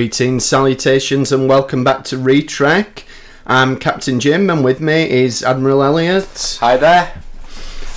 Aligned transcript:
Greetings, 0.00 0.46
salutations, 0.46 1.30
and 1.30 1.46
welcome 1.46 1.84
back 1.84 2.04
to 2.04 2.16
Retrek. 2.16 3.02
I'm 3.46 3.76
Captain 3.76 4.18
Jim, 4.18 4.48
and 4.48 4.64
with 4.64 4.80
me 4.80 5.10
is 5.10 5.42
Admiral 5.42 5.82
Elliot. 5.82 6.56
Hi 6.60 6.78
there. 6.78 7.20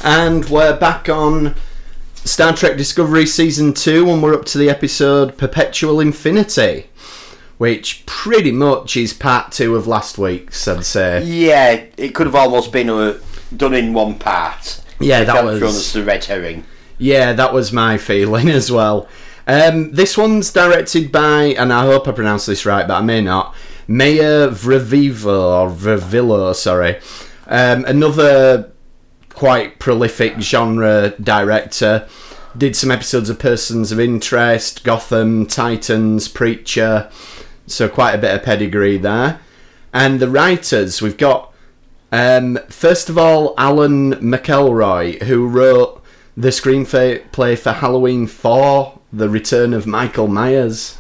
And 0.04 0.44
we're 0.50 0.78
back 0.78 1.08
on 1.08 1.56
Star 2.16 2.52
Trek 2.54 2.76
Discovery 2.76 3.26
Season 3.26 3.74
2, 3.74 4.10
and 4.10 4.22
we're 4.22 4.34
up 4.34 4.44
to 4.48 4.58
the 4.58 4.70
episode 4.70 5.38
Perpetual 5.38 6.02
Infinity, 6.02 6.88
which 7.58 8.06
pretty 8.06 8.52
much 8.52 8.98
is 8.98 9.14
part 9.14 9.54
two 9.54 9.78
of 9.78 9.88
last 9.88 10.18
week's, 10.18 10.68
I'd 10.68 10.84
say. 10.84 11.24
Yeah, 11.24 11.86
it 11.96 12.14
could 12.14 12.28
have 12.28 12.36
almost 12.36 12.74
been 12.74 12.90
uh 12.90 13.18
done 13.56 13.74
in 13.74 13.94
one 13.94 14.20
part. 14.20 14.82
Yeah, 15.00 15.24
that 15.24 15.46
was- 15.46 15.94
the 15.94 16.04
red 16.04 16.26
herring. 16.26 16.66
Yeah, 16.98 17.32
that 17.32 17.54
was 17.54 17.72
my 17.72 17.98
feeling 17.98 18.50
as 18.60 18.70
well. 18.70 19.08
Um, 19.48 19.92
this 19.92 20.18
one's 20.18 20.52
directed 20.52 21.12
by, 21.12 21.56
and 21.58 21.74
I 21.74 21.86
hope 21.86 22.08
I 22.08 22.12
pronounce 22.12 22.46
this 22.46 22.66
right, 22.66 22.88
but 22.88 22.96
I 22.96 23.02
may 23.02 23.22
not. 23.22 23.56
Maya 23.88 24.50
Vravivo 24.50 25.26
or 25.26 25.70
Vravillo, 25.70 26.56
sorry. 26.56 27.00
Um, 27.48 27.84
another 27.86 28.72
quite 29.34 29.80
prolific 29.80 30.40
genre 30.40 31.14
director. 31.22 32.08
Did 32.58 32.76
some 32.76 32.92
episodes 32.92 33.30
of 33.30 33.40
Persons 33.40 33.92
of 33.92 34.00
Interest, 34.00 34.84
Gotham, 34.84 35.48
Titans, 35.48 36.28
Preacher. 36.28 37.10
So 37.68 37.90
quite 37.90 38.14
a 38.14 38.20
bit 38.20 38.36
of 38.36 38.44
pedigree 38.44 38.98
there. 38.98 39.40
And 39.92 40.20
the 40.20 40.30
writers, 40.30 41.02
we've 41.02 41.18
got 41.18 41.54
um, 42.14 42.60
first 42.70 43.10
of 43.10 43.18
all, 43.18 43.56
Alan 43.58 44.14
McElroy, 44.14 45.24
who 45.24 45.48
wrote 45.48 46.04
the 46.38 46.50
screenplay 46.50 47.58
for 47.58 47.72
Halloween 47.72 48.28
4, 48.28 49.00
The 49.14 49.30
Return 49.30 49.74
of 49.74 49.86
Michael 49.88 50.28
Myers. 50.28 50.98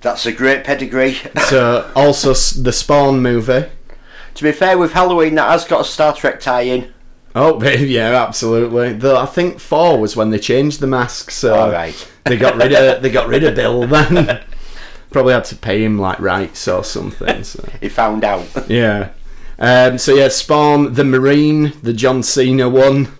That's 0.00 0.26
a 0.26 0.32
great 0.32 0.64
pedigree. 0.64 1.16
So, 1.48 1.90
also 1.94 2.30
the 2.60 2.72
Spawn 2.72 3.22
movie. 3.22 3.66
to 4.34 4.42
be 4.42 4.50
fair, 4.52 4.78
with 4.78 4.92
Halloween, 4.92 5.34
that 5.36 5.50
has 5.50 5.64
got 5.64 5.82
a 5.82 5.84
Star 5.84 6.12
Trek 6.14 6.40
tie-in. 6.40 6.92
Oh, 7.34 7.62
yeah, 7.64 8.24
absolutely. 8.26 8.94
Though 8.94 9.18
I 9.18 9.26
think 9.26 9.60
4 9.60 9.98
was 9.98 10.16
when 10.16 10.30
they 10.30 10.38
changed 10.38 10.80
the 10.80 10.86
mask, 10.86 11.30
so 11.30 11.54
All 11.54 11.70
right. 11.70 12.12
they 12.24 12.36
got 12.36 12.56
rid 12.56 12.72
of 12.72 13.02
they 13.02 13.10
got 13.10 13.28
rid 13.28 13.44
of 13.44 13.54
Bill 13.54 13.86
then. 13.86 14.40
Probably 15.10 15.34
had 15.34 15.44
to 15.46 15.56
pay 15.56 15.84
him 15.84 15.98
like 15.98 16.18
rights 16.18 16.66
or 16.66 16.82
something. 16.82 17.44
So. 17.44 17.68
He 17.80 17.88
found 17.88 18.24
out. 18.24 18.46
Yeah. 18.68 19.10
Um, 19.58 19.98
so 19.98 20.14
yeah, 20.14 20.28
Spawn, 20.28 20.94
the 20.94 21.04
Marine, 21.04 21.72
the 21.82 21.92
John 21.92 22.22
Cena 22.22 22.68
one. 22.68 23.15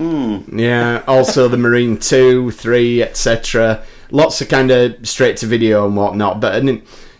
Yeah. 0.00 1.02
Also 1.06 1.48
the 1.48 1.56
Marine 1.56 1.98
two, 1.98 2.50
three, 2.50 3.02
etc. 3.02 3.82
Lots 4.10 4.40
of 4.40 4.48
kind 4.48 4.70
of 4.70 5.06
straight 5.06 5.36
to 5.38 5.46
video 5.46 5.86
and 5.86 5.96
whatnot. 5.96 6.40
But 6.40 6.64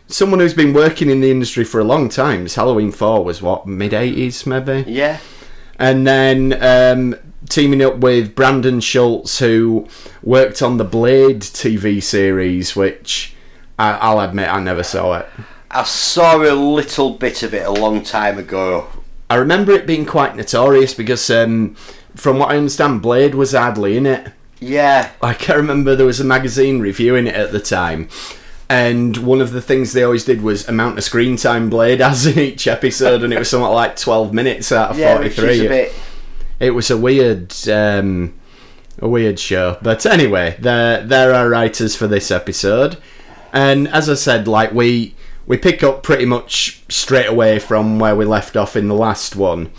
someone 0.07 0.41
who's 0.41 0.55
been 0.55 0.73
working 0.73 1.09
in 1.11 1.21
the 1.21 1.31
industry 1.31 1.65
for 1.65 1.81
a 1.81 1.85
long 1.85 2.09
time. 2.09 2.47
Halloween 2.47 2.91
four 2.93 3.25
was 3.25 3.41
what 3.43 3.67
mid 3.67 3.95
eighties 3.95 4.47
maybe. 4.47 4.85
yeah. 4.91 5.19
And 5.79 6.07
then 6.07 6.63
um, 6.63 7.15
teaming 7.49 7.83
up 7.83 7.97
with 7.99 8.35
Brandon 8.35 8.81
Schultz, 8.81 9.39
who 9.39 9.89
worked 10.23 10.61
on 10.61 10.77
the 10.77 10.85
Blade 10.85 11.41
TV 11.41 12.03
series, 12.03 12.77
which 12.77 13.35
I, 13.79 13.93
I'll 13.93 14.21
admit 14.21 14.49
I 14.49 14.61
never 14.61 14.83
saw 14.83 15.19
it. 15.19 15.29
I 15.71 15.85
saw 15.85 16.37
a 16.37 16.53
little 16.53 17.11
bit 17.11 17.43
of 17.43 17.55
it 17.55 17.67
a 17.67 17.71
long 17.71 18.03
time 18.03 18.37
ago. 18.37 18.89
I 19.31 19.37
remember 19.37 19.73
it 19.73 19.87
being 19.87 20.05
quite 20.05 20.37
notorious 20.37 20.93
because, 20.93 21.31
um, 21.31 21.77
from 22.15 22.39
what 22.39 22.51
I 22.51 22.57
understand, 22.57 23.03
Blade 23.03 23.35
was 23.35 23.53
hardly 23.53 23.97
in 23.97 24.07
it. 24.07 24.33
Yeah. 24.61 25.11
Like, 25.23 25.49
I 25.49 25.55
remember 25.55 25.97
there 25.97 26.07
was 26.07 26.21
a 26.21 26.25
magazine 26.25 26.81
reviewing 26.81 27.27
it 27.27 27.35
at 27.35 27.53
the 27.53 27.61
time, 27.61 28.09
and 28.69 29.17
one 29.19 29.41
of 29.41 29.53
the 29.53 29.63
things 29.63 29.93
they 29.93 30.03
always 30.05 30.25
did 30.25 30.43
was 30.43 30.69
amount 30.69 30.99
of 30.99 31.05
screen 31.05 31.37
time 31.37 31.71
Blade 31.71 32.01
has 32.03 32.27
in 32.27 32.39
each 32.39 32.67
episode, 32.67 33.23
and 33.23 33.33
it 33.33 33.39
was 33.39 33.49
something 33.51 33.71
like 33.71 33.97
12 33.97 34.33
minutes 34.35 34.71
out 34.71 34.91
of 34.91 34.99
Yeah, 34.99 35.19
which 35.19 35.35
43. 35.35 35.51
is 35.51 35.61
a 35.61 35.69
bit... 35.69 35.93
It 36.61 36.71
was 36.73 36.91
a 36.91 36.97
weird, 36.99 37.55
um, 37.71 38.35
a 38.99 39.09
weird 39.09 39.39
show. 39.39 39.79
But 39.81 40.05
anyway, 40.05 40.57
there 40.59 41.03
there 41.03 41.33
are 41.33 41.49
writers 41.49 41.97
for 41.97 42.07
this 42.07 42.31
episode, 42.31 42.99
and 43.51 43.89
as 43.89 44.11
I 44.11 44.15
said, 44.15 44.47
like 44.47 44.73
we 44.73 45.15
we 45.47 45.57
pick 45.57 45.83
up 45.83 46.03
pretty 46.03 46.27
much 46.27 46.85
straight 46.91 47.29
away 47.29 47.59
from 47.61 47.99
where 47.99 48.15
we 48.15 48.27
left 48.27 48.59
off 48.59 48.77
in 48.77 48.89
the 48.89 48.95
last 48.95 49.37
one, 49.37 49.71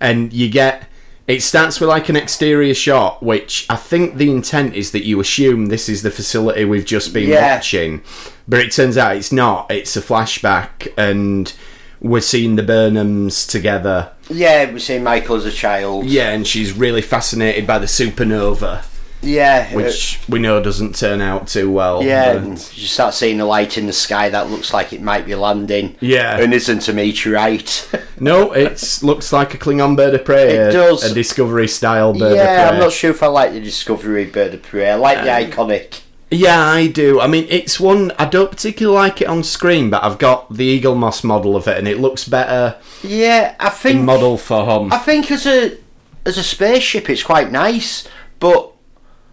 and 0.00 0.32
you 0.34 0.50
get. 0.50 0.87
It 1.28 1.42
starts 1.42 1.78
with 1.78 1.90
like 1.90 2.08
an 2.08 2.16
exterior 2.16 2.72
shot, 2.72 3.22
which 3.22 3.66
I 3.68 3.76
think 3.76 4.16
the 4.16 4.30
intent 4.30 4.74
is 4.74 4.92
that 4.92 5.04
you 5.04 5.20
assume 5.20 5.66
this 5.66 5.86
is 5.88 6.02
the 6.02 6.10
facility 6.10 6.64
we've 6.64 6.86
just 6.86 7.12
been 7.12 7.28
Yeah. 7.28 7.54
watching, 7.56 8.00
but 8.48 8.60
it 8.60 8.72
turns 8.72 8.96
out 8.96 9.14
it's 9.16 9.30
not. 9.30 9.70
It's 9.70 9.94
a 9.94 10.00
flashback, 10.00 10.90
and 10.96 11.52
we're 12.00 12.22
seeing 12.22 12.56
the 12.56 12.62
Burnhams 12.62 13.46
together. 13.46 14.08
Yeah, 14.30 14.72
we 14.72 14.80
see 14.80 14.98
Michael 14.98 15.36
as 15.36 15.44
a 15.44 15.52
child. 15.52 16.06
Yeah, 16.06 16.30
and 16.30 16.46
she's 16.46 16.72
really 16.72 17.02
fascinated 17.02 17.66
by 17.66 17.78
the 17.78 17.86
supernova, 17.86 18.82
Yeah. 19.20 19.74
which 19.74 20.20
we 20.28 20.38
know 20.38 20.62
doesn't 20.62 20.94
turn 20.96 21.20
out 21.20 21.48
too 21.48 21.70
well. 21.70 22.02
yeah, 22.02 22.34
but- 22.34 22.42
and 22.42 22.50
you 22.74 22.86
start 22.86 23.14
seeing 23.14 23.40
a 23.40 23.44
light 23.44 23.76
in 23.76 23.86
the 23.86 23.92
sky 23.92 24.28
that 24.30 24.50
looks 24.50 24.72
like 24.72 24.92
it 24.92 25.02
might 25.02 25.26
be 25.26 25.34
landing. 25.34 25.96
Yeah. 26.00 26.38
And 26.38 26.54
isn't 26.54 26.88
a 26.88 26.92
meteorite. 26.92 27.90
No, 28.20 28.50
it 28.50 28.98
looks 29.04 29.32
like 29.32 29.54
a 29.54 29.58
Klingon 29.58 29.96
bird 29.96 30.12
of 30.12 30.24
prey. 30.24 30.56
It 30.56 30.70
a- 30.70 30.72
does. 30.72 31.04
A 31.04 31.14
Discovery 31.14 31.68
style 31.68 32.12
bird 32.12 32.34
yeah, 32.34 32.42
of 32.42 32.46
prey. 32.46 32.54
Yeah, 32.56 32.70
I'm 32.70 32.80
not 32.80 32.92
sure 32.92 33.12
if 33.12 33.22
I 33.22 33.28
like 33.28 33.52
the 33.52 33.60
Discovery 33.60 34.24
Bird 34.24 34.54
of 34.54 34.62
Prey. 34.64 34.90
I 34.90 34.94
like 34.96 35.22
the 35.22 35.32
um, 35.32 35.68
iconic. 35.68 36.00
Yeah, 36.30 36.60
I 36.60 36.88
do. 36.88 37.20
I 37.20 37.28
mean, 37.28 37.46
it's 37.48 37.78
one 37.78 38.10
I 38.18 38.24
don't 38.26 38.50
particularly 38.50 38.98
like 38.98 39.22
it 39.22 39.28
on 39.28 39.44
screen, 39.44 39.88
but 39.88 40.02
I've 40.02 40.18
got 40.18 40.52
the 40.52 40.80
Eaglemoss 40.80 41.22
model 41.22 41.54
of 41.54 41.68
it, 41.68 41.78
and 41.78 41.86
it 41.86 42.00
looks 42.00 42.28
better 42.28 42.76
Yeah, 43.04 43.54
I 43.60 43.66
in 43.68 43.72
think 43.72 44.02
model 44.04 44.36
for 44.36 44.64
home. 44.64 44.92
I 44.92 44.98
think 44.98 45.30
as 45.30 45.46
a 45.46 45.78
as 46.26 46.36
a 46.36 46.42
spaceship, 46.42 47.08
it's 47.08 47.22
quite 47.22 47.52
nice, 47.52 48.06
but 48.40 48.72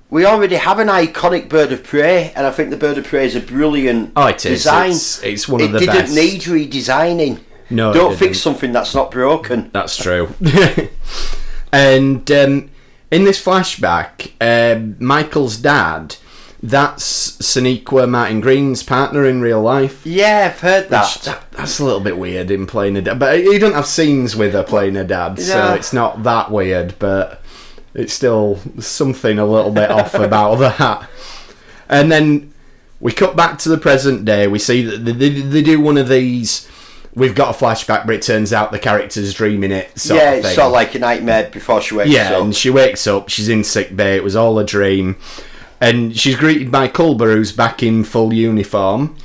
we 0.09 0.25
already 0.25 0.55
have 0.55 0.79
an 0.79 0.87
iconic 0.87 1.49
bird 1.49 1.71
of 1.71 1.83
prey, 1.83 2.31
and 2.35 2.45
I 2.45 2.51
think 2.51 2.69
the 2.69 2.77
bird 2.77 2.97
of 2.97 3.05
prey 3.05 3.25
is 3.25 3.35
a 3.35 3.39
brilliant 3.39 4.11
Oh, 4.15 4.27
it 4.27 4.45
is. 4.45 4.63
design. 4.63 4.85
It's- 4.91 5.19
it's 5.23 5.47
one 5.49 5.61
it 5.61 5.65
of 5.65 5.71
the 5.73 5.79
didn't 5.79 5.95
best. 5.95 6.15
need 6.15 6.41
redesigning. 6.41 7.39
No, 7.69 7.91
don't 7.91 8.15
fix 8.15 8.39
something 8.39 8.71
that's 8.71 8.93
not 8.93 9.09
broken. 9.09 9.71
That's 9.73 9.97
true. 9.97 10.29
and 11.71 12.29
um, 12.31 12.69
in 13.11 13.23
this 13.23 13.43
flashback, 13.43 14.31
um, 14.39 14.95
Michael's 14.99 15.57
dad, 15.57 16.15
that's 16.61 17.37
Sonequa 17.37 18.07
Martin 18.09 18.39
Green's 18.41 18.83
partner 18.83 19.25
in 19.25 19.41
real 19.41 19.61
life. 19.61 20.05
Yeah, 20.05 20.51
I've 20.53 20.59
heard 20.61 20.89
that. 20.89 21.21
That- 21.25 21.41
that's 21.51 21.79
a 21.79 21.85
little 21.85 21.99
bit 22.01 22.17
weird 22.17 22.51
in 22.51 22.65
playing 22.67 22.97
a 22.97 23.01
dad, 23.01 23.17
but 23.19 23.39
he 23.39 23.57
don't 23.57 23.73
have 23.73 23.85
scenes 23.87 24.35
with 24.35 24.53
her 24.53 24.63
playing 24.63 24.95
a 24.97 25.03
dad, 25.03 25.39
so 25.39 25.73
it's 25.73 25.93
not 25.93 26.23
that 26.23 26.51
weird. 26.51 26.95
But 26.99 27.41
it's 27.95 28.13
still 28.13 28.59
something 28.79 29.39
a 29.39 29.45
little 29.45 29.71
bit 29.71 29.89
off 29.89 30.13
about 30.13 30.55
that. 30.59 31.09
And 31.89 32.11
then 32.11 32.53
we 32.99 33.11
cut 33.11 33.35
back 33.35 33.57
to 33.59 33.69
the 33.69 33.77
present 33.77 34.25
day. 34.25 34.47
We 34.47 34.59
see 34.59 34.81
that 34.83 34.97
they, 35.05 35.11
they, 35.11 35.29
they 35.41 35.61
do 35.61 35.79
one 35.79 35.97
of 35.97 36.07
these. 36.09 36.69
We've 37.13 37.35
got 37.35 37.55
a 37.55 37.57
flashback, 37.65 38.05
but 38.05 38.15
it 38.15 38.21
turns 38.23 38.51
out 38.51 38.71
the 38.73 38.79
character's 38.79 39.33
dreaming 39.33 39.71
it. 39.71 39.97
Sort 39.97 40.19
yeah, 40.19 40.31
of 40.31 40.39
it's 40.39 40.55
sort 40.55 40.67
of 40.67 40.73
like 40.73 40.95
a 40.95 40.99
nightmare 40.99 41.49
before 41.49 41.81
she 41.81 41.95
wakes 41.95 42.09
Yeah, 42.11 42.33
up. 42.33 42.43
and 42.43 42.53
she 42.53 42.69
wakes 42.69 43.07
up, 43.07 43.29
she's 43.29 43.47
in 43.47 43.63
sick 43.63 43.95
bay, 43.95 44.17
it 44.17 44.23
was 44.23 44.35
all 44.35 44.59
a 44.59 44.65
dream. 44.65 45.15
And 45.79 46.17
she's 46.17 46.35
greeted 46.35 46.71
by 46.71 46.89
Culber, 46.89 47.33
who's 47.33 47.53
back 47.53 47.81
in 47.83 48.03
full 48.03 48.33
uniform, 48.33 49.15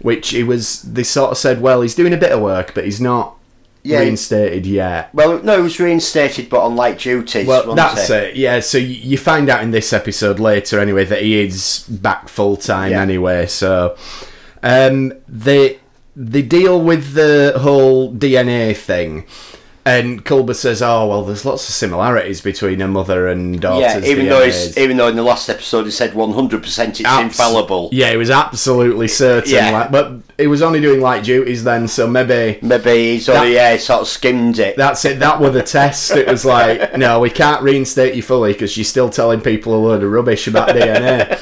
which 0.00 0.30
he 0.30 0.42
was. 0.44 0.82
They 0.82 1.02
sort 1.04 1.30
of 1.32 1.38
said, 1.38 1.60
well, 1.60 1.80
he's 1.82 1.94
doing 1.94 2.12
a 2.12 2.16
bit 2.16 2.32
of 2.32 2.40
work, 2.40 2.74
but 2.74 2.84
he's 2.84 3.00
not 3.00 3.36
Yeah. 3.82 4.00
reinstated 4.00 4.66
yet. 4.66 5.14
well, 5.14 5.42
no, 5.42 5.58
it 5.58 5.62
was 5.62 5.80
reinstated, 5.80 6.48
but 6.50 6.60
on 6.62 6.76
light 6.76 6.98
duties. 6.98 7.46
Well, 7.46 7.74
that's 7.74 8.10
it? 8.10 8.24
it. 8.30 8.36
Yeah, 8.36 8.60
so 8.60 8.76
you 8.78 9.16
find 9.16 9.48
out 9.48 9.62
in 9.62 9.70
this 9.70 9.92
episode 9.92 10.38
later, 10.38 10.78
anyway, 10.80 11.04
that 11.06 11.22
he 11.22 11.40
is 11.40 11.86
back 11.88 12.28
full 12.28 12.56
time 12.56 12.90
Yeah. 12.92 13.00
anyway. 13.02 13.46
So 13.46 13.96
um, 14.62 15.14
they 15.28 15.78
they 16.16 16.42
deal 16.42 16.80
with 16.82 17.14
the 17.14 17.54
whole 17.60 18.12
DNA 18.12 18.76
thing, 18.76 19.24
and 19.98 20.24
Culber 20.24 20.54
says, 20.54 20.82
"Oh 20.82 21.06
well, 21.08 21.22
there's 21.24 21.44
lots 21.44 21.68
of 21.68 21.74
similarities 21.74 22.40
between 22.40 22.80
a 22.80 22.88
mother 22.88 23.28
and 23.28 23.60
daughter's 23.60 24.04
Yeah, 24.04 24.10
even 24.10 24.28
though 24.28 24.46
DNAs." 24.46 24.78
even 24.78 24.96
though 24.96 25.08
in 25.08 25.16
the 25.16 25.22
last 25.22 25.48
episode 25.48 25.84
he 25.84 25.90
said 25.90 26.12
100% 26.12 26.88
it's 26.88 27.04
Abs- 27.04 27.22
infallible. 27.22 27.88
Yeah, 27.92 28.10
he 28.10 28.16
was 28.16 28.30
absolutely 28.30 29.08
certain. 29.08 29.52
Yeah. 29.52 29.70
Like, 29.70 29.90
but 29.90 30.12
he 30.38 30.46
was 30.46 30.62
only 30.62 30.80
doing 30.80 31.00
light 31.00 31.24
duties 31.24 31.64
then, 31.64 31.88
so 31.88 32.06
maybe 32.06 32.58
Maybe 32.62 33.12
he's 33.12 33.28
only 33.28 33.54
yeah, 33.54 33.76
sort 33.76 34.02
of 34.02 34.08
skimmed 34.08 34.58
it. 34.58 34.76
that's 34.76 35.04
it. 35.04 35.18
That 35.20 35.40
were 35.40 35.50
the 35.50 35.62
test. 35.62 36.12
It 36.12 36.26
was 36.28 36.44
like, 36.44 36.96
no, 36.96 37.20
we 37.20 37.30
can't 37.30 37.62
reinstate 37.62 38.14
you 38.14 38.22
fully 38.22 38.52
because 38.52 38.76
you're 38.76 38.84
still 38.84 39.10
telling 39.10 39.40
people 39.40 39.74
a 39.74 39.80
load 39.84 40.02
of 40.02 40.10
rubbish 40.10 40.46
about 40.46 40.68
DNA. 40.76 41.38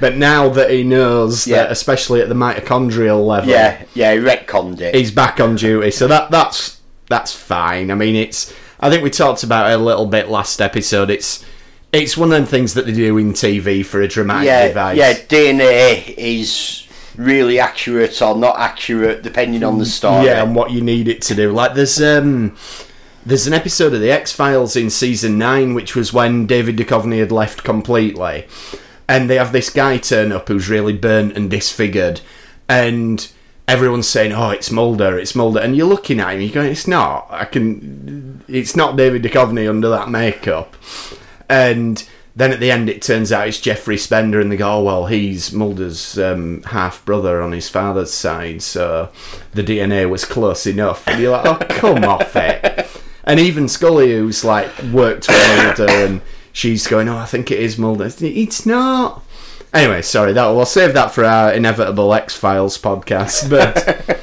But 0.00 0.16
now 0.16 0.48
that 0.50 0.70
he 0.70 0.82
knows 0.82 1.46
Yeah. 1.46 1.58
that, 1.64 1.72
especially 1.72 2.20
at 2.22 2.28
the 2.28 2.34
mitochondrial 2.34 3.24
level, 3.26 3.50
yeah, 3.50 3.82
yeah, 3.94 4.12
he 4.14 4.18
retconned 4.18 4.80
it. 4.80 4.94
he's 4.94 5.10
back 5.10 5.40
on 5.40 5.56
duty. 5.56 5.90
So 5.90 6.08
that 6.08 6.30
that's 6.30 6.79
that's 7.10 7.34
fine. 7.34 7.90
I 7.90 7.94
mean, 7.94 8.16
it's. 8.16 8.54
I 8.78 8.88
think 8.88 9.02
we 9.02 9.10
talked 9.10 9.42
about 9.42 9.70
it 9.70 9.74
a 9.74 9.82
little 9.82 10.06
bit 10.06 10.30
last 10.30 10.62
episode. 10.62 11.10
It's 11.10 11.44
it's 11.92 12.16
one 12.16 12.32
of 12.32 12.38
them 12.38 12.46
things 12.46 12.72
that 12.74 12.86
they 12.86 12.92
do 12.92 13.18
in 13.18 13.34
TV 13.34 13.84
for 13.84 14.00
a 14.00 14.08
dramatic 14.08 14.46
yeah, 14.46 14.68
device. 14.68 14.96
yeah, 14.96 15.12
DNA 15.12 16.14
is 16.16 16.86
really 17.16 17.58
accurate 17.58 18.22
or 18.22 18.36
not 18.36 18.58
accurate 18.58 19.22
depending 19.22 19.64
on 19.64 19.78
the 19.78 19.84
story. 19.84 20.26
Yeah, 20.26 20.42
and 20.42 20.54
what 20.54 20.70
you 20.70 20.80
need 20.80 21.08
it 21.08 21.20
to 21.22 21.34
do. 21.34 21.52
Like 21.52 21.74
there's 21.74 22.00
um 22.00 22.56
there's 23.26 23.46
an 23.46 23.52
episode 23.52 23.92
of 23.92 24.00
the 24.00 24.10
X 24.10 24.32
Files 24.32 24.76
in 24.76 24.88
season 24.88 25.36
nine, 25.36 25.74
which 25.74 25.94
was 25.94 26.12
when 26.12 26.46
David 26.46 26.76
Duchovny 26.76 27.18
had 27.18 27.32
left 27.32 27.64
completely, 27.64 28.46
and 29.08 29.28
they 29.28 29.36
have 29.36 29.52
this 29.52 29.68
guy 29.68 29.98
turn 29.98 30.32
up 30.32 30.48
who's 30.48 30.70
really 30.70 30.96
burnt 30.96 31.36
and 31.36 31.50
disfigured, 31.50 32.20
and 32.68 33.30
everyone's 33.70 34.08
saying, 34.08 34.32
"Oh, 34.32 34.50
it's 34.50 34.70
Mulder, 34.70 35.18
it's 35.18 35.34
Mulder," 35.34 35.60
and 35.60 35.76
you're 35.76 35.86
looking 35.86 36.20
at 36.20 36.34
him, 36.34 36.40
you're 36.40 36.50
going, 36.50 36.70
"It's 36.70 36.88
not. 36.88 37.26
I 37.30 37.44
can. 37.44 38.42
It's 38.48 38.74
not 38.74 38.96
David 38.96 39.22
Duchovny 39.22 39.68
under 39.68 39.88
that 39.88 40.10
makeup," 40.10 40.76
and. 41.48 42.04
Then 42.36 42.52
at 42.52 42.60
the 42.60 42.70
end, 42.70 42.88
it 42.88 43.02
turns 43.02 43.32
out 43.32 43.48
it's 43.48 43.60
Jeffrey 43.60 43.98
Spender, 43.98 44.40
and 44.40 44.52
they 44.52 44.56
go, 44.56 44.74
"Oh 44.74 44.82
well, 44.84 45.06
he's 45.06 45.52
Mulder's 45.52 46.16
um, 46.16 46.62
half 46.62 47.04
brother 47.04 47.42
on 47.42 47.50
his 47.50 47.68
father's 47.68 48.12
side, 48.12 48.62
so 48.62 49.10
the 49.52 49.64
DNA 49.64 50.08
was 50.08 50.24
close 50.24 50.64
enough." 50.64 51.06
And 51.08 51.20
you're 51.20 51.32
like, 51.32 51.44
"Oh, 51.44 51.58
come 51.68 52.04
off 52.04 52.36
it!" 52.36 52.88
And 53.24 53.40
even 53.40 53.66
Scully, 53.68 54.12
who's 54.12 54.44
like 54.44 54.70
worked 54.92 55.26
with 55.26 55.78
Mulder, 55.78 55.90
and 55.90 56.20
she's 56.52 56.86
going, 56.86 57.08
"Oh, 57.08 57.16
I 57.16 57.26
think 57.26 57.50
it 57.50 57.58
is 57.58 57.76
Mulder." 57.76 58.08
It's 58.20 58.64
not. 58.64 59.24
Anyway, 59.72 60.02
sorry. 60.02 60.32
That 60.32 60.46
we'll 60.48 60.66
save 60.66 60.94
that 60.94 61.12
for 61.12 61.24
our 61.24 61.52
inevitable 61.52 62.12
X 62.12 62.34
Files 62.34 62.76
podcast. 62.78 63.48
But 63.50 64.20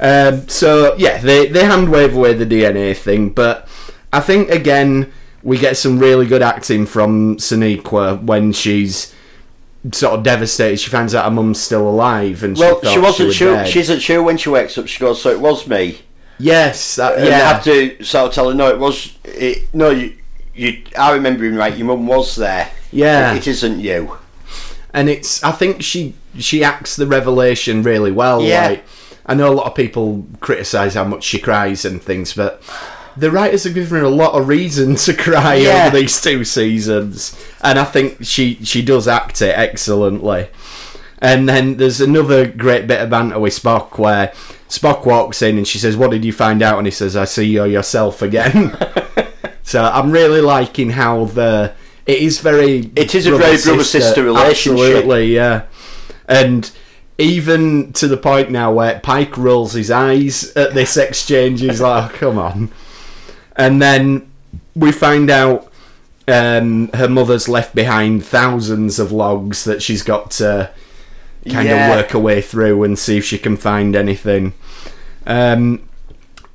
um, 0.00 0.48
so 0.48 0.94
yeah, 0.96 1.18
they 1.18 1.46
they 1.48 1.64
hand 1.64 1.90
wave 1.90 2.16
away 2.16 2.32
the 2.34 2.46
DNA 2.46 2.96
thing, 2.96 3.30
but 3.30 3.68
I 4.12 4.20
think 4.20 4.48
again 4.50 5.12
we 5.42 5.58
get 5.58 5.76
some 5.76 5.98
really 5.98 6.26
good 6.26 6.42
acting 6.42 6.86
from 6.86 7.36
Sonequa 7.36 8.22
when 8.22 8.52
she's 8.52 9.14
sort 9.92 10.14
of 10.14 10.22
devastated. 10.22 10.78
She 10.78 10.90
finds 10.90 11.14
out 11.14 11.24
her 11.24 11.30
mum's 11.30 11.60
still 11.60 11.88
alive, 11.88 12.42
and 12.42 12.56
Well, 12.56 12.80
she, 12.82 12.88
she 12.92 12.98
wasn't 12.98 13.26
was 13.28 13.36
sure. 13.36 13.54
dead. 13.54 13.68
She 13.68 13.80
isn't 13.80 14.00
sure 14.00 14.22
when 14.22 14.36
she 14.36 14.48
wakes 14.50 14.76
up. 14.78 14.86
She 14.86 15.00
goes, 15.00 15.20
"So 15.22 15.30
it 15.30 15.40
was 15.40 15.66
me." 15.66 16.00
yes, 16.38 16.96
that, 16.96 17.18
And 17.18 17.26
yeah, 17.26 17.52
have 17.52 17.64
to 17.64 18.02
sort 18.02 18.28
of 18.28 18.34
tell 18.34 18.48
her, 18.48 18.54
"No, 18.54 18.68
it 18.68 18.78
was. 18.78 19.16
It, 19.24 19.68
no, 19.74 19.90
you, 19.90 20.16
you. 20.54 20.82
I 20.98 21.12
remember 21.12 21.44
him 21.44 21.56
right. 21.56 21.76
Your 21.76 21.86
mum 21.88 22.06
was 22.06 22.36
there. 22.36 22.70
Yeah. 22.92 23.34
it 23.34 23.46
isn't 23.46 23.80
you." 23.80 24.16
And 24.92 25.08
it's 25.08 25.42
I 25.42 25.52
think 25.52 25.82
she 25.82 26.14
she 26.38 26.62
acts 26.64 26.96
the 26.96 27.06
revelation 27.06 27.82
really 27.82 28.10
well. 28.12 28.42
Yeah. 28.42 28.68
Like 28.68 28.84
I 29.26 29.34
know 29.34 29.52
a 29.52 29.54
lot 29.54 29.66
of 29.66 29.74
people 29.74 30.26
criticise 30.40 30.94
how 30.94 31.04
much 31.04 31.24
she 31.24 31.38
cries 31.38 31.84
and 31.84 32.02
things, 32.02 32.32
but 32.34 32.62
the 33.16 33.30
writers 33.30 33.64
have 33.64 33.74
given 33.74 33.98
her 34.00 34.04
a 34.04 34.08
lot 34.10 34.34
of 34.34 34.48
reason 34.48 34.94
to 34.96 35.14
cry 35.14 35.56
Yeah. 35.56 35.86
over 35.86 35.96
these 35.98 36.20
two 36.20 36.44
seasons, 36.44 37.38
and 37.60 37.78
I 37.78 37.84
think 37.84 38.18
she 38.24 38.56
she 38.64 38.82
does 38.82 39.06
act 39.08 39.42
it 39.42 39.56
excellently. 39.56 40.48
And 41.22 41.46
then 41.48 41.76
there's 41.76 42.00
another 42.00 42.46
great 42.46 42.86
bit 42.86 43.00
of 43.02 43.10
banter 43.10 43.38
with 43.38 43.52
Spock 43.52 43.98
where 43.98 44.32
Spock 44.70 45.04
walks 45.04 45.42
in 45.42 45.58
and 45.58 45.68
she 45.68 45.78
says, 45.78 45.96
"What 45.96 46.10
did 46.12 46.24
you 46.24 46.32
find 46.32 46.62
out?" 46.62 46.78
And 46.78 46.86
he 46.86 46.90
says, 46.90 47.14
"I 47.16 47.26
see 47.26 47.44
you're 47.44 47.66
yourself 47.66 48.22
again." 48.22 48.74
so 49.62 49.84
I'm 49.84 50.10
really 50.12 50.40
liking 50.40 50.90
how 50.90 51.26
the 51.26 51.72
it 52.10 52.22
is 52.22 52.40
very 52.40 52.90
It 52.96 53.14
is 53.14 53.26
a 53.26 53.30
very 53.36 53.56
brother-sister 53.56 54.24
relationship. 54.24 54.80
Absolutely, 54.86 55.34
yeah. 55.34 55.62
And 56.26 56.70
even 57.18 57.92
to 57.94 58.08
the 58.08 58.16
point 58.16 58.50
now 58.50 58.72
where 58.72 58.98
Pike 59.00 59.36
rolls 59.36 59.74
his 59.74 59.90
eyes 59.90 60.52
at 60.56 60.74
this 60.74 60.96
exchange, 60.96 61.60
he's 61.60 61.80
like, 61.80 62.12
oh, 62.12 62.16
"Come 62.16 62.38
on!" 62.38 62.70
And 63.56 63.80
then 63.80 64.30
we 64.74 64.90
find 64.92 65.30
out 65.30 65.70
um, 66.26 66.88
her 66.94 67.08
mother's 67.08 67.48
left 67.48 67.74
behind 67.74 68.24
thousands 68.24 68.98
of 68.98 69.12
logs 69.12 69.64
that 69.64 69.82
she's 69.82 70.02
got 70.02 70.30
to 70.32 70.70
kind 71.48 71.68
Yeah. 71.68 71.88
of 71.90 71.96
work 71.96 72.10
her 72.10 72.18
way 72.18 72.40
through 72.40 72.82
and 72.84 72.98
see 72.98 73.18
if 73.18 73.24
she 73.24 73.38
can 73.38 73.56
find 73.56 73.94
anything. 73.96 74.52
Um, 75.26 75.82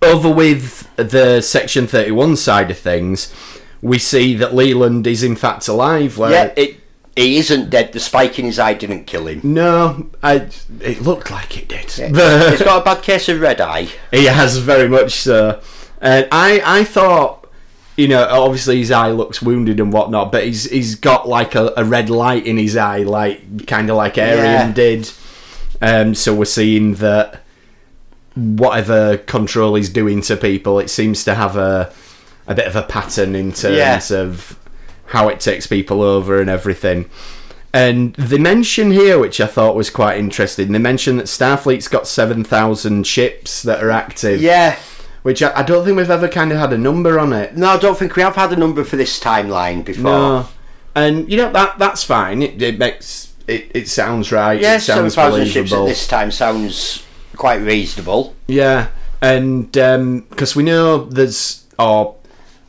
over 0.01 0.29
with 0.29 0.87
the 0.97 1.41
Section 1.41 1.87
31 1.87 2.35
side 2.37 2.71
of 2.71 2.77
things, 2.77 3.33
we 3.85 3.99
see 3.99 4.35
that 4.35 4.53
Leland 4.55 5.05
is 5.07 5.21
in 5.23 5.35
fact 5.35 5.67
alive. 5.67 6.17
Yeah, 6.17 6.53
it. 6.57 6.77
He 7.15 7.37
isn't 7.37 7.69
dead. 7.69 7.93
The 7.93 7.99
spike 8.01 8.37
in 8.39 8.45
his 8.45 8.59
eye 8.59 8.73
didn't 8.73 9.05
kill 9.05 9.27
him. 9.27 9.39
no, 9.43 10.07
I, 10.21 10.49
it 10.81 11.01
looked 11.01 11.31
like 11.31 11.57
it 11.57 11.69
did. 11.69 11.89
He's 11.91 12.61
got 12.61 12.81
a 12.81 12.83
bad 12.83 13.03
case 13.03 13.29
of 13.29 13.39
red 13.39 13.61
eye. 13.61 13.87
He 14.11 14.25
has 14.25 14.57
very 14.57 14.89
much 14.89 15.13
so. 15.13 15.61
And 16.01 16.27
I, 16.29 16.61
I 16.65 16.83
thought, 16.83 17.47
you 17.95 18.09
know, 18.09 18.27
obviously 18.29 18.79
his 18.79 18.91
eye 18.91 19.11
looks 19.11 19.41
wounded 19.41 19.79
and 19.79 19.93
whatnot, 19.93 20.33
but 20.33 20.43
he's 20.43 20.69
he's 20.69 20.95
got 20.95 21.25
like 21.29 21.55
a, 21.55 21.71
a 21.77 21.85
red 21.85 22.09
light 22.09 22.45
in 22.45 22.57
his 22.57 22.75
eye, 22.75 23.03
like 23.03 23.65
kind 23.65 23.89
of 23.89 23.95
like 23.95 24.15
Airiam 24.17 24.43
Yeah. 24.43 24.71
did. 24.73 25.09
Um, 25.81 26.15
so 26.15 26.35
we're 26.35 26.43
seeing 26.45 26.95
that 26.95 27.43
whatever 28.35 29.17
control 29.19 29.75
he's 29.75 29.89
doing 29.89 30.21
to 30.23 30.35
people, 30.35 30.79
it 30.79 30.89
seems 30.89 31.23
to 31.23 31.35
have 31.35 31.55
a 31.55 31.93
a 32.47 32.55
bit 32.55 32.67
of 32.67 32.75
a 32.75 32.83
pattern 32.83 33.35
in 33.35 33.51
terms 33.51 33.77
Yeah. 34.11 34.17
of 34.19 34.57
how 35.07 35.27
it 35.29 35.39
takes 35.39 35.67
people 35.67 36.01
over 36.01 36.39
and 36.39 36.49
everything. 36.49 37.09
And 37.73 38.13
they 38.15 38.37
mention 38.37 38.91
here, 38.91 39.19
which 39.19 39.41
I 39.41 39.47
thought 39.47 39.75
was 39.75 39.89
quite 39.89 40.17
interesting, 40.17 40.71
they 40.71 40.79
mention 40.79 41.17
that 41.17 41.25
Starfleet's 41.25 41.89
got 41.89 42.07
7,000 42.07 43.05
ships 43.05 43.61
that 43.63 43.83
are 43.83 43.91
active. 43.91 44.41
Yeah. 44.41 44.77
Which 45.23 45.43
I, 45.43 45.51
I 45.59 45.63
don't 45.63 45.83
think 45.83 45.97
we've 45.97 46.09
ever 46.09 46.27
kind 46.27 46.51
of 46.51 46.57
had 46.59 46.71
a 46.71 46.77
number 46.77 47.19
on 47.19 47.33
it. 47.33 47.57
No, 47.57 47.69
I 47.69 47.77
don't 47.77 47.97
think 47.97 48.15
we 48.15 48.21
have 48.21 48.35
had 48.35 48.53
a 48.53 48.55
number 48.55 48.83
for 48.83 48.95
this 48.95 49.19
timeline 49.19 49.83
before. 49.83 50.03
No. 50.03 50.47
And, 50.95 51.29
you 51.29 51.35
know, 51.37 51.51
that 51.51 51.77
that's 51.77 52.03
fine. 52.03 52.41
It, 52.41 52.61
it 52.61 52.77
makes. 52.79 53.33
It, 53.47 53.69
it 53.75 53.89
sounds 53.89 54.31
right. 54.31 54.59
Yeah, 54.61 54.75
it 54.77 54.81
sounds 54.81 55.15
7,000 55.15 55.47
ships 55.47 55.73
at 55.73 55.85
this 55.85 56.07
time 56.07 56.31
sounds 56.31 57.03
quite 57.35 57.57
reasonable. 57.61 58.35
Yeah, 58.47 58.87
and 59.21 59.77
um, 59.77 60.21
because 60.29 60.55
we 60.55 60.63
know 60.63 61.05
there's, 61.05 61.65
or 61.77 62.15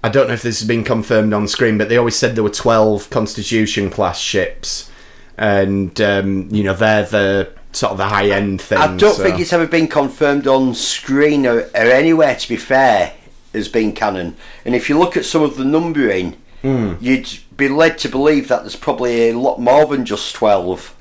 I 0.06 0.08
don't 0.08 0.28
know 0.28 0.34
if 0.34 0.42
this 0.42 0.60
has 0.60 0.68
been 0.68 0.84
confirmed 0.84 1.32
on 1.32 1.48
screen, 1.48 1.78
but 1.78 1.88
they 1.88 1.96
always 1.96 2.14
said 2.16 2.36
there 2.36 2.44
were 2.44 2.50
twelve 2.50 3.10
Constitution 3.10 3.90
class 3.90 4.20
ships, 4.20 4.88
and 5.36 6.00
um, 6.00 6.48
you 6.50 6.62
know 6.62 6.74
they're 6.74 7.02
the 7.04 7.50
sort 7.72 7.90
of 7.90 7.98
the 7.98 8.06
high 8.06 8.30
end 8.30 8.60
thing. 8.60 8.78
I 8.78 8.96
don't 8.96 9.16
so- 9.16 9.22
think 9.22 9.40
it's 9.40 9.52
ever 9.52 9.66
been 9.66 9.88
confirmed 9.88 10.46
on 10.46 10.74
screen 10.74 11.44
or, 11.44 11.58
or 11.60 11.68
anywhere, 11.74 12.36
to 12.36 12.48
be 12.48 12.56
fair, 12.56 13.14
as 13.52 13.68
being 13.68 13.92
canon. 13.92 14.36
And 14.64 14.74
if 14.76 14.88
you 14.88 14.96
look 14.98 15.16
at 15.16 15.24
some 15.24 15.42
of 15.42 15.56
the 15.56 15.64
numbering, 15.64 16.36
Hmm. 16.62 16.94
you'd 17.00 17.28
be 17.56 17.68
led 17.68 17.98
to 17.98 18.08
believe 18.08 18.48
that 18.48 18.60
there's 18.62 18.76
probably 18.76 19.28
a 19.30 19.38
lot 19.38 19.60
more 19.60 19.86
than 19.86 20.04
just 20.06 20.34
12. 20.36 20.94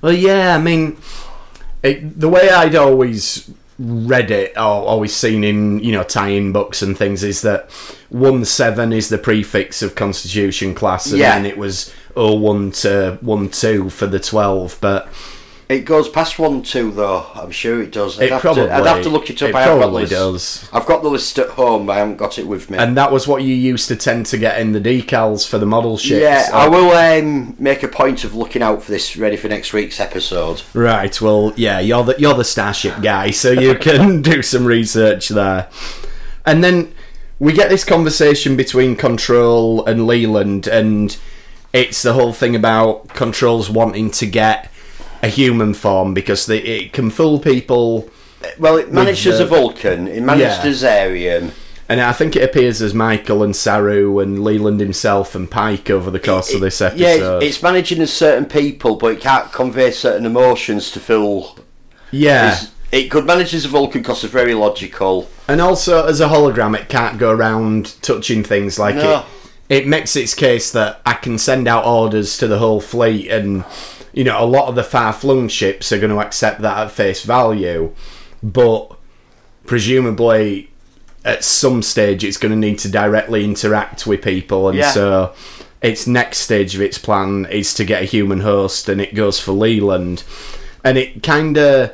Well, 0.00 0.12
yeah, 0.12 0.54
I 0.54 0.58
mean, 0.58 0.96
it, 1.82 2.18
the 2.18 2.28
way 2.28 2.48
I'd 2.50 2.74
always 2.74 3.50
read 3.78 4.30
it 4.30 4.52
or 4.56 4.60
always 4.62 5.14
seen 5.14 5.42
in 5.44 5.80
you 5.80 5.90
know 5.92 6.02
tie-in 6.04 6.52
books 6.52 6.80
and 6.82 6.96
things 6.96 7.22
is 7.24 7.42
that 7.42 7.70
one 8.08 8.44
seven 8.44 8.92
is 8.92 9.08
the 9.08 9.18
prefix 9.18 9.82
of 9.82 9.94
Constitution 9.94 10.74
class, 10.74 11.06
and 11.06 11.18
Yeah. 11.18 11.34
then 11.34 11.46
it 11.46 11.58
was 11.58 11.92
oh 12.16 12.34
one 12.34 12.70
to 12.72 13.18
one 13.20 13.48
two 13.48 13.90
for 13.90 14.06
the 14.06 14.20
twelve, 14.20 14.78
but. 14.80 15.08
It 15.66 15.86
goes 15.86 16.10
past 16.10 16.38
1 16.38 16.62
2, 16.62 16.92
though. 16.92 17.26
I'm 17.34 17.50
sure 17.50 17.82
it 17.82 17.90
does. 17.90 18.18
I'd, 18.20 18.24
It 18.24 18.32
have, 18.32 18.42
probably, 18.42 18.66
to, 18.66 18.74
I'd 18.74 18.86
have 18.86 19.02
to 19.02 19.08
look 19.08 19.30
it 19.30 19.42
up. 19.42 19.48
It 19.48 19.54
I 19.54 19.62
have 19.62 19.68
got 19.68 19.74
the 19.74 19.80
probably 19.80 20.06
does. 20.06 20.68
I've 20.72 20.84
got 20.84 21.02
the 21.02 21.08
list 21.08 21.38
at 21.38 21.48
home, 21.50 21.86
but 21.86 21.94
I 21.94 21.98
haven't 22.00 22.18
got 22.18 22.38
it 22.38 22.46
with 22.46 22.68
me. 22.68 22.76
And 22.76 22.96
that 22.98 23.10
was 23.10 23.26
what 23.26 23.42
you 23.42 23.54
used 23.54 23.88
to 23.88 23.96
tend 23.96 24.26
to 24.26 24.38
get 24.38 24.60
in 24.60 24.72
the 24.72 24.80
decals 24.80 25.48
for 25.48 25.56
the 25.58 25.64
model 25.64 25.96
ships. 25.96 26.20
yeah, 26.20 26.50
I 26.52 26.68
will 26.68 26.90
um, 26.90 27.56
make 27.58 27.82
a 27.82 27.88
point 27.88 28.24
of 28.24 28.34
looking 28.34 28.60
out 28.62 28.82
for 28.82 28.90
this 28.90 29.16
ready 29.16 29.36
for 29.38 29.48
next 29.48 29.72
week's 29.72 30.00
episode. 30.00 30.62
Right. 30.74 31.18
Well, 31.20 31.54
yeah, 31.56 31.80
you're 31.80 32.04
the 32.04 32.14
you're 32.18 32.34
the 32.34 32.44
starship 32.44 33.00
guy, 33.00 33.30
so 33.30 33.50
you 33.50 33.74
can 33.78 34.20
do 34.20 34.42
some 34.42 34.66
research 34.66 35.30
there. 35.30 35.70
And 36.44 36.62
then 36.62 36.92
we 37.38 37.54
get 37.54 37.70
this 37.70 37.84
conversation 37.84 38.54
between 38.54 38.96
Control 38.96 39.82
and 39.86 40.06
Leland, 40.06 40.66
and 40.66 41.16
it's 41.72 42.02
the 42.02 42.12
whole 42.12 42.34
thing 42.34 42.54
about 42.54 43.08
Control's 43.08 43.70
wanting 43.70 44.10
to 44.12 44.26
get 44.26 44.70
a 45.22 45.28
human 45.28 45.74
form 45.74 46.14
because 46.14 46.46
they, 46.46 46.58
it 46.58 46.92
can 46.92 47.10
fool 47.10 47.38
people. 47.38 48.08
Well, 48.58 48.76
it 48.76 48.92
managed 48.92 49.26
as 49.26 49.38
the- 49.38 49.44
a 49.44 49.46
Vulcan, 49.46 50.06
it 50.08 50.22
managed 50.22 50.64
Yeah. 50.64 50.70
as 50.70 50.82
Airiam. 50.84 51.52
And 51.88 52.00
I 52.00 52.12
think 52.12 52.34
it 52.34 52.42
appears 52.42 52.80
as 52.80 52.94
Michael 52.94 53.42
and 53.42 53.54
Saru 53.54 54.18
and 54.18 54.42
Leland 54.42 54.80
himself 54.80 55.34
and 55.34 55.50
Pike 55.50 55.90
over 55.90 56.10
the 56.10 56.18
course 56.18 56.54
of 56.54 56.62
this 56.62 56.80
episode. 56.80 57.02
Yeah, 57.42 57.46
it's 57.46 57.62
managing 57.62 58.00
as 58.00 58.10
certain 58.12 58.46
people, 58.46 58.96
but 58.96 59.08
it 59.12 59.20
can't 59.20 59.52
convey 59.52 59.90
certain 59.90 60.24
emotions 60.24 60.90
to 60.92 61.00
fill. 61.00 61.58
yeah. 62.10 62.46
It's- 62.52 62.68
It 62.92 63.10
could 63.10 63.26
manage 63.26 63.52
as 63.54 63.64
a 63.64 63.68
Vulcan 63.68 64.02
because 64.02 64.22
it's 64.22 64.32
very 64.32 64.54
logical. 64.54 65.28
And 65.48 65.60
also, 65.60 66.06
as 66.06 66.20
a 66.20 66.28
hologram, 66.28 66.74
it 66.78 66.88
can't 66.88 67.18
go 67.18 67.30
around 67.32 67.94
touching 68.02 68.44
things 68.44 68.78
like 68.78 68.94
No. 68.94 69.24
it. 69.68 69.78
It 69.80 69.86
makes 69.88 70.14
its 70.14 70.32
case 70.32 70.70
that 70.70 71.00
I 71.04 71.14
can 71.14 71.36
send 71.38 71.66
out 71.66 71.84
orders 71.84 72.36
to 72.38 72.46
the 72.46 72.58
whole 72.58 72.80
fleet, 72.80 73.28
and 73.28 73.64
you 74.14 74.24
know, 74.24 74.42
a 74.42 74.46
lot 74.46 74.68
of 74.68 74.74
the 74.76 74.84
far-flung 74.84 75.48
ships 75.48 75.92
are 75.92 75.98
going 75.98 76.10
to 76.12 76.20
accept 76.20 76.60
that 76.62 76.78
at 76.78 76.90
face 76.90 77.22
value, 77.24 77.94
but 78.42 78.96
presumably 79.66 80.70
at 81.24 81.42
some 81.42 81.82
stage 81.82 82.22
it's 82.22 82.36
going 82.36 82.52
to 82.52 82.56
need 82.58 82.78
to 82.78 82.88
directly 82.90 83.44
interact 83.44 84.06
with 84.06 84.22
people, 84.22 84.68
and 84.68 84.78
Yeah. 84.78 84.90
so 84.90 85.32
its 85.82 86.06
next 86.06 86.38
stage 86.38 86.74
of 86.74 86.80
its 86.80 86.96
plan 86.98 87.46
is 87.50 87.74
to 87.74 87.84
get 87.84 88.02
a 88.02 88.06
human 88.06 88.40
host, 88.40 88.88
and 88.88 89.00
it 89.00 89.14
goes 89.14 89.38
for 89.40 89.52
Leland. 89.52 90.22
and 90.86 90.98
it 90.98 91.22
kind 91.22 91.56
of 91.56 91.92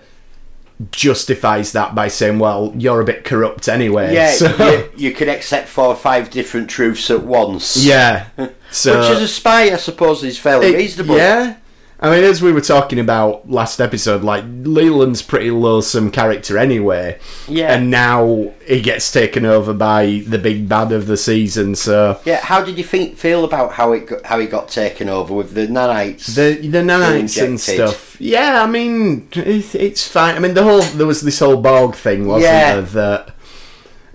justifies 0.91 1.73
that 1.73 1.95
by 1.95 2.09
saying, 2.09 2.39
"Well, 2.39 2.73
you're 2.77 3.01
a 3.01 3.05
bit 3.05 3.25
corrupt 3.25 3.69
anyway." 3.69 4.15
Yeah, 4.15 4.31
so, 4.41 4.49
you, 4.97 5.09
you 5.09 5.13
can 5.15 5.29
accept 5.29 5.69
four 5.69 5.87
or 5.87 5.95
five 5.97 6.31
different 6.31 6.69
truths 6.71 7.11
at 7.11 7.23
once. 7.23 7.77
yeah. 7.77 8.27
So 8.73 9.01
Which 9.01 9.11
as 9.17 9.23
a 9.23 9.27
spy, 9.29 9.63
I 9.73 9.77
suppose, 9.77 10.23
is 10.23 10.39
fairly 10.39 10.69
It- 10.69 10.77
reasonable. 10.77 11.17
Yeah. 11.17 11.57
I 12.03 12.09
mean, 12.09 12.25
as 12.25 12.41
we 12.41 12.51
were 12.51 12.63
talking 12.63 12.99
about 12.99 13.51
last 13.51 13.79
episode, 13.79 14.25
like 14.25 14.43
Leland's 14.63 15.21
pretty 15.21 15.51
loathsome 15.51 16.11
character 16.11 16.57
anyway, 16.57 17.19
Yeah. 17.47 17.75
and 17.75 17.91
now 17.91 18.53
he 18.67 18.81
gets 18.81 19.13
taken 19.13 19.45
over 19.45 19.75
by 19.75 20.23
the 20.27 20.39
big 20.39 20.67
bad 20.67 20.93
of 20.93 21.07
the 21.07 21.19
season. 21.19 21.75
So 21.75 22.19
Yeah, 22.25 22.41
how 22.41 22.63
did 22.65 22.79
you 22.79 22.85
feel 22.85 23.45
about 23.45 23.73
how 23.73 23.93
it 23.93 24.07
got, 24.07 24.25
how 24.25 24.39
he 24.39 24.47
got 24.47 24.69
taken 24.69 25.11
over 25.11 25.35
with 25.35 25.53
the 25.53 25.67
nanites? 25.67 26.35
the 26.35 26.67
the 26.67 26.79
nanites 26.79 27.43
and 27.45 27.61
stuff, 27.61 28.17
yeah. 28.19 28.63
I 28.63 28.67
mean, 28.67 29.29
it, 29.33 29.75
it's 29.75 30.09
fine. 30.09 30.37
I 30.37 30.39
mean, 30.39 30.55
the 30.55 30.63
whole 30.65 30.81
there 30.81 31.07
was 31.07 31.21
this 31.21 31.39
whole 31.41 31.59
Borg 31.61 31.95
thing, 31.95 32.27
wasn't 32.27 32.45
Yeah. 32.45 32.75
there? 32.77 32.83
That 32.83 33.35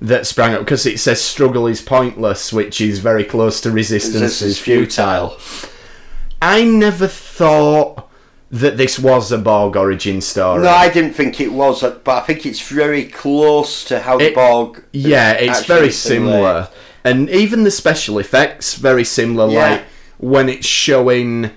that 0.01 0.25
sprang 0.27 0.53
up 0.55 0.59
because 0.61 0.85
it 0.87 0.99
says 0.99 1.21
struggle 1.21 1.67
is 1.67 1.81
pointless, 1.81 2.51
which 2.51 2.81
is 2.81 2.97
very 2.97 3.23
close 3.23 3.61
to 3.61 3.69
resistance 3.71 4.41
is 4.41 4.41
is 4.41 4.59
futile. 4.59 5.29
futile. 5.37 5.69
I 6.41 6.63
never 6.63 7.07
thought 7.07 8.09
that 8.51 8.77
this 8.77 8.99
was 8.99 9.31
a 9.31 9.37
Borg 9.37 9.75
origin 9.75 10.21
story. 10.21 10.63
No, 10.63 10.69
I 10.69 10.89
didn't 10.89 11.13
think 11.13 11.41
it 11.41 11.51
was, 11.51 11.81
but 11.81 12.07
I 12.07 12.21
think 12.21 12.45
it's 12.45 12.61
very 12.61 13.05
close 13.05 13.83
to 13.85 13.99
how 13.99 14.17
the 14.17 14.31
Borg. 14.31 14.83
Yeah, 14.93 15.31
it's 15.33 15.65
very 15.65 15.91
similar. 15.91 16.69
And 17.03 17.29
even 17.29 17.63
the 17.63 17.71
special 17.71 18.17
effects 18.19 18.75
very 18.75 19.03
similar 19.03 19.51
Yeah. 19.51 19.69
like 19.69 19.83
when 20.17 20.49
it's 20.49 20.65
showing 20.67 21.51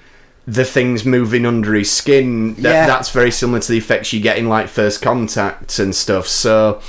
the 0.47 0.65
things 0.65 1.05
moving 1.05 1.45
under 1.47 1.75
his 1.75 1.91
skin 1.91 2.55
that, 2.55 2.63
Yeah. 2.73 2.87
that's 2.87 3.11
very 3.11 3.31
similar 3.31 3.61
to 3.61 3.73
the 3.73 3.79
effects 3.79 4.13
you 4.13 4.21
get 4.21 4.39
in 4.39 4.49
like 4.49 4.69
first 4.69 5.01
contact 5.03 5.79
and 5.79 5.95
stuff. 5.95 6.27
So 6.27 6.81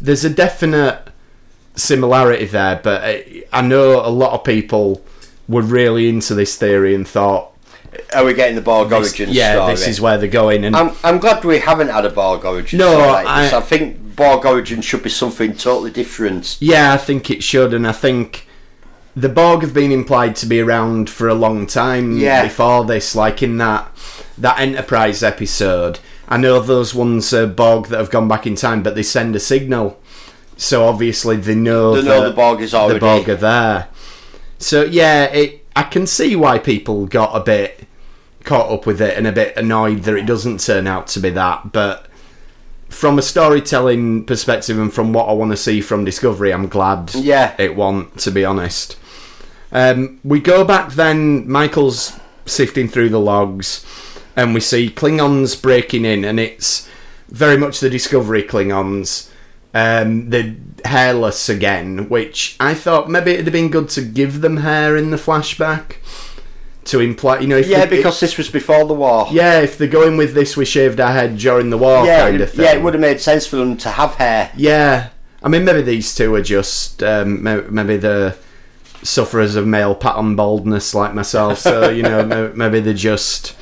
there's 0.00 0.24
a 0.24 0.30
definite 0.30 0.98
similarity 1.74 2.44
there, 2.46 2.80
but 2.82 3.02
I, 3.02 3.44
I 3.52 3.62
know 3.62 4.00
a 4.04 4.08
lot 4.10 4.32
of 4.32 4.44
people 4.44 5.02
were 5.48 5.62
really 5.62 6.08
into 6.08 6.34
this 6.34 6.56
theory 6.56 6.94
and 6.94 7.06
thought 7.06 7.52
Are 8.14 8.24
we 8.24 8.34
getting 8.34 8.56
the 8.56 8.60
Borg 8.62 8.88
this- 8.90 9.10
origin 9.10 9.28
yeah, 9.32 9.54
story? 9.54 9.72
this 9.74 9.86
is 9.88 10.00
where 10.00 10.18
they're 10.18 10.28
going 10.28 10.64
and 10.64 10.74
I'm, 10.76 10.92
I'm 11.04 11.18
glad 11.18 11.44
we 11.44 11.58
haven't 11.60 11.88
had 11.88 12.04
a 12.04 12.10
Borg 12.10 12.44
origin 12.44 12.78
No, 12.78 12.90
story 12.92 13.06
like. 13.12 13.26
I- 13.26 13.56
I 13.56 13.60
think 13.60 14.16
Borg 14.16 14.44
origin 14.46 14.80
should 14.80 15.02
be 15.02 15.10
something 15.10 15.54
totally 15.54 15.90
different. 15.90 16.56
Yeah, 16.58 16.92
I 16.94 16.96
think 16.96 17.30
it 17.30 17.42
should, 17.44 17.74
and 17.74 17.86
I 17.86 17.92
think 17.92 18.48
the 19.14 19.28
Borg 19.28 19.60
have 19.62 19.74
been 19.74 19.92
implied 19.92 20.36
to 20.36 20.46
be 20.46 20.58
around 20.60 21.10
for 21.10 21.28
a 21.28 21.34
long 21.34 21.66
time 21.66 22.16
Yeah. 22.18 22.42
before 22.44 22.84
this. 22.86 23.14
Like 23.14 23.42
in 23.42 23.58
that 23.58 23.88
that 24.38 24.58
Enterprise 24.58 25.22
episode, 25.22 25.98
I 26.28 26.38
know 26.38 26.60
those 26.60 26.94
ones 26.94 27.32
are 27.34 27.46
Borg 27.46 27.86
that 27.88 27.98
have 27.98 28.10
gone 28.10 28.26
back 28.28 28.46
in 28.46 28.54
time, 28.56 28.82
but 28.82 28.94
they 28.94 29.02
send 29.02 29.36
a 29.36 29.40
signal, 29.40 29.98
so 30.56 30.86
obviously 30.86 31.36
they 31.36 31.54
know 31.54 31.94
They 31.94 32.02
know 32.08 32.24
the 32.28 32.34
Borg 32.34 32.60
is 32.62 32.72
already. 32.74 32.94
the 32.98 33.00
Borg 33.06 33.28
are 33.28 33.34
there. 33.36 33.88
So 34.58 34.84
yeah, 34.84 35.24
it 35.24 35.64
I 35.74 35.82
can 35.84 36.06
see 36.06 36.36
why 36.36 36.58
people 36.58 37.06
got 37.06 37.36
a 37.36 37.40
bit 37.40 37.86
caught 38.44 38.70
up 38.70 38.86
with 38.86 39.00
it 39.02 39.16
and 39.18 39.26
a 39.26 39.32
bit 39.32 39.56
annoyed 39.56 40.04
that 40.04 40.14
it 40.16 40.24
doesn't 40.24 40.60
turn 40.60 40.86
out 40.86 41.06
to 41.08 41.20
be 41.20 41.30
that, 41.30 41.72
but 41.72 42.06
from 42.88 43.18
a 43.18 43.22
storytelling 43.22 44.24
perspective 44.24 44.78
and 44.78 44.94
from 44.94 45.12
what 45.12 45.28
I 45.28 45.32
want 45.32 45.50
to 45.50 45.56
see 45.56 45.80
from 45.80 46.04
Discovery, 46.04 46.52
I'm 46.52 46.68
glad 46.68 47.12
Yeah. 47.14 47.54
it 47.58 47.74
won't, 47.74 48.16
to 48.20 48.30
be 48.30 48.44
honest. 48.44 48.96
Um, 49.72 50.20
we 50.22 50.38
go 50.38 50.64
back 50.64 50.92
then, 50.92 51.50
Michael's 51.50 52.18
sifting 52.46 52.86
through 52.88 53.08
the 53.08 53.18
logs, 53.20 53.84
and 54.36 54.54
we 54.54 54.60
see 54.60 54.88
Klingons 54.88 55.60
breaking 55.60 56.04
in, 56.04 56.24
and 56.24 56.38
it's 56.38 56.88
very 57.28 57.56
much 57.58 57.80
the 57.80 57.90
Discovery 57.90 58.44
Klingons. 58.44 59.28
Um, 59.76 60.30
they're 60.30 60.54
hairless 60.84 61.48
again, 61.48 62.08
which 62.08 62.56
I 62.60 62.72
thought 62.74 63.10
maybe 63.10 63.32
it'd 63.32 63.46
have 63.46 63.52
been 63.52 63.70
good 63.70 63.88
to 63.90 64.00
give 64.02 64.40
them 64.40 64.58
hair 64.58 64.96
in 64.96 65.10
the 65.10 65.16
flashback 65.18 65.96
to 66.84 67.00
imply, 67.00 67.40
you 67.40 67.48
know, 67.48 67.56
if 67.58 67.66
Yeah, 67.68 67.84
they- 67.84 67.96
because 67.96 68.20
this 68.20 68.38
was 68.38 68.48
before 68.48 68.86
the 68.86 68.94
war. 68.94 69.28
yeah, 69.30 69.58
if 69.60 69.76
they're 69.76 69.88
going 69.88 70.16
with 70.16 70.32
this, 70.34 70.56
we 70.56 70.64
shaved 70.64 71.00
our 71.00 71.12
head 71.12 71.36
during 71.36 71.70
the 71.70 71.76
war 71.78 72.06
yeah, 72.06 72.20
kind 72.22 72.40
of 72.40 72.50
thing. 72.52 72.64
yeah, 72.64 72.72
it 72.74 72.82
would 72.82 72.94
have 72.94 73.00
made 73.00 73.20
sense 73.20 73.46
for 73.46 73.56
them 73.56 73.76
to 73.78 73.90
have 73.90 74.14
hair. 74.14 74.50
Yeah, 74.56 75.08
I 75.42 75.48
mean, 75.48 75.64
maybe 75.64 75.82
these 75.82 76.14
two 76.14 76.32
are 76.36 76.42
just 76.42 77.02
um, 77.02 77.42
maybe 77.42 77.96
the 77.96 78.36
sufferers 79.02 79.56
of 79.56 79.66
male 79.66 79.94
pattern 79.94 80.36
baldness 80.36 80.94
like 80.94 81.12
myself. 81.14 81.58
So 81.58 81.90
you 81.90 82.02
know, 82.02 82.52
maybe 82.54 82.80
they're 82.80 82.94
just 82.94 83.54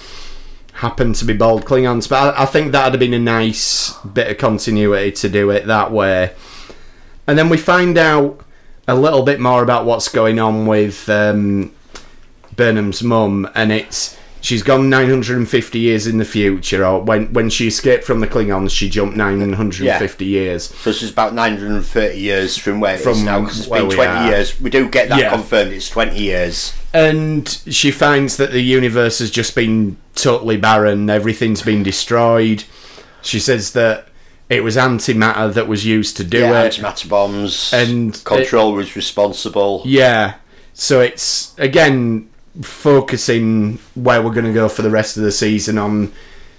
happen 0.74 1.12
to 1.14 1.24
be 1.24 1.32
bald 1.32 1.64
Klingons. 1.64 2.08
But 2.08 2.34
I, 2.36 2.42
I 2.42 2.46
think 2.46 2.72
that'd 2.72 2.92
have 2.92 3.00
been 3.00 3.14
a 3.14 3.18
nice 3.18 3.92
bit 3.98 4.28
of 4.30 4.38
continuity 4.38 5.12
to 5.12 5.28
do 5.28 5.50
it 5.50 5.66
that 5.66 5.92
way. 5.92 6.32
And 7.26 7.38
then 7.38 7.48
we 7.48 7.56
find 7.56 7.96
out 7.96 8.40
a 8.86 8.94
little 8.94 9.22
bit 9.22 9.40
more 9.40 9.62
about 9.62 9.86
what's 9.86 10.08
going 10.08 10.38
on 10.38 10.66
with 10.66 11.08
um, 11.08 11.72
Burnham's 12.54 13.02
mum, 13.02 13.48
and 13.54 13.72
it's 13.72 14.18
she's 14.42 14.62
gone 14.62 14.90
950 14.90 15.78
years 15.78 16.06
in 16.06 16.18
the 16.18 16.24
future, 16.24 16.84
or 16.84 17.00
when 17.00 17.32
when 17.32 17.48
she 17.48 17.66
escaped 17.68 18.04
from 18.04 18.20
the 18.20 18.26
Klingons, 18.26 18.70
she 18.72 18.90
jumped 18.90 19.16
950 19.16 20.24
years. 20.26 20.64
So 20.64 20.90
is 20.90 21.10
about 21.10 21.32
930 21.34 22.18
years 22.18 22.58
from 22.58 22.80
where 22.80 22.94
it 22.94 23.00
is 23.00 23.04
From 23.06 23.24
now, 23.24 23.40
because 23.40 23.60
it's 23.60 23.68
been 23.68 23.88
20 23.88 24.02
are. 24.10 24.30
years. 24.30 24.60
We 24.60 24.68
do 24.68 24.88
get 24.90 25.08
that 25.08 25.18
Yeah. 25.18 25.30
confirmed, 25.30 25.72
it's 25.72 25.88
20 25.88 26.18
years. 26.18 26.74
And 26.92 27.48
she 27.70 27.90
finds 27.90 28.36
that 28.36 28.52
the 28.52 28.60
universe 28.60 29.18
has 29.20 29.30
just 29.30 29.54
been 29.54 29.96
totally 30.14 30.56
barren, 30.56 31.08
everything's 31.10 31.62
been 31.62 31.82
destroyed. 31.82 32.64
She 33.22 33.38
says 33.40 33.72
that 33.72 34.08
it 34.50 34.62
was 34.62 34.76
antimatter 34.76 35.52
that 35.54 35.66
was 35.68 35.86
used 35.86 36.16
to 36.18 36.24
do 36.24 36.38
yeah, 36.40 36.62
it. 36.64 36.72
antimatter 36.74 37.08
bombs, 37.08 37.72
And 37.72 38.22
Control 38.24 38.72
was 38.74 38.94
responsible. 38.96 39.82
Yeah. 39.84 40.34
So 40.74 41.00
it's 41.00 41.54
again 41.58 42.28
focusing 42.62 43.78
where 43.94 44.22
we're 44.22 44.32
going 44.32 44.44
to 44.46 44.52
go 44.52 44.68
for 44.68 44.82
the 44.82 44.90
rest 44.90 45.16
of 45.16 45.22
the 45.22 45.32
season 45.32 45.78
on 45.78 46.12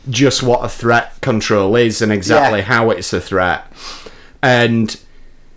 just 0.09 0.43
what 0.43 0.63
a 0.63 0.69
threat 0.69 1.19
control 1.21 1.75
is 1.75 2.01
and 2.01 2.11
exactly 2.11 2.59
Yeah. 2.59 2.65
how 2.65 2.89
it's 2.89 3.13
a 3.13 3.21
threat. 3.21 3.71
And 4.41 4.99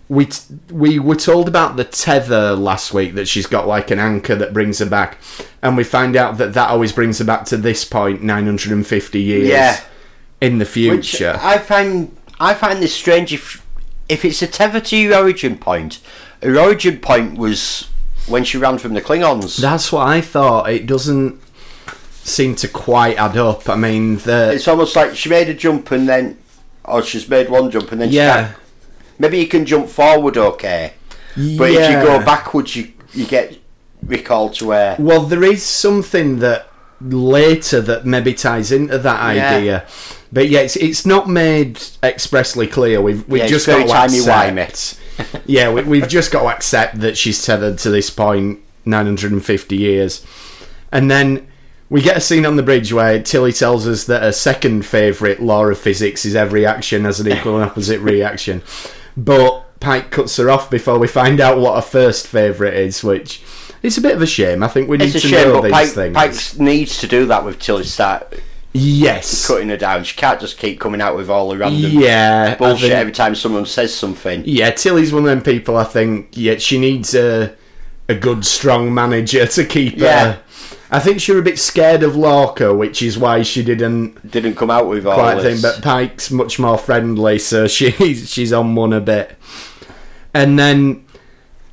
we 0.09 0.25
t- 0.25 0.55
we 0.71 0.97
were 0.99 1.15
told 1.15 1.47
about 1.47 1.77
the 1.77 1.83
tether 1.85 2.55
last 2.55 2.93
week 2.93 3.13
that 3.13 3.27
she's 3.27 3.45
got 3.45 3.67
like 3.67 3.91
an 3.91 3.99
anchor 3.99 4.35
that 4.35 4.53
brings 4.53 4.79
her 4.79 4.85
back, 4.87 5.17
and 5.61 5.77
we 5.77 5.83
find 5.83 6.15
out 6.15 6.37
that 6.39 6.53
that 6.55 6.69
always 6.69 6.91
brings 6.91 7.19
her 7.19 7.25
back 7.25 7.45
to 7.45 7.57
this 7.57 7.85
point, 7.85 8.23
950 8.23 9.21
years 9.21 9.47
Yeah. 9.47 9.79
in 10.41 10.57
the 10.57 10.65
Which 10.65 10.71
future. 10.73 11.39
I 11.41 11.59
find 11.59 12.15
I 12.39 12.55
find 12.55 12.81
this 12.81 12.93
strange 12.93 13.31
if 13.33 13.63
if 14.09 14.25
it's 14.25 14.41
a 14.41 14.47
tether 14.47 14.79
to 14.79 14.97
your 14.97 15.15
origin 15.15 15.57
point. 15.57 15.99
Her 16.41 16.57
origin 16.59 16.97
point 16.99 17.37
was 17.37 17.87
when 18.27 18.43
she 18.43 18.57
ran 18.57 18.77
from 18.79 18.93
the 18.95 19.01
Klingons. 19.01 19.57
That's 19.57 19.91
what 19.91 20.07
I 20.07 20.21
thought. 20.21 20.69
It 20.71 20.87
doesn't 20.87 21.39
seem 22.23 22.55
to 22.55 22.67
quite 22.67 23.17
add 23.17 23.37
up. 23.37 23.69
I 23.69 23.75
mean, 23.75 24.17
the 24.17 24.51
it's 24.53 24.67
almost 24.67 24.95
like 24.95 25.15
she 25.15 25.29
made 25.29 25.49
a 25.49 25.53
jump 25.53 25.91
and 25.91 26.07
then, 26.09 26.37
or 26.85 27.03
she's 27.03 27.27
made 27.29 27.49
one 27.49 27.69
jump 27.69 27.91
and 27.91 28.01
then 28.01 28.09
she 28.09 28.15
yeah. 28.15 28.53
Maybe 29.19 29.37
you 29.39 29.47
can 29.47 29.65
jump 29.65 29.89
forward, 29.89 30.37
okay, 30.37 30.93
but 31.35 31.69
if 31.71 31.89
you 31.91 32.01
go 32.01 32.23
backwards, 32.25 32.75
you 32.75 32.93
you 33.13 33.25
get 33.25 33.57
recalled 34.03 34.53
to 34.55 34.67
where. 34.67 34.95
Well, 34.97 35.21
there 35.21 35.43
is 35.43 35.61
something 35.63 36.39
that 36.39 36.67
later 37.01 37.81
that 37.81 38.05
maybe 38.05 38.33
ties 38.33 38.71
into 38.71 38.97
that 38.97 39.35
Yeah. 39.35 39.55
idea, 39.55 39.85
but 40.31 40.47
yeah, 40.49 40.59
it's, 40.61 40.75
it's 40.77 41.05
not 41.05 41.29
made 41.29 41.81
expressly 42.03 42.65
clear. 42.67 43.01
We've 43.01 43.27
we've 43.27 43.41
Yeah, 43.43 43.47
just 43.47 43.67
got 43.67 43.85
to 43.85 43.93
accept. 43.93 44.99
yeah, 45.45 45.71
we, 45.71 45.83
we've 45.83 46.07
just 46.07 46.31
got 46.31 46.43
to 46.43 46.47
accept 46.49 46.99
that 47.01 47.17
she's 47.17 47.45
tethered 47.45 47.77
to 47.79 47.89
this 47.89 48.09
point, 48.09 48.59
950 48.85 49.75
years, 49.75 50.25
and 50.91 51.11
then. 51.11 51.45
We 51.91 52.03
get 52.03 52.17
a 52.17 52.21
scene 52.21 52.45
on 52.45 52.55
the 52.55 52.61
bridge 52.61 52.93
where 52.93 53.19
Tilly 53.19 53.51
tells 53.51 53.87
us 53.87 54.03
that 54.03 54.21
her 54.21 54.31
second 54.31 54.85
favourite 54.85 55.41
law 55.41 55.65
of 55.65 55.79
physics 55.79 56.23
is 56.23 56.35
every 56.35 56.63
action 56.63 57.03
has 57.05 57.19
an 57.19 57.31
equal 57.31 57.55
and 57.59 57.65
opposite 57.67 57.99
reaction. 58.01 58.61
But 59.25 59.79
Pike 59.79 60.11
cuts 60.11 60.37
her 60.37 60.49
off 60.49 60.69
before 60.69 60.97
we 60.99 61.07
find 61.07 61.39
out 61.39 61.59
what 61.59 61.75
her 61.75 61.81
first 61.81 62.27
favourite 62.27 62.73
is, 62.73 63.03
which 63.03 63.41
it's 63.83 63.97
a 63.97 64.01
bit 64.01 64.15
of 64.15 64.21
a 64.21 64.27
shame. 64.27 64.63
I 64.63 64.67
think 64.67 64.89
we 64.89 64.97
need 64.97 65.11
to 65.11 65.19
shame, 65.19 65.47
know 65.49 65.61
these 65.61 65.71
Pike, 65.71 65.89
things. 65.89 66.15
Pike 66.15 66.59
needs 66.59 66.97
to 66.99 67.07
do 67.07 67.25
that 67.27 67.43
with 67.45 67.59
Tilly 67.59 67.83
start 67.83 68.33
yes. 68.73 69.47
cutting 69.47 69.69
her 69.69 69.77
down. 69.77 70.03
She 70.03 70.15
can't 70.15 70.39
just 70.39 70.57
keep 70.57 70.79
coming 70.79 71.01
out 71.01 71.15
with 71.15 71.29
all 71.29 71.49
the 71.49 71.57
random 71.57 71.91
Yeah. 71.91 72.55
Bullshit 72.55 72.81
think- 72.81 72.93
every 72.93 73.11
time 73.13 73.35
someone 73.35 73.65
says 73.65 73.93
something. 73.93 74.43
yeah, 74.45 74.71
Tilly's 74.71 75.11
one 75.11 75.23
of 75.23 75.29
them 75.29 75.41
people 75.41 75.75
I 75.77 75.83
think, 75.85 76.29
yeah, 76.33 76.57
she 76.57 76.79
needs 76.79 77.13
a, 77.13 77.55
a 78.07 78.15
good, 78.15 78.45
strong 78.45 78.93
manager 78.93 79.45
to 79.47 79.65
keep 79.65 79.97
Yeah. 79.97 80.23
her. 80.33 80.39
I 80.91 80.99
think 80.99 81.19
she 81.21 81.31
was 81.31 81.41
a 81.41 81.43
bit 81.43 81.59
scared 81.59 82.01
of 82.01 82.15
Lorca, 82.15 82.73
which 82.73 83.01
is 83.03 83.17
why 83.17 83.43
she 83.43 83.63
didn't 83.63 84.31
Didn't 84.31 84.55
come 84.55 84.71
out 84.71 84.87
with 84.87 85.05
all 85.05 85.13
quite 85.13 85.35
this. 85.35 85.61
think. 85.61 85.75
But 85.75 85.83
Pike's 85.83 86.31
much 86.31 86.57
more 86.57 86.77
friendly, 86.77 87.37
so 87.39 87.67
she's 87.75 88.29
she's 88.31 88.51
on 88.53 88.75
one 88.75 88.93
a 88.93 88.99
bit. 89.01 89.37
And 90.33 90.57
then 90.57 91.05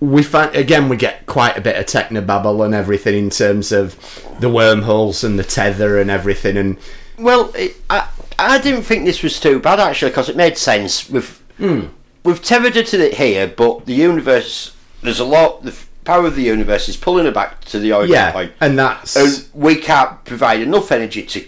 we 0.01 0.23
find 0.23 0.55
again 0.55 0.89
we 0.91 0.97
get 0.97 1.25
quite 1.27 1.57
a 1.57 1.61
bit 1.63 1.77
of 1.77 1.87
technobabble 1.87 2.65
and 2.65 2.75
everything 2.75 3.15
in 3.17 3.31
terms 3.31 3.73
of 3.73 3.97
the 4.41 4.51
wormholes 4.51 5.25
and 5.25 5.39
the 5.39 5.45
tether 5.45 5.99
and 5.99 6.11
everything. 6.11 6.57
And 6.59 6.77
Well, 7.19 7.51
it, 7.55 7.77
I 7.89 8.09
I 8.39 8.59
didn't 8.59 8.83
think 8.83 9.07
this 9.07 9.23
was 9.23 9.41
too 9.41 9.59
bad 9.59 9.81
actually 9.81 10.11
because 10.11 10.29
it 10.29 10.37
made 10.37 10.59
sense. 10.59 11.09
We've 11.09 11.43
Hmm. 11.57 11.87
we've 12.23 12.43
tethered 12.43 12.77
it 12.77 13.15
here, 13.15 13.47
but 13.47 13.87
the 13.87 13.95
universe 13.95 14.73
there's 15.03 15.21
a 15.21 15.25
lot. 15.25 15.63
The 15.63 15.75
power 16.07 16.27
of 16.27 16.37
the 16.37 16.43
universe 16.43 16.89
is 16.89 16.97
pulling 16.97 17.27
her 17.27 17.31
back 17.33 17.65
to 17.67 17.79
the 17.79 17.93
origin 17.93 18.15
Yeah, 18.15 18.33
point, 18.33 18.53
and 18.61 18.79
that's 18.79 19.17
and 19.17 19.47
we 19.53 19.77
can't 19.77 20.25
provide 20.25 20.61
enough 20.61 20.91
energy 20.93 21.23
to 21.25 21.45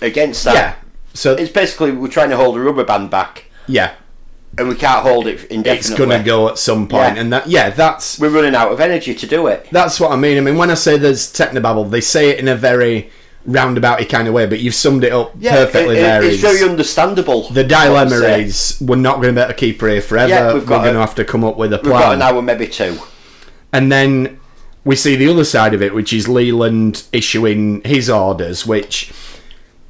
against 0.00 0.44
that. 0.44 0.54
yeah. 0.54 0.74
So 1.14 1.34
It's 1.34 1.50
basically 1.52 1.90
we're 1.92 2.08
trying 2.08 2.30
to 2.30 2.36
hold 2.36 2.56
a 2.56 2.60
rubber 2.60 2.84
band 2.84 3.10
back, 3.10 3.44
yeah, 3.66 3.92
and 4.56 4.68
we 4.68 4.74
can't 4.76 5.02
hold 5.02 5.26
it 5.26 5.44
indefinitely. 5.50 5.72
it's 5.78 5.90
gonna 5.90 6.22
go 6.22 6.48
at 6.48 6.58
some 6.58 6.86
point, 6.88 7.16
Yeah. 7.16 7.20
and 7.20 7.32
that 7.32 7.48
yeah, 7.48 7.70
that's 7.70 8.18
We're 8.18 8.28
running 8.30 8.54
out 8.54 8.70
of 8.72 8.80
energy 8.80 9.14
to 9.14 9.26
do 9.26 9.46
it. 9.48 9.66
that's 9.72 9.98
what 10.00 10.12
I 10.12 10.16
mean. 10.16 10.38
I 10.38 10.40
mean, 10.40 10.56
when 10.56 10.70
I 10.70 10.74
say 10.74 10.96
there's 10.96 11.26
technobabble, 11.32 11.90
they 11.90 12.00
say 12.00 12.30
it 12.30 12.38
in 12.38 12.46
a 12.48 12.54
very 12.54 13.10
roundabouty 13.48 14.08
kind 14.08 14.28
of 14.28 14.34
way, 14.34 14.44
but 14.46 14.60
you've 14.60 14.74
summed 14.74 15.02
it 15.04 15.12
up 15.12 15.32
perfectly 15.42 15.96
it- 15.96 16.00
it- 16.00 16.02
there. 16.02 16.22
It's 16.22 16.34
is 16.36 16.40
very 16.40 16.62
understandable. 16.68 17.48
the 17.48 17.64
dilemma 17.64 18.16
is 18.16 18.76
we're 18.80 18.96
not 18.96 19.16
going 19.16 19.28
to 19.28 19.32
be 19.32 19.40
able 19.40 19.48
to 19.52 19.54
keep 19.58 19.80
her 19.80 19.88
here 19.88 20.02
forever. 20.02 20.28
Yeah, 20.28 20.52
we've 20.52 20.62
we're 20.62 20.68
got 20.68 20.82
going 20.82 20.94
to 20.94 21.00
have 21.00 21.14
to 21.16 21.24
come 21.24 21.44
up 21.44 21.56
with 21.56 21.72
a 21.72 21.78
plan. 21.78 21.92
We've 21.94 22.00
got 22.02 22.14
an 22.14 22.22
hour, 22.22 22.42
maybe 22.42 22.66
two. 22.66 22.98
And 23.72 23.90
then 23.92 24.38
we 24.84 24.96
see 24.96 25.16
the 25.16 25.28
other 25.28 25.44
side 25.44 25.74
of 25.74 25.82
it, 25.82 25.94
which 25.94 26.12
is 26.12 26.28
Leland 26.28 27.04
issuing 27.12 27.82
his 27.84 28.08
orders, 28.08 28.66
which 28.66 29.12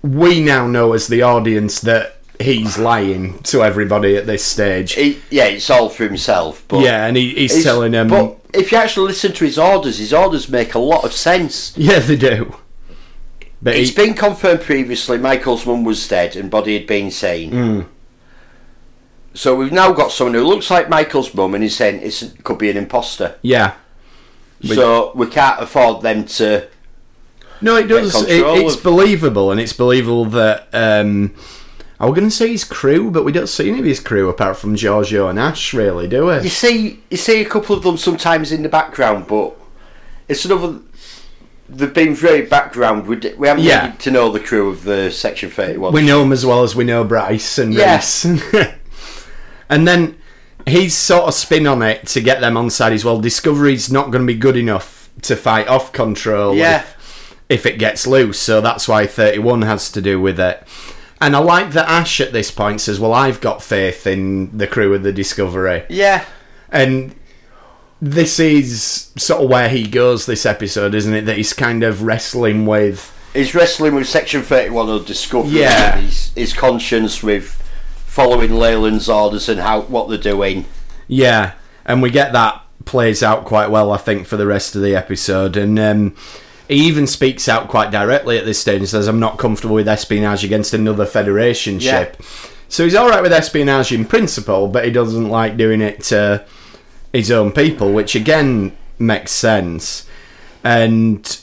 we 0.03 0.41
now 0.41 0.67
know 0.67 0.93
as 0.93 1.07
the 1.09 1.23
audience 1.23 1.81
that 1.83 2.17
he's 2.41 2.79
lying 2.79 3.39
to 3.45 3.63
everybody 3.63 4.17
at 4.17 4.27
this 4.27 4.45
stage. 4.45 4.93
He, 4.93 5.21
yeah, 5.31 5.45
it's 5.47 5.71
all 5.71 5.89
for 5.89 6.05
himself. 6.05 6.65
But 6.69 6.85
yeah, 6.85 7.07
and 7.07 7.17
he, 7.17 7.35
he's, 7.35 7.53
he's- 7.53 7.65
telling 7.65 7.93
them. 7.93 8.09
But 8.09 8.37
if 8.55 8.73
you 8.73 8.79
actually 8.79 9.09
listen 9.09 9.33
to 9.33 9.45
his 9.45 9.59
orders, 9.59 9.99
his 9.99 10.13
orders 10.13 10.49
make 10.49 10.75
a 10.75 10.79
lot 10.79 11.05
of 11.05 11.13
sense. 11.13 11.77
yeah, 11.77 11.99
they 11.99 12.17
do. 12.17 12.57
But 13.61 13.75
It's 13.77 13.91
he, 13.91 13.97
been 13.97 14.15
confirmed 14.15 14.61
previously 14.61 15.19
Michael's 15.19 15.67
mum 15.67 15.83
was 15.83 16.07
dead 16.07 16.37
and 16.37 16.49
body 16.49 16.79
had 16.79 16.87
been 16.87 17.11
seen. 17.11 17.51
Mm. 17.51 17.87
So 19.39 19.55
we've 19.55 19.71
now 19.71 19.93
got 19.93 20.11
someone 20.11 20.35
who 20.35 20.43
looks 20.43 20.69
like 20.69 20.89
Michael's 20.89 21.33
mum 21.33 21.55
and 21.55 21.63
he's 21.63 21.77
saying 21.77 22.01
it 22.03 22.43
could 22.43 22.59
be 22.59 22.71
an 22.71 22.77
imposter. 22.77 23.37
yeah. 23.43 23.75
We- 24.61 24.75
so 24.75 25.13
we 25.15 25.29
can't 25.29 25.63
afford 25.63 26.03
them 26.03 26.25
to. 26.25 26.67
No, 27.61 27.77
it 27.77 27.85
does. 27.87 28.13
It, 28.29 28.43
it's 28.45 28.75
of- 28.77 28.83
believable, 28.83 29.53
and 29.53 29.61
it's 29.61 29.73
believable 29.73 30.25
that. 30.25 30.67
Um, 30.73 31.37
I 32.01 32.07
was 32.07 32.17
going 32.19 32.29
to 32.29 32.35
say 32.35 32.49
his 32.49 32.65
crew, 32.65 33.13
but 33.13 33.25
we 33.25 33.31
don't 33.31 33.47
see 33.49 33.69
any 33.69 33.79
of 33.79 33.85
his 33.85 34.01
crew 34.01 34.29
apart 34.29 34.57
from 34.57 34.75
Georgiou 34.75 35.31
and 35.31 35.39
Ash, 35.39 35.73
really, 35.73 36.09
do 36.09 36.27
we? 36.27 36.41
You 36.43 36.49
see, 36.49 37.01
you 37.09 37.17
see 37.17 37.41
a 37.41 37.45
couple 37.49 37.77
of 37.77 37.85
them 37.85 37.97
sometimes 37.97 38.51
in 38.51 38.63
the 38.65 38.69
background, 38.69 39.29
but 39.29 39.55
it's 40.27 40.45
another. 40.45 40.81
They've 41.69 41.95
been 41.95 42.15
very 42.17 42.43
background. 42.43 43.07
We, 43.07 43.15
d- 43.17 43.35
we 43.35 43.47
haven't 43.47 43.63
Yeah. 43.63 43.85
needed 43.87 44.01
to 44.01 44.11
know 44.11 44.33
the 44.33 44.41
crew 44.41 44.71
of 44.71 44.83
the 44.83 45.11
Section 45.13 45.51
Thirty 45.51 45.77
One. 45.79 45.93
We 45.93 46.03
know 46.03 46.19
them 46.21 46.33
as 46.33 46.45
well 46.45 46.65
as 46.65 46.75
we 46.75 46.83
know 46.83 47.05
Bryce 47.05 47.59
and. 47.59 47.77
Rhys. 47.77 48.27
and 49.69 49.87
then 49.87 50.17
he's 50.67 50.95
sort 50.95 51.25
of 51.25 51.35
spin 51.35 51.67
on 51.67 51.83
it 51.83 52.07
to 52.09 52.21
get 52.21 52.41
them 52.41 52.57
on 52.57 52.71
side 52.71 52.93
as 52.93 53.05
well. 53.05 53.21
Discovery's 53.21 53.91
not 53.91 54.11
going 54.11 54.27
to 54.27 54.33
be 54.33 54.39
good 54.39 54.57
enough 54.57 55.11
to 55.23 55.35
fight 55.37 55.67
off 55.69 55.93
control 55.93 56.55
Yeah. 56.55 56.81
if, 56.83 57.37
if 57.49 57.67
it 57.67 57.79
gets 57.79 58.07
loose, 58.07 58.39
so 58.39 58.61
that's 58.61 58.87
why 58.87 59.07
31 59.07 59.63
has 59.63 59.91
to 59.93 60.01
do 60.03 60.21
with 60.21 60.39
it. 60.39 60.63
And 61.21 61.35
I 61.35 61.41
like 61.41 61.73
that 61.73 61.89
Ash 61.89 62.21
at 62.21 62.33
this 62.33 62.51
point 62.53 62.81
says, 62.81 63.01
Well, 63.01 63.13
I've 63.13 63.41
got 63.41 63.63
faith 63.63 64.07
in 64.07 64.57
the 64.57 64.67
crew 64.69 64.95
of 64.95 65.03
the 65.03 65.13
Discovery. 65.13 65.85
Yeah, 65.89 66.25
And 66.71 67.17
this 68.01 68.39
is 68.39 69.11
sort 69.17 69.43
of 69.43 69.51
where 69.51 69.69
he 69.69 69.85
goes 69.89 70.27
this 70.27 70.47
episode, 70.47 70.95
isn't 70.95 71.13
it? 71.15 71.23
That 71.23 71.37
he's 71.37 71.53
kind 71.53 71.83
of 71.83 72.03
wrestling 72.03 72.67
with. 72.67 73.13
he's 73.35 73.53
wrestling 73.55 73.97
with 73.97 74.09
Section 74.09 74.43
Thirty 74.43 74.71
One 74.71 74.89
of 74.89 75.07
Discovery. 75.07 75.51
Yeah. 75.59 75.97
his, 75.97 76.31
his 76.37 76.53
conscience 76.53 77.21
with 77.25 77.58
following 78.19 78.53
Leland's 78.57 79.09
orders 79.09 79.49
and 79.49 79.61
how 79.61 79.83
what 79.83 80.09
they're 80.09 80.19
doing. 80.19 80.65
Yeah, 81.07 81.53
and 81.87 82.03
we 82.03 82.11
get 82.11 82.33
that 82.33 82.61
plays 82.85 83.23
out 83.23 83.45
quite 83.45 83.71
well, 83.71 83.93
I 83.93 83.97
think, 83.97 84.27
for 84.27 84.37
the 84.37 84.45
rest 84.45 84.75
of 84.75 84.83
the 84.83 84.97
episode. 84.97 85.57
And 85.57 85.79
um, 85.79 86.17
he 86.67 86.75
even 86.89 87.07
speaks 87.07 87.49
out 87.49 87.69
quite 87.69 87.93
directly 87.93 88.37
at 88.37 88.45
this 88.45 88.59
stage 88.59 88.81
and 88.81 88.89
says, 88.89 89.07
I'm 89.07 89.21
not 89.21 89.39
comfortable 89.39 89.77
with 89.77 89.87
espionage 89.87 90.43
against 90.43 90.75
another 90.75 91.07
Federation 91.07 91.79
Yeah. 91.79 91.91
ship. 92.07 92.23
So 92.69 92.83
he's 92.83 92.97
alright 92.97 93.23
with 93.23 93.33
espionage 93.33 93.93
in 93.93 94.05
principle, 94.05 94.67
but 94.67 94.85
he 94.85 94.91
doesn't 94.91 95.29
like 95.29 95.57
doing 95.57 95.81
it 95.81 96.03
to 96.05 96.45
his 97.13 97.31
own 97.31 97.53
people, 97.53 97.93
which 97.93 98.17
again 98.17 98.77
makes 98.99 99.31
sense. 99.31 100.07
And 100.65 101.39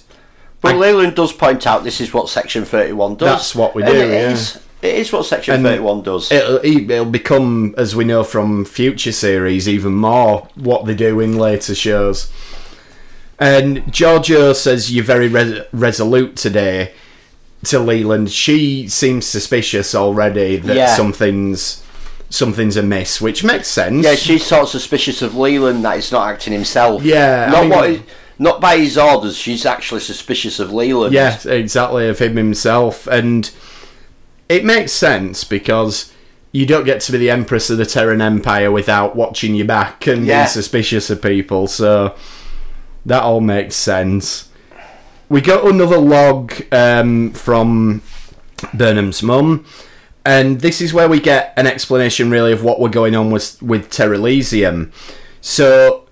But 0.59 0.75
Leland 0.75 1.15
does 1.15 1.31
point 1.31 1.65
out 1.65 1.85
this 1.85 2.01
is 2.01 2.13
what 2.13 2.27
Section 2.27 2.65
Thirty 2.65 2.91
One 2.91 3.15
does. 3.15 3.29
That's 3.29 3.55
what 3.55 3.73
we 3.75 3.81
And 3.83 3.91
do, 3.93 3.97
it 3.97 4.09
yeah. 4.11 4.31
is- 4.31 4.59
it 4.85 4.95
is 4.95 5.11
what 5.11 5.25
Section 5.25 5.55
And 5.55 5.63
Thirty 5.63 5.79
One 5.81 6.01
does. 6.01 6.31
it'll, 6.31 6.59
it'll 6.63 7.05
become, 7.05 7.73
as 7.77 7.95
we 7.95 8.05
know 8.05 8.23
from 8.23 8.65
future 8.65 9.11
series, 9.11 9.67
even 9.67 9.93
more 9.93 10.47
what 10.55 10.85
they 10.85 10.95
do 10.95 11.19
in 11.19 11.37
later 11.37 11.75
shows. 11.75 12.31
And 13.37 13.79
Georgiou 13.87 14.55
says 14.55 14.93
you're 14.93 15.03
very 15.03 15.27
res- 15.27 15.63
resolute 15.73 16.35
today 16.37 16.93
to 17.65 17.79
Leland. 17.79 18.31
She 18.31 18.87
seems 18.87 19.25
suspicious 19.25 19.93
already 19.93 20.57
that 20.57 20.75
Yeah. 20.75 20.95
something's 20.95 21.81
something's 22.29 22.75
amiss, 22.75 23.21
which 23.21 23.43
makes 23.43 23.67
sense. 23.67 24.03
yeah, 24.03 24.15
she's 24.15 24.45
sort 24.45 24.63
of 24.63 24.69
suspicious 24.69 25.21
of 25.21 25.35
Leland 25.35 25.85
that 25.85 25.95
he's 25.95 26.11
not 26.11 26.27
acting 26.27 26.53
himself. 26.53 27.03
Yeah, 27.03 27.45
I 27.47 27.51
not 27.51 27.61
mean- 27.61 27.69
what. 27.69 27.89
He, 27.89 28.01
not 28.37 28.59
by 28.59 28.77
his 28.77 28.97
orders. 28.97 29.37
She's 29.37 29.65
actually 29.65 30.01
suspicious 30.01 30.59
of 30.59 30.73
Leland. 30.73 31.13
Yeah, 31.13 31.37
exactly 31.47 32.09
of 32.09 32.19
him 32.19 32.35
himself, 32.35 33.07
and 33.07 33.49
it 34.49 34.63
makes 34.65 34.91
sense 34.91 35.43
because 35.43 36.11
you 36.51 36.65
don't 36.65 36.85
get 36.85 37.01
to 37.01 37.11
be 37.11 37.17
the 37.17 37.29
empress 37.29 37.69
of 37.69 37.77
the 37.77 37.85
Terran 37.85 38.21
Empire 38.21 38.71
without 38.71 39.15
watching 39.15 39.55
your 39.55 39.65
back 39.67 40.07
and 40.07 40.25
Yeah. 40.25 40.43
being 40.43 40.47
suspicious 40.49 41.09
of 41.09 41.21
people. 41.21 41.67
So 41.67 42.15
that 43.05 43.23
all 43.23 43.41
makes 43.41 43.75
sense. 43.75 44.49
We 45.27 45.41
got 45.41 45.65
another 45.67 45.97
log 45.97 46.53
um, 46.71 47.31
from 47.31 48.01
Burnham's 48.73 49.21
mum, 49.23 49.65
and 50.23 50.61
this 50.61 50.81
is 50.81 50.93
where 50.93 51.09
we 51.09 51.19
get 51.19 51.53
an 51.57 51.67
explanation, 51.67 52.29
really, 52.29 52.51
of 52.51 52.63
what 52.63 52.79
we're 52.79 52.89
going 52.89 53.15
on 53.15 53.31
with 53.31 53.61
with 53.61 53.89
Terralysium. 53.89 54.91
So 55.41 56.05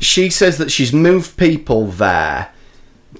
she 0.00 0.28
says 0.30 0.58
that 0.58 0.70
she's 0.70 0.92
moved 0.92 1.36
people 1.36 1.86
there 1.86 2.48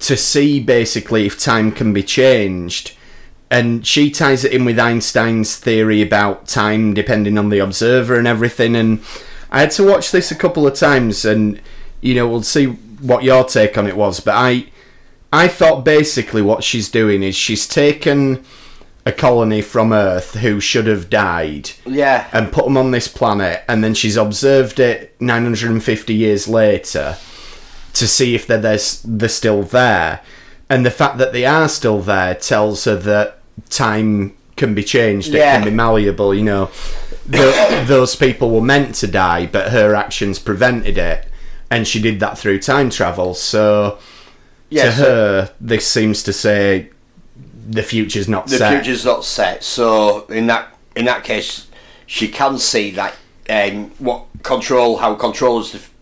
to 0.01 0.15
see 0.15 0.59
basically 0.59 1.25
if 1.25 1.39
time 1.39 1.71
can 1.71 1.91
be 1.93 2.03
changed. 2.03 2.91
And 3.49 3.87
she 3.87 4.11
ties 4.11 4.43
it 4.43 4.51
in 4.51 4.65
with 4.65 4.77
Einstein's 4.77 5.55
theory 5.55 6.01
about 6.01 6.47
time 6.47 6.93
depending 6.93 7.37
on 7.37 7.49
the 7.49 7.59
observer 7.59 8.17
and 8.17 8.27
everything. 8.27 8.75
And 8.75 9.01
I 9.49 9.61
had 9.61 9.71
to 9.71 9.85
watch 9.85 10.11
this 10.11 10.31
a 10.31 10.35
couple 10.35 10.67
of 10.67 10.73
times, 10.73 11.23
and 11.23 11.61
you 12.01 12.13
know, 12.15 12.27
we'll 12.27 12.43
see 12.43 12.65
what 12.65 13.23
your 13.23 13.45
take 13.45 13.77
on 13.77 13.87
it 13.87 13.95
was. 13.95 14.19
But 14.19 14.35
I, 14.35 14.67
I 15.31 15.47
thought 15.47 15.85
basically 15.85 16.41
what 16.41 16.63
she's 16.63 16.89
doing 16.89 17.23
is 17.23 17.35
she's 17.35 17.67
taken 17.67 18.43
a 19.05 19.11
colony 19.13 19.61
from 19.61 19.93
Earth 19.93 20.35
who 20.35 20.59
should 20.59 20.85
have 20.85 21.09
died 21.09 21.71
yeah, 21.85 22.27
and 22.33 22.51
put 22.51 22.65
them 22.65 22.75
on 22.75 22.91
this 22.91 23.07
planet, 23.07 23.63
and 23.69 23.81
then 23.81 23.93
she's 23.93 24.17
observed 24.17 24.79
it 24.79 25.15
950 25.21 26.13
years 26.13 26.47
later 26.47 27.17
to 27.93 28.07
see 28.07 28.35
if 28.35 28.45
they're 28.45 28.57
there's, 28.59 29.01
they're 29.03 29.29
still 29.29 29.63
there. 29.63 30.21
And 30.69 30.85
the 30.85 30.91
fact 30.91 31.17
that 31.19 31.31
they 31.31 31.45
are 31.45 31.69
still 31.69 32.01
there 32.01 32.35
tells 32.35 32.83
her 32.83 32.97
that 32.97 33.36
time 33.69 34.35
can 34.55 34.73
be 34.73 34.83
changed, 34.83 35.33
it 35.33 35.39
can 35.39 35.63
be 35.63 35.71
malleable. 35.71 36.33
You 36.33 36.43
know, 36.43 36.71
Tho- 37.27 37.83
those 37.85 38.15
people 38.15 38.51
were 38.51 38.61
meant 38.61 38.95
to 38.95 39.07
die, 39.07 39.45
but 39.45 39.71
her 39.71 39.95
actions 39.95 40.39
prevented 40.39 40.97
it, 40.97 41.27
and 41.69 41.87
she 41.87 42.01
did 42.01 42.19
that 42.19 42.37
through 42.37 42.59
time 42.59 42.89
travel. 42.89 43.33
So 43.33 43.99
yeah. 44.69 44.85
to 44.85 44.91
so 44.91 45.03
her, 45.03 45.53
this 45.59 45.85
seems 45.85 46.23
to 46.23 46.33
say 46.33 46.89
the 47.69 47.83
future's 47.83 48.29
not 48.29 48.47
the 48.47 48.57
set. 48.57 48.69
The 48.69 48.75
future's 48.77 49.05
not 49.05 49.25
set. 49.25 49.63
So 49.63 50.25
in 50.27 50.47
that 50.47 50.73
in 50.95 51.05
that 51.05 51.23
case, 51.23 51.67
she 52.05 52.27
can 52.29 52.57
see 52.57 52.91
that 52.91 53.15
um, 53.49 53.91
what 53.99 54.25
control 54.43 54.97
how 54.97 55.15
control 55.15 55.59
has 55.59 55.71
def- 55.71 55.93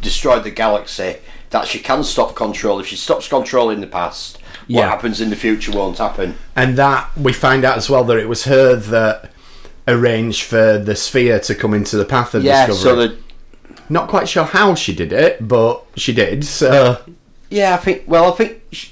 destroyed 0.00 0.44
the 0.44 0.50
galaxy. 0.50 1.16
That 1.50 1.68
she 1.68 1.78
can 1.78 2.02
stop 2.02 2.34
control. 2.34 2.80
If 2.80 2.88
she 2.88 2.96
stops 2.96 3.28
controlling 3.28 3.80
the 3.80 3.86
past, 3.86 4.35
what 4.68 4.88
happens 4.88 5.20
in 5.20 5.30
the 5.30 5.36
future 5.36 5.72
won't 5.72 5.98
happen. 5.98 6.34
and 6.56 6.76
that 6.76 7.10
we 7.16 7.32
find 7.32 7.64
out 7.64 7.76
as 7.76 7.88
well 7.90 8.04
that 8.04 8.16
it 8.18 8.28
was 8.28 8.44
her 8.44 8.74
that 8.76 9.30
arranged 9.88 10.42
for 10.42 10.78
the 10.78 10.96
sphere 10.96 11.38
to 11.40 11.54
come 11.54 11.72
into 11.72 11.96
the 11.96 12.04
path 12.04 12.34
of 12.34 12.42
Yeah. 12.42 12.66
discovery. 12.66 13.06
So 13.06 13.08
the 13.08 13.16
Not 13.88 14.08
quite 14.08 14.28
sure 14.28 14.42
how 14.44 14.74
she 14.74 14.92
did 14.94 15.12
it, 15.12 15.46
but 15.46 15.84
she 15.96 16.12
did. 16.12 16.44
So 16.44 16.98
Yeah, 17.50 17.74
I 17.74 17.76
think. 17.76 18.02
Well, 18.08 18.32
I 18.32 18.36
think 18.36 18.60
sh 18.72 18.86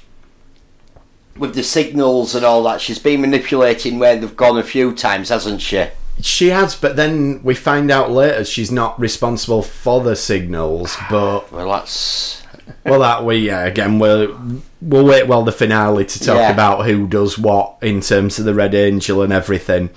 with 1.37 1.53
the 1.53 1.63
signals 1.63 2.33
and 2.33 2.45
all 2.45 2.63
that, 2.63 2.79
she's 2.79 2.99
been 2.99 3.19
manipulating 3.19 3.99
where 3.99 4.15
they've 4.15 4.37
gone 4.37 4.57
a 4.57 4.63
few 4.63 4.93
times, 4.93 5.27
hasn't 5.29 5.61
she? 5.61 5.85
she 6.21 6.47
has, 6.47 6.75
but 6.77 6.95
then 6.95 7.41
we 7.43 7.53
find 7.53 7.91
out 7.91 8.09
later 8.09 8.45
she's 8.45 8.71
not 8.71 8.97
responsible 8.97 9.61
for 9.61 9.99
the 9.99 10.15
signals. 10.15 10.95
But 11.09 11.51
Well, 11.51 11.69
that's 11.69 12.41
well, 12.85 13.01
that 13.01 13.25
we 13.25 13.35
yeah, 13.39 13.65
again 13.65 13.99
we're 13.99 14.29
we'll 14.87 15.05
wait 15.05 15.27
well 15.27 15.43
the 15.43 15.51
finale 15.51 16.05
to 16.05 16.19
talk 16.19 16.37
Yeah. 16.37 16.51
about 16.51 16.85
who 16.85 17.07
does 17.07 17.37
what 17.39 17.75
in 17.81 18.01
terms 18.01 18.37
of 18.39 18.45
the 18.45 18.53
Red 18.53 18.75
Angel 18.75 19.21
and 19.21 19.33
everything. 19.33 19.89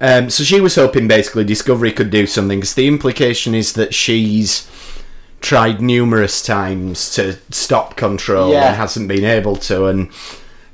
Um, 0.00 0.30
so 0.30 0.44
she 0.44 0.60
was 0.60 0.76
hoping 0.76 1.08
basically 1.08 1.42
Discovery 1.44 1.90
could 1.90 2.10
do 2.10 2.26
something 2.26 2.60
because 2.60 2.74
the 2.74 2.86
implication 2.86 3.54
is 3.54 3.72
that 3.72 3.92
she's 3.94 4.68
tried 5.40 5.80
numerous 5.80 6.40
times 6.42 7.10
to 7.14 7.36
stop 7.50 7.96
control 7.96 8.52
Yeah. 8.52 8.68
and 8.68 8.76
hasn't 8.76 9.08
been 9.08 9.24
able 9.24 9.56
to 9.56 9.86
and 9.86 10.10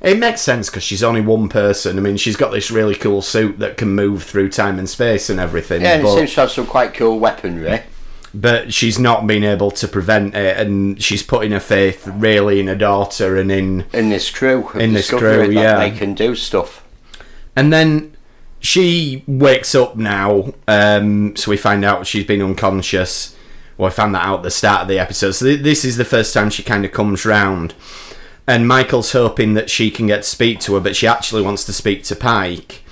it 0.01 0.19
makes 0.19 0.41
sense 0.41 0.69
because 0.69 0.83
she's 0.83 1.01
only 1.03 1.21
one 1.21 1.49
person. 1.49 1.97
I 1.97 2.01
mean, 2.01 2.17
she's 2.17 2.35
got 2.35 2.51
this 2.51 2.69
really 2.69 2.93
cool 2.93 3.23
suit 3.23 3.57
that 3.57 3.77
can 3.77 3.95
move 3.95 4.21
through 4.21 4.49
time 4.49 4.77
and 4.77 4.87
space 4.87 5.31
and 5.31 5.39
everything. 5.39 5.81
Yeah, 5.81 5.93
and 5.95 6.05
it 6.05 6.13
seems 6.13 6.33
to 6.35 6.41
have 6.41 6.51
some 6.51 6.67
quite 6.67 6.93
cool 6.93 7.17
weaponry. 7.17 7.81
But 8.35 8.73
she's 8.73 8.99
not 8.99 9.25
been 9.25 9.43
able 9.43 9.71
to 9.71 9.87
prevent 9.87 10.35
it, 10.35 10.57
and 10.57 11.01
she's 11.01 11.23
putting 11.23 11.51
her 11.51 11.59
faith 11.59 12.05
really 12.07 12.59
in 12.59 12.67
her 12.67 12.75
daughter 12.75 13.37
and 13.37 13.51
in. 13.51 13.85
In 13.93 14.09
this 14.09 14.29
crew, 14.29 14.69
In 14.75 14.93
this 14.93 15.09
crew, 15.09 15.47
that 15.47 15.51
yeah. 15.51 15.77
they 15.79 15.91
can 15.91 16.13
do 16.13 16.35
stuff. 16.35 16.85
And 17.55 17.71
then 17.71 18.15
she 18.59 19.23
wakes 19.27 19.73
up 19.73 19.95
now, 19.95 20.53
um, 20.67 21.35
so 21.35 21.51
we 21.51 21.57
find 21.57 21.85
out 21.85 22.05
she's 22.05 22.25
been 22.25 22.41
unconscious. 22.41 23.35
Well, 23.77 23.87
I 23.87 23.91
found 23.91 24.15
that 24.15 24.25
out 24.25 24.37
at 24.37 24.43
the 24.43 24.51
start 24.51 24.83
of 24.83 24.87
the 24.87 24.99
episode. 24.99 25.31
So 25.31 25.45
th- 25.45 25.61
this 25.61 25.85
is 25.85 25.97
the 25.97 26.05
first 26.05 26.33
time 26.33 26.49
she 26.49 26.63
kind 26.63 26.85
of 26.85 26.91
comes 26.91 27.25
round. 27.25 27.73
And 28.47 28.67
Michael's 28.67 29.11
hoping 29.11 29.53
that 29.55 29.69
she 29.69 29.89
can 29.89 30.07
get 30.07 30.17
to 30.17 30.29
speak 30.29 30.59
to 30.61 30.75
her, 30.75 30.79
but 30.79 30.95
she 30.95 31.07
actually 31.07 31.41
wants 31.41 31.63
to 31.65 31.73
speak 31.73 32.03
to 32.05 32.15
Pike. 32.15 32.83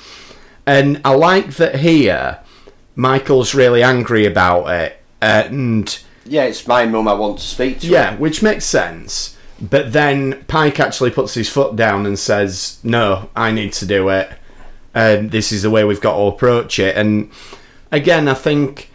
And 0.65 1.01
I 1.06 1.13
like 1.13 1.56
that 1.56 1.77
here, 1.77 2.39
Michael's 2.95 3.53
really 3.53 3.84
angry 3.84 4.25
about 4.25 4.67
it. 4.69 5.02
And 5.23 5.97
Yeah, 6.25 6.43
it's 6.43 6.67
my 6.67 6.86
mum 6.86 7.07
I 7.07 7.13
want 7.13 7.39
to 7.39 7.45
speak 7.45 7.79
to. 7.79 7.88
Yeah, 7.88 8.17
which 8.17 8.43
makes 8.43 8.65
sense. 8.65 9.38
But 9.62 9.93
then 9.93 10.43
Pike 10.49 10.79
actually 10.81 11.12
puts 11.12 11.33
his 11.33 11.49
foot 11.49 11.77
down 11.77 12.05
and 12.05 12.19
says, 12.19 12.79
"No, 12.83 13.29
I 13.36 13.51
need 13.51 13.71
to 13.73 13.86
do 13.86 14.09
it, 14.09 14.29
and 14.93 15.31
this 15.31 15.53
is 15.53 15.62
the 15.62 15.69
way 15.69 15.86
we've 15.86 16.01
got 16.01 16.17
to 16.17 16.23
approach 16.23 16.77
it." 16.77 16.97
And 16.97 17.29
again, 17.89 18.27
I 18.27 18.33
think 18.33 18.89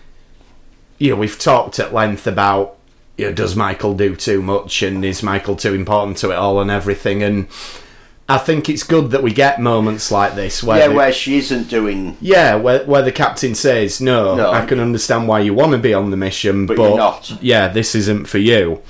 you 0.98 1.10
know 1.10 1.16
we've 1.16 1.38
talked 1.38 1.78
at 1.78 1.94
length 1.94 2.26
about 2.26 2.76
you 3.16 3.26
know 3.26 3.32
does 3.32 3.56
Michael 3.56 3.94
do 3.94 4.14
too 4.14 4.42
much 4.42 4.82
and 4.82 5.02
is 5.02 5.22
Michael 5.22 5.56
too 5.56 5.72
important 5.72 6.18
to 6.18 6.30
it 6.30 6.34
all 6.34 6.60
and 6.60 6.70
everything, 6.70 7.22
and 7.22 7.48
I 8.30 8.36
think 8.36 8.68
it's 8.68 8.82
good 8.82 9.10
that 9.12 9.22
we 9.22 9.32
get 9.32 9.58
moments 9.58 10.10
like 10.12 10.34
this 10.34 10.62
where 10.62 10.78
yeah, 10.78 10.88
the- 10.88 10.94
where 10.94 11.12
she 11.12 11.38
isn't 11.38 11.68
doing. 11.70 12.16
yeah, 12.20 12.56
where, 12.56 12.84
where 12.84 13.00
the 13.00 13.10
captain 13.12 13.54
says, 13.54 14.00
no, 14.02 14.34
No. 14.36 14.50
I 14.50 14.66
can 14.66 14.80
understand 14.80 15.26
why 15.28 15.40
you 15.40 15.54
want 15.54 15.72
to 15.72 15.78
be 15.78 15.94
on 15.94 16.10
the 16.10 16.16
mission, 16.18 16.66
but, 16.66 16.76
But 16.76 16.88
you're 16.88 16.96
not." 16.98 17.38
yeah, 17.40 17.68
this 17.68 17.94
isn't 17.94 18.26
for 18.28 18.36
you. 18.38 18.82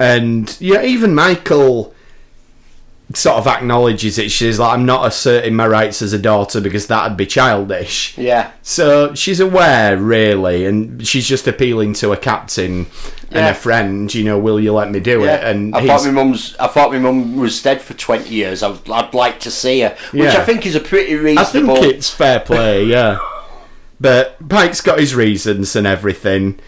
And 0.00 0.56
yeah, 0.60 0.82
even 0.82 1.14
Michael 1.14 1.94
sort 3.14 3.36
of 3.38 3.46
acknowledges 3.46 4.18
it. 4.18 4.30
She's 4.30 4.58
like, 4.58 4.72
I'm 4.74 4.84
not 4.84 5.06
asserting 5.06 5.54
my 5.56 5.66
rights 5.66 6.02
as 6.02 6.12
a 6.12 6.18
daughter 6.18 6.60
because 6.60 6.86
that'd 6.88 7.16
be 7.16 7.24
childish. 7.26 8.16
Yeah, 8.18 8.50
So 8.62 9.14
she's 9.14 9.40
aware, 9.40 9.96
really, 9.96 10.66
and 10.66 11.06
she's 11.06 11.26
just 11.26 11.46
appealing 11.48 11.94
to 11.94 12.12
a 12.12 12.16
captain 12.18 12.86
and 13.30 13.46
a 13.46 13.54
friend. 13.54 14.12
You 14.14 14.24
know, 14.24 14.38
will 14.38 14.60
you 14.60 14.72
let 14.74 14.90
me 14.90 15.00
do 15.00 15.22
yeah. 15.24 15.36
it? 15.36 15.44
And 15.44 15.74
I 15.74 15.80
he's- 15.80 16.02
thought 16.02 16.06
my 16.06 16.12
mum's. 16.22 16.54
I 16.60 16.66
thought 16.66 16.92
my 16.92 16.98
mum 16.98 17.36
was 17.36 17.62
dead 17.62 17.80
for 17.80 17.94
twenty 17.94 18.34
years. 18.34 18.62
I'd, 18.62 18.88
I'd 18.90 19.14
like 19.14 19.40
to 19.40 19.50
see 19.50 19.80
her, 19.80 19.96
which 20.12 20.24
Yeah. 20.24 20.38
I 20.40 20.44
think 20.44 20.66
is 20.66 20.74
a 20.74 20.80
pretty 20.80 21.14
reasonable. 21.14 21.76
I 21.78 21.80
think 21.80 21.94
it's 21.94 22.10
fair 22.10 22.40
play, 22.40 22.84
yeah. 22.84 23.18
But 24.00 24.48
Pike's 24.48 24.80
got 24.80 24.98
his 25.00 25.14
reasons 25.14 25.74
and 25.74 25.86
everything. 25.86 26.58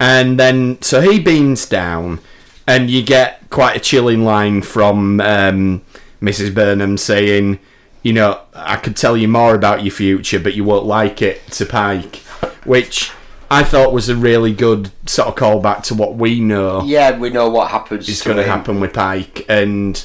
And 0.00 0.38
then, 0.38 0.82
so 0.82 1.00
he 1.00 1.18
beams 1.20 1.66
down, 1.66 2.18
and 2.66 2.90
you 2.90 3.02
get 3.02 3.48
quite 3.50 3.76
a 3.76 3.80
chilling 3.80 4.24
line 4.24 4.62
from 4.62 5.20
um, 5.20 5.82
Mrs. 6.22 6.54
Burnham 6.54 6.96
saying, 6.96 7.58
you 8.02 8.12
know, 8.12 8.40
I 8.54 8.76
could 8.76 8.96
tell 8.96 9.16
you 9.16 9.28
more 9.28 9.54
about 9.54 9.82
your 9.82 9.92
future, 9.92 10.38
but 10.40 10.54
you 10.54 10.64
won't 10.64 10.84
like 10.86 11.22
it 11.22 11.46
to 11.52 11.66
Pike. 11.66 12.16
Which 12.64 13.10
I 13.50 13.62
thought 13.62 13.92
was 13.92 14.08
a 14.08 14.16
really 14.16 14.52
good 14.52 14.90
sort 15.06 15.28
of 15.28 15.34
callback 15.36 15.82
to 15.84 15.94
what 15.94 16.14
we 16.16 16.40
know 16.40 16.82
yeah, 16.84 17.16
we 17.16 17.30
know 17.30 17.48
what 17.48 17.70
happens. 17.70 18.08
is 18.08 18.22
going 18.22 18.38
to 18.38 18.42
happen 18.44 18.80
with 18.80 18.92
Pike. 18.94 19.44
And, 19.48 20.02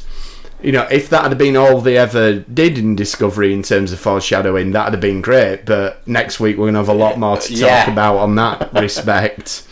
you 0.62 0.72
know, 0.74 0.84
if 0.92 1.10
that 1.10 1.24
had 1.24 1.38
been 1.38 1.56
all 1.58 1.80
they 1.82 1.98
ever 1.98 2.40
did 2.40 2.78
in 2.78 2.96
Discovery 2.96 3.54
in 3.54 3.64
terms 3.64 3.92
of 3.94 4.00
foreshadowing, 4.00 4.72
that'd 4.72 4.94
have 4.94 5.02
been 5.02 5.22
great. 5.22 5.66
But 5.66 6.06
next 6.08 6.40
week 6.40 6.58
we're 6.58 6.66
going 6.66 6.74
to 6.76 6.80
have 6.82 6.90
a 6.90 6.94
lot 6.94 7.18
more 7.18 7.38
to 7.38 7.48
talk 7.48 7.58
Yeah. 7.58 7.90
about 7.92 8.18
on 8.18 8.36
that 8.36 8.74
respect. 8.74 9.64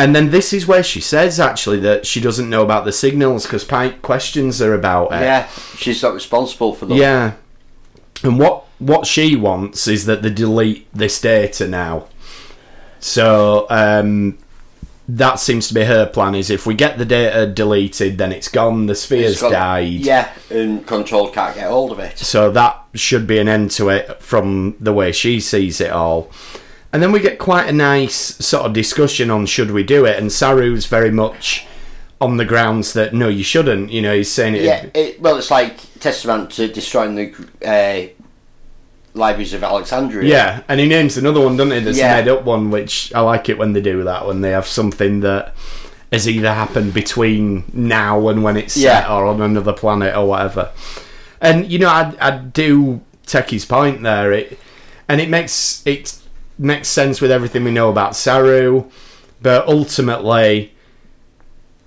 And 0.00 0.16
then 0.16 0.30
this 0.30 0.54
is 0.54 0.66
where 0.66 0.82
she 0.82 1.00
says 1.00 1.38
actually 1.38 1.78
that 1.80 2.06
she 2.06 2.22
doesn't 2.22 2.48
know 2.48 2.62
about 2.62 2.86
the 2.86 2.92
signals 2.92 3.44
because 3.44 3.64
Pike 3.64 4.00
questions 4.00 4.58
her 4.60 4.72
about 4.72 5.12
it. 5.12 5.20
Yeah, 5.20 5.46
she's 5.76 6.02
not 6.02 6.14
responsible 6.14 6.74
for 6.74 6.86
them. 6.86 6.96
Yeah. 6.96 7.34
And 8.22 8.38
what 8.38 8.64
what 8.78 9.06
she 9.06 9.36
wants 9.36 9.86
is 9.86 10.06
that 10.06 10.22
they 10.22 10.30
delete 10.30 10.88
this 10.94 11.20
data 11.20 11.68
now. 11.68 12.08
So 12.98 13.66
um, 13.68 14.38
that 15.06 15.38
seems 15.38 15.68
to 15.68 15.74
be 15.74 15.84
her 15.84 16.06
plan. 16.06 16.34
Is 16.34 16.48
if 16.48 16.64
we 16.64 16.72
get 16.72 16.96
the 16.96 17.04
data 17.04 17.46
deleted, 17.46 18.16
then 18.16 18.32
it's 18.32 18.48
gone. 18.48 18.86
The 18.86 18.94
sphere's 18.94 19.40
died. 19.40 19.84
Yeah, 19.84 20.32
and 20.48 20.86
Control 20.86 21.30
can't 21.30 21.54
get 21.54 21.68
hold 21.68 21.92
of 21.92 21.98
it. 21.98 22.16
So 22.16 22.50
that 22.52 22.82
should 22.94 23.26
be 23.26 23.38
an 23.38 23.48
end 23.48 23.70
to 23.72 23.90
it 23.90 24.22
from 24.22 24.76
the 24.80 24.94
way 24.94 25.12
she 25.12 25.40
sees 25.40 25.78
it 25.78 25.90
all. 25.90 26.30
And 26.92 27.02
then 27.02 27.12
we 27.12 27.20
get 27.20 27.38
quite 27.38 27.68
a 27.68 27.72
nice 27.72 28.14
sort 28.44 28.66
of 28.66 28.72
discussion 28.72 29.30
on 29.30 29.46
should 29.46 29.70
we 29.70 29.82
do 29.82 30.04
it, 30.04 30.18
and 30.18 30.28
Saru's 30.28 30.86
very 30.86 31.10
much 31.10 31.66
on 32.20 32.36
the 32.36 32.44
grounds 32.44 32.92
that 32.94 33.14
no, 33.14 33.28
you 33.28 33.44
shouldn't. 33.44 33.90
You 33.90 34.02
know, 34.02 34.14
he's 34.14 34.30
saying 34.30 34.56
it. 34.56 34.62
Yeah, 34.62 34.86
it, 34.94 35.20
well, 35.20 35.36
it's 35.36 35.50
like 35.50 35.78
testament 36.00 36.50
to 36.52 36.66
destroying 36.68 37.14
the 37.14 37.32
uh, 37.64 38.12
libraries 39.14 39.54
of 39.54 39.62
Alexandria. 39.62 40.28
Yeah, 40.28 40.62
and 40.68 40.80
he 40.80 40.88
names 40.88 41.16
another 41.16 41.40
one, 41.40 41.56
doesn't 41.56 41.72
he? 41.72 41.80
That's 41.80 41.98
Yeah. 41.98 42.16
made 42.16 42.28
up 42.28 42.44
one, 42.44 42.70
which 42.70 43.12
I 43.14 43.20
like 43.20 43.48
it 43.48 43.58
when 43.58 43.72
they 43.72 43.80
do 43.80 44.04
that, 44.04 44.26
when 44.26 44.40
they 44.40 44.50
have 44.50 44.66
something 44.66 45.20
that 45.20 45.54
has 46.12 46.28
either 46.28 46.52
happened 46.52 46.92
between 46.92 47.64
now 47.72 48.28
and 48.28 48.42
when 48.42 48.56
it's 48.56 48.74
set 48.74 49.08
or 49.08 49.26
on 49.26 49.40
another 49.40 49.72
planet 49.72 50.16
or 50.16 50.26
whatever. 50.26 50.70
And, 51.40 51.70
you 51.70 51.78
know, 51.78 51.88
I, 51.88 52.12
I 52.20 52.30
do 52.38 53.00
take 53.26 53.50
his 53.50 53.64
point 53.64 54.02
there. 54.02 54.32
It, 54.32 54.58
and 55.08 55.20
it 55.20 55.28
makes 55.28 55.82
it 55.86 56.19
makes 56.60 56.88
sense 56.88 57.20
with 57.20 57.30
everything 57.30 57.64
we 57.64 57.70
know 57.70 57.88
about 57.90 58.14
Saru, 58.14 58.84
but 59.42 59.66
ultimately 59.66 60.74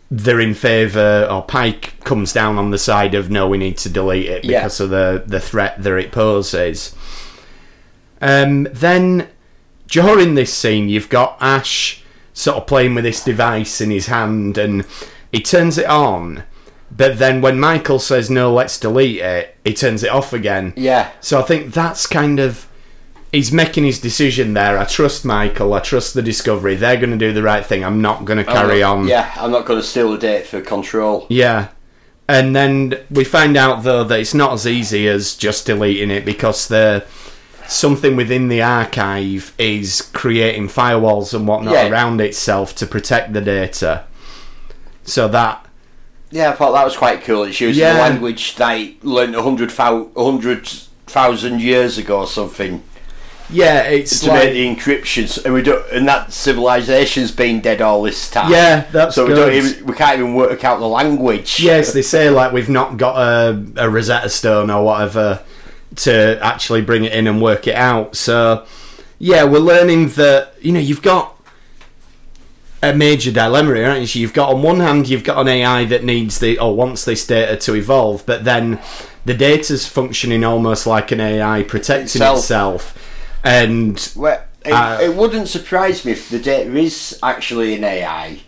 they're 0.09 0.39
in 0.41 0.53
favour, 0.53 1.27
or 1.29 1.41
Pike 1.43 1.99
comes 2.03 2.33
down 2.33 2.57
on 2.57 2.71
the 2.71 2.77
side 2.77 3.15
of 3.15 3.29
no, 3.29 3.47
we 3.47 3.57
need 3.57 3.77
to 3.77 3.89
delete 3.89 4.27
it 4.27 4.45
Yeah. 4.45 4.59
because 4.59 4.79
of 4.79 4.89
the, 4.89 5.23
the 5.25 5.39
threat 5.39 5.81
that 5.81 5.97
it 5.97 6.11
poses. 6.11 6.95
Um, 8.21 8.67
then 8.71 9.27
during 9.87 10.35
this 10.35 10.53
scene, 10.53 10.87
you've 10.89 11.09
got 11.09 11.37
Ash 11.41 12.03
sort 12.33 12.57
of 12.57 12.67
playing 12.67 12.95
with 12.95 13.03
this 13.03 13.23
device 13.23 13.81
in 13.81 13.89
his 13.91 14.07
hand, 14.07 14.57
and 14.57 14.85
he 15.31 15.41
turns 15.41 15.77
it 15.77 15.87
on. 15.87 16.43
But 16.95 17.17
then 17.17 17.41
when 17.41 17.59
Michael 17.59 17.97
says 17.99 18.29
no, 18.29 18.53
let's 18.53 18.79
delete 18.79 19.19
it, 19.19 19.55
he 19.65 19.73
turns 19.73 20.03
it 20.03 20.09
off 20.11 20.31
again. 20.31 20.73
Yeah. 20.75 21.09
So 21.21 21.39
I 21.39 21.43
think 21.43 21.73
that's 21.73 22.05
kind 22.05 22.39
of 22.39 22.67
he's 23.33 23.51
making 23.51 23.83
his 23.83 23.99
decision 23.99 24.53
there. 24.53 24.77
I 24.77 24.85
trust 24.85 25.25
Michael. 25.25 25.73
I 25.73 25.79
trust 25.81 26.13
the 26.13 26.21
Discovery. 26.21 26.75
They're 26.75 26.95
going 26.95 27.11
to 27.11 27.17
do 27.17 27.33
the 27.33 27.43
right 27.43 27.65
thing. 27.65 27.83
I'm 27.83 28.01
not 28.01 28.23
going 28.23 28.37
to 28.37 28.45
carry 28.45 28.81
on. 28.81 29.07
Yeah, 29.07 29.33
I'm 29.35 29.51
not 29.51 29.65
going 29.65 29.81
to 29.81 29.85
steal 29.85 30.11
the 30.13 30.17
date 30.17 30.45
for 30.47 30.61
Control. 30.61 31.25
Yeah. 31.29 31.69
And 32.29 32.55
then 32.55 32.93
we 33.11 33.25
find 33.25 33.57
out 33.57 33.83
though 33.83 34.05
that 34.05 34.19
it's 34.19 34.33
not 34.33 34.53
as 34.53 34.65
easy 34.65 35.09
as 35.09 35.35
just 35.35 35.65
deleting 35.65 36.09
it 36.09 36.23
because 36.23 36.69
the 36.69 37.05
something 37.67 38.15
within 38.15 38.47
the 38.47 38.61
archive 38.61 39.53
is 39.57 40.01
creating 40.13 40.67
firewalls 40.67 41.33
and 41.33 41.47
whatnot 41.47 41.73
Yeah. 41.73 41.89
around 41.89 42.21
itself 42.21 42.75
to 42.75 42.85
protect 42.85 43.33
the 43.33 43.41
data. 43.41 44.03
So 45.03 45.27
that 45.29 45.65
Yeah, 46.31 46.51
I 46.51 46.53
thought 46.53 46.71
that 46.71 46.85
was 46.85 46.95
quite 46.95 47.23
cool. 47.23 47.43
It's 47.43 47.59
using 47.59 47.81
Yeah. 47.83 47.93
the 47.93 47.99
language 47.99 48.55
they 48.55 48.95
learned 49.03 49.35
a 49.35 49.41
hundred 49.43 49.69
thou- 49.71 50.09
a 50.15 50.23
hundred 50.23 50.67
thousand 51.07 51.61
years 51.61 51.97
ago 51.97 52.19
or 52.19 52.27
something 52.27 52.83
yeah, 53.49 53.83
it's 53.83 54.21
to 54.21 54.29
like 54.29 54.45
make 54.45 54.53
the 54.53 54.75
encryptions, 54.75 55.43
and 55.43 55.53
we 55.53 55.61
don't, 55.61 55.85
and 55.91 56.07
that 56.07 56.31
civilization's 56.31 57.31
been 57.31 57.61
dead 57.61 57.81
all 57.81 58.01
this 58.03 58.29
time. 58.29 58.51
yeah, 58.51 58.81
that's 58.91 59.15
so 59.15 59.23
we 59.25 59.33
good. 59.33 59.35
don't 59.35 59.53
even, 59.53 59.85
we 59.85 59.93
can't 59.93 60.19
even 60.19 60.33
work 60.35 60.63
out 60.63 60.79
the 60.79 60.87
language. 60.87 61.59
Yes, 61.59 61.93
they 61.93 62.01
say 62.01 62.29
like 62.29 62.51
we've 62.53 62.69
not 62.69 62.97
got 62.97 63.17
a, 63.17 63.65
a 63.77 63.89
Rosetta 63.89 64.29
Stone 64.29 64.69
or 64.69 64.83
whatever 64.83 65.43
to 65.97 66.39
actually 66.41 66.81
bring 66.81 67.03
it 67.05 67.13
in 67.13 67.27
and 67.27 67.41
work 67.41 67.67
it 67.67 67.75
out. 67.75 68.15
So, 68.15 68.65
yeah, 69.19 69.43
we're 69.43 69.59
learning 69.59 70.09
that 70.09 70.53
you 70.61 70.71
know 70.71 70.79
you've 70.79 71.01
got 71.03 71.35
a 72.81 72.93
major 72.93 73.31
dilemma 73.31 73.75
here, 73.75 73.89
aren't 73.89 74.13
you? 74.15 74.21
You've 74.21 74.33
got 74.33 74.53
on 74.53 74.61
one 74.61 74.79
hand 74.79 75.07
you've 75.07 75.23
got 75.23 75.37
an 75.39 75.47
AI 75.47 75.85
that 75.85 76.03
needs 76.03 76.39
the 76.39 76.59
or 76.59 76.75
wants 76.75 77.05
this 77.05 77.25
data 77.25 77.55
to 77.57 77.75
evolve, 77.75 78.25
but 78.25 78.43
then 78.43 78.79
the 79.25 79.33
data's 79.33 79.87
functioning 79.87 80.43
almost 80.43 80.85
like 80.85 81.11
an 81.11 81.21
AI 81.21 81.63
protecting 81.63 82.03
Itself. 82.03 82.39
itself, 82.39 83.12
and 83.43 84.11
Well, 84.15 84.41
it, 84.65 84.71
Uh, 84.71 84.99
it 85.01 85.15
wouldn't 85.15 85.47
surprise 85.49 86.05
me 86.05 86.13
if 86.13 86.29
the 86.29 86.39
data 86.39 86.73
is 86.75 87.19
actually 87.21 87.75
an 87.75 87.83
AI, 87.83 88.39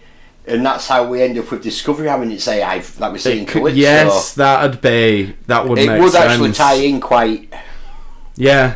and 0.47 0.65
that's 0.65 0.87
how 0.87 1.05
we 1.05 1.21
end 1.21 1.37
up 1.37 1.51
with 1.51 1.61
Discovery 1.63 2.07
having 2.07 2.31
its 2.31 2.47
AI, 2.47 2.81
like 2.99 3.11
we're 3.11 3.17
seeing 3.17 3.45
could- 3.45 3.59
Calypso. 3.61 3.79
yes, 3.79 4.33
that'd 4.33 4.79
be 4.81 5.35
that 5.47 5.67
would 5.67 5.77
it 5.79 5.99
would 5.99 6.11
sense. 6.11 6.15
actually 6.31 6.51
tie 6.53 6.75
in 6.75 6.99
quite. 7.01 7.53
Yeah. 8.35 8.75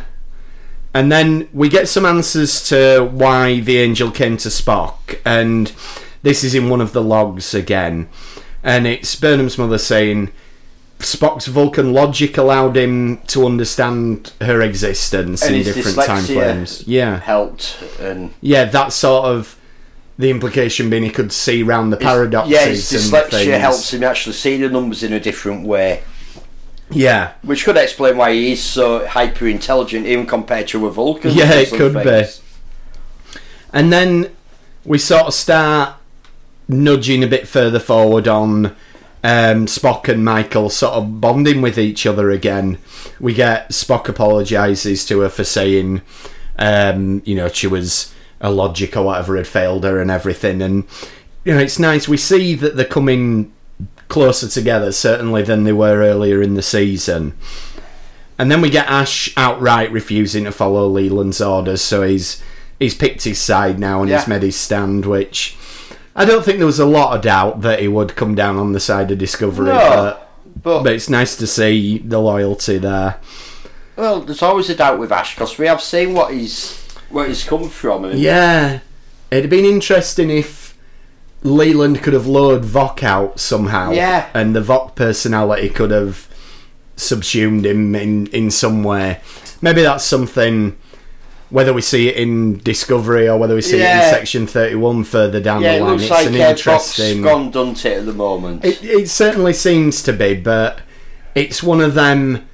And 0.92 1.10
then 1.12 1.48
we 1.52 1.68
get 1.68 1.88
some 1.88 2.04
answers 2.04 2.66
to 2.68 3.08
why 3.12 3.60
the 3.60 3.78
angel 3.78 4.10
came 4.10 4.36
to 4.38 4.48
Spock, 4.48 5.18
and 5.24 5.72
this 6.22 6.42
is 6.42 6.54
in 6.54 6.68
one 6.68 6.80
of 6.80 6.92
the 6.92 7.02
logs 7.02 7.54
again. 7.54 8.08
And 8.64 8.86
it's 8.86 9.14
Burnham's 9.16 9.56
mother 9.56 9.78
saying 9.78 10.32
Spock's 11.00 11.46
Vulcan 11.46 11.92
logic 11.92 12.36
allowed 12.38 12.76
him 12.76 13.18
to 13.28 13.46
understand 13.46 14.32
her 14.40 14.60
existence 14.62 15.42
And 15.42 15.56
in 15.56 15.62
different 15.62 15.96
time 15.98 16.24
frames. 16.24 16.86
Yeah. 16.86 17.18
helped 17.20 17.82
and 18.00 18.32
Yeah, 18.40 18.64
that's 18.66 18.94
sort 18.96 19.24
of 19.26 19.56
the 20.18 20.30
implication 20.30 20.90
being 20.90 21.02
he 21.02 21.10
could 21.10 21.32
see 21.32 21.62
round 21.62 21.92
the 21.92 21.96
paradoxes 21.96 22.52
yeah, 22.52 22.66
his 22.66 22.92
and 22.92 23.02
dyslexia 23.02 23.30
things. 23.44 23.60
helps 23.62 23.94
him 23.94 24.04
actually 24.04 24.34
see 24.34 24.56
the 24.58 24.68
numbers 24.68 25.02
in 25.02 25.12
a 25.14 25.20
different 25.20 25.66
way, 25.66 26.02
Yeah. 26.90 27.32
which 27.42 27.64
could 27.64 27.78
explain 27.78 28.18
why 28.18 28.32
he 28.34 28.52
is 28.52 28.62
so 28.62 29.06
hyper 29.06 29.46
intelligent, 29.48 30.06
even 30.06 30.26
compared 30.26 30.68
to 30.68 30.86
a 30.86 30.90
Vulcan. 30.90 31.30
Yeah, 31.32 31.52
it 31.54 31.70
could 31.70 31.94
things. 31.94 32.42
And 33.72 33.92
then 33.92 34.30
we 34.84 34.98
sort 34.98 35.22
of 35.26 35.34
start 35.34 35.94
nudging 36.68 37.24
a 37.24 37.26
bit 37.26 37.48
further 37.48 37.78
forward 37.80 38.28
on 38.28 38.76
um, 39.22 39.66
Spock 39.66 40.08
and 40.08 40.24
Michael 40.24 40.70
sort 40.70 40.94
of 40.94 41.20
bonding 41.20 41.60
with 41.62 41.78
each 41.78 42.06
other 42.06 42.30
again. 42.30 42.78
We 43.18 43.34
get 43.34 43.70
Spock 43.70 44.08
apologises 44.08 45.04
to 45.06 45.20
her 45.20 45.28
for 45.28 45.44
saying, 45.44 46.02
um, 46.58 47.22
you 47.24 47.34
know, 47.34 47.48
she 47.48 47.66
was 47.66 48.14
a 48.40 48.50
logic 48.50 48.96
or 48.96 49.04
whatever 49.04 49.36
had 49.36 49.46
failed 49.46 49.84
her 49.84 50.00
and 50.00 50.10
everything. 50.10 50.62
And, 50.62 50.84
you 51.44 51.52
know, 51.54 51.60
it's 51.60 51.78
nice. 51.78 52.08
We 52.08 52.16
see 52.16 52.54
that 52.54 52.76
they're 52.76 52.84
coming 52.86 53.52
closer 54.08 54.48
together, 54.48 54.92
certainly, 54.92 55.42
than 55.42 55.64
they 55.64 55.72
were 55.72 55.98
earlier 56.00 56.40
in 56.42 56.54
the 56.54 56.62
season. 56.62 57.34
And 58.38 58.50
then 58.50 58.62
we 58.62 58.70
get 58.70 58.88
Ash 58.88 59.32
outright 59.36 59.92
refusing 59.92 60.44
to 60.44 60.52
follow 60.52 60.88
Leland's 60.88 61.42
orders, 61.42 61.82
so 61.82 62.02
he's 62.02 62.42
he's 62.78 62.94
picked 62.94 63.24
his 63.24 63.38
side 63.38 63.78
now 63.78 64.00
and 64.00 64.08
Yeah. 64.08 64.18
he's 64.20 64.26
made 64.26 64.42
his 64.42 64.56
stand, 64.56 65.04
which 65.04 65.54
I 66.16 66.24
don't 66.24 66.44
think 66.44 66.58
there 66.58 66.66
was 66.66 66.80
a 66.80 66.86
lot 66.86 67.16
of 67.16 67.22
doubt 67.22 67.60
that 67.62 67.80
he 67.80 67.88
would 67.88 68.16
come 68.16 68.34
down 68.34 68.56
on 68.56 68.72
the 68.72 68.80
side 68.80 69.10
of 69.10 69.18
Discovery, 69.18 69.66
No, 69.68 69.78
but, 69.78 70.30
but, 70.62 70.82
but 70.82 70.92
it's 70.92 71.08
nice 71.08 71.36
to 71.36 71.46
see 71.46 71.98
the 71.98 72.18
loyalty 72.18 72.78
there. 72.78 73.16
well, 73.96 74.20
there's 74.20 74.42
always 74.42 74.68
a 74.70 74.74
doubt 74.74 74.98
with 74.98 75.12
Ash 75.12 75.34
because 75.34 75.56
we 75.58 75.66
have 75.66 75.80
seen 75.80 76.14
what 76.14 76.32
he's 76.34 76.76
where 77.10 77.26
he's 77.26 77.44
come 77.44 77.68
from. 77.68 78.04
And 78.04 78.18
Yeah, 78.18 78.80
it'd 79.30 79.44
have 79.44 79.50
been 79.50 79.64
interesting 79.64 80.30
if 80.30 80.76
Leland 81.42 82.02
could 82.02 82.12
have 82.12 82.26
lured 82.26 82.62
Voq 82.62 83.02
out 83.02 83.40
somehow, 83.40 83.92
Yeah. 83.92 84.26
and 84.34 84.54
the 84.54 84.60
Voq 84.60 84.94
personality 84.96 85.68
could 85.68 85.90
have 85.90 86.28
subsumed 86.96 87.64
him 87.64 87.94
in 87.94 88.26
in 88.28 88.50
some 88.50 88.82
way. 88.82 89.20
Maybe 89.62 89.82
that's 89.82 90.04
something. 90.04 90.76
Whether 91.50 91.72
we 91.72 91.82
see 91.82 92.08
it 92.08 92.16
in 92.16 92.58
Discovery 92.58 93.28
or 93.28 93.36
whether 93.36 93.54
we 93.54 93.60
see 93.62 93.78
it 93.78 93.82
in 93.82 94.10
Section 94.10 94.46
Thirty 94.46 94.76
One 94.76 95.02
further 95.04 95.40
down 95.40 95.62
yeah, 95.62 95.72
the 95.72 95.78
it 95.78 95.80
line, 95.82 95.90
looks 95.90 96.02
it's 96.04 96.10
like 96.10 96.26
an 96.28 96.34
uh, 96.34 96.38
Fox 96.38 96.98
interesting. 96.98 97.22
gone 97.22 97.50
done 97.50 97.70
it 97.70 97.84
at 97.86 98.06
the 98.06 98.12
moment. 98.12 98.64
It, 98.64 98.82
it 98.84 99.08
certainly 99.08 99.52
seems 99.52 100.02
to 100.04 100.12
be, 100.12 100.34
but 100.34 100.80
it's 101.34 101.62
one 101.62 101.80
of 101.80 101.94
them. 101.94 102.48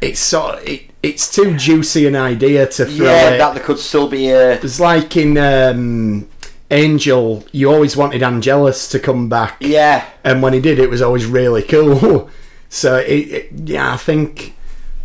It's 0.00 0.18
sort. 0.18 0.66
It, 0.68 0.90
it's 1.02 1.32
too 1.32 1.56
juicy 1.56 2.06
an 2.06 2.16
idea 2.16 2.66
to 2.66 2.84
throw 2.84 3.06
yeah, 3.06 3.30
it. 3.30 3.38
that 3.38 3.54
there 3.54 3.62
could 3.62 3.78
still 3.78 4.08
be 4.08 4.28
a. 4.30 4.52
It's 4.54 4.80
like 4.80 5.16
in 5.16 5.38
um, 5.38 6.28
Angel, 6.72 7.44
you 7.52 7.70
always 7.70 7.96
wanted 7.96 8.22
Angelus 8.22 8.88
to 8.88 8.98
come 8.98 9.28
back, 9.28 9.56
Yeah, 9.60 10.06
and 10.24 10.42
when 10.42 10.54
he 10.54 10.60
did, 10.60 10.78
it 10.78 10.88
was 10.88 11.02
always 11.02 11.26
really 11.26 11.62
cool. 11.62 12.30
so, 12.68 12.96
it, 12.96 13.12
it, 13.12 13.52
yeah, 13.64 13.92
I 13.92 13.98
think 13.98 14.54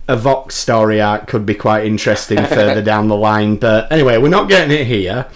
a 0.08 0.16
Vox 0.16 0.56
story 0.56 1.02
arc 1.02 1.28
could 1.28 1.46
be 1.46 1.56
quite 1.56 1.86
interesting 1.86 2.38
further 2.46 2.82
down 2.82 3.08
the 3.08 3.16
line. 3.16 3.58
But 3.58 3.92
anyway, 3.92 4.18
we're 4.18 4.30
not 4.30 4.50
getting 4.50 4.76
it 4.78 4.88
here. 4.88 5.28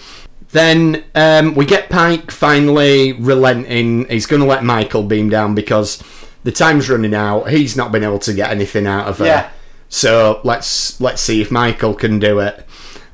Then 0.50 1.04
um, 1.14 1.54
we 1.54 1.64
get 1.64 1.88
Pike 1.88 2.30
finally 2.30 3.12
relenting. 3.14 4.06
He's 4.08 4.26
going 4.26 4.42
to 4.42 4.48
let 4.48 4.64
Michael 4.64 5.02
beam 5.02 5.30
down 5.30 5.54
because 5.54 6.02
the 6.44 6.52
time's 6.52 6.90
running 6.90 7.14
out. 7.14 7.48
He's 7.48 7.76
not 7.76 7.92
been 7.92 8.04
able 8.04 8.18
to 8.20 8.34
get 8.34 8.50
anything 8.50 8.86
out 8.86 9.08
of 9.08 9.18
her. 9.18 9.26
Yeah. 9.26 9.50
So 9.88 10.40
let's 10.44 11.00
let's 11.00 11.22
see 11.22 11.40
if 11.40 11.50
Michael 11.50 11.94
can 11.94 12.18
do 12.18 12.38
it. 12.40 12.66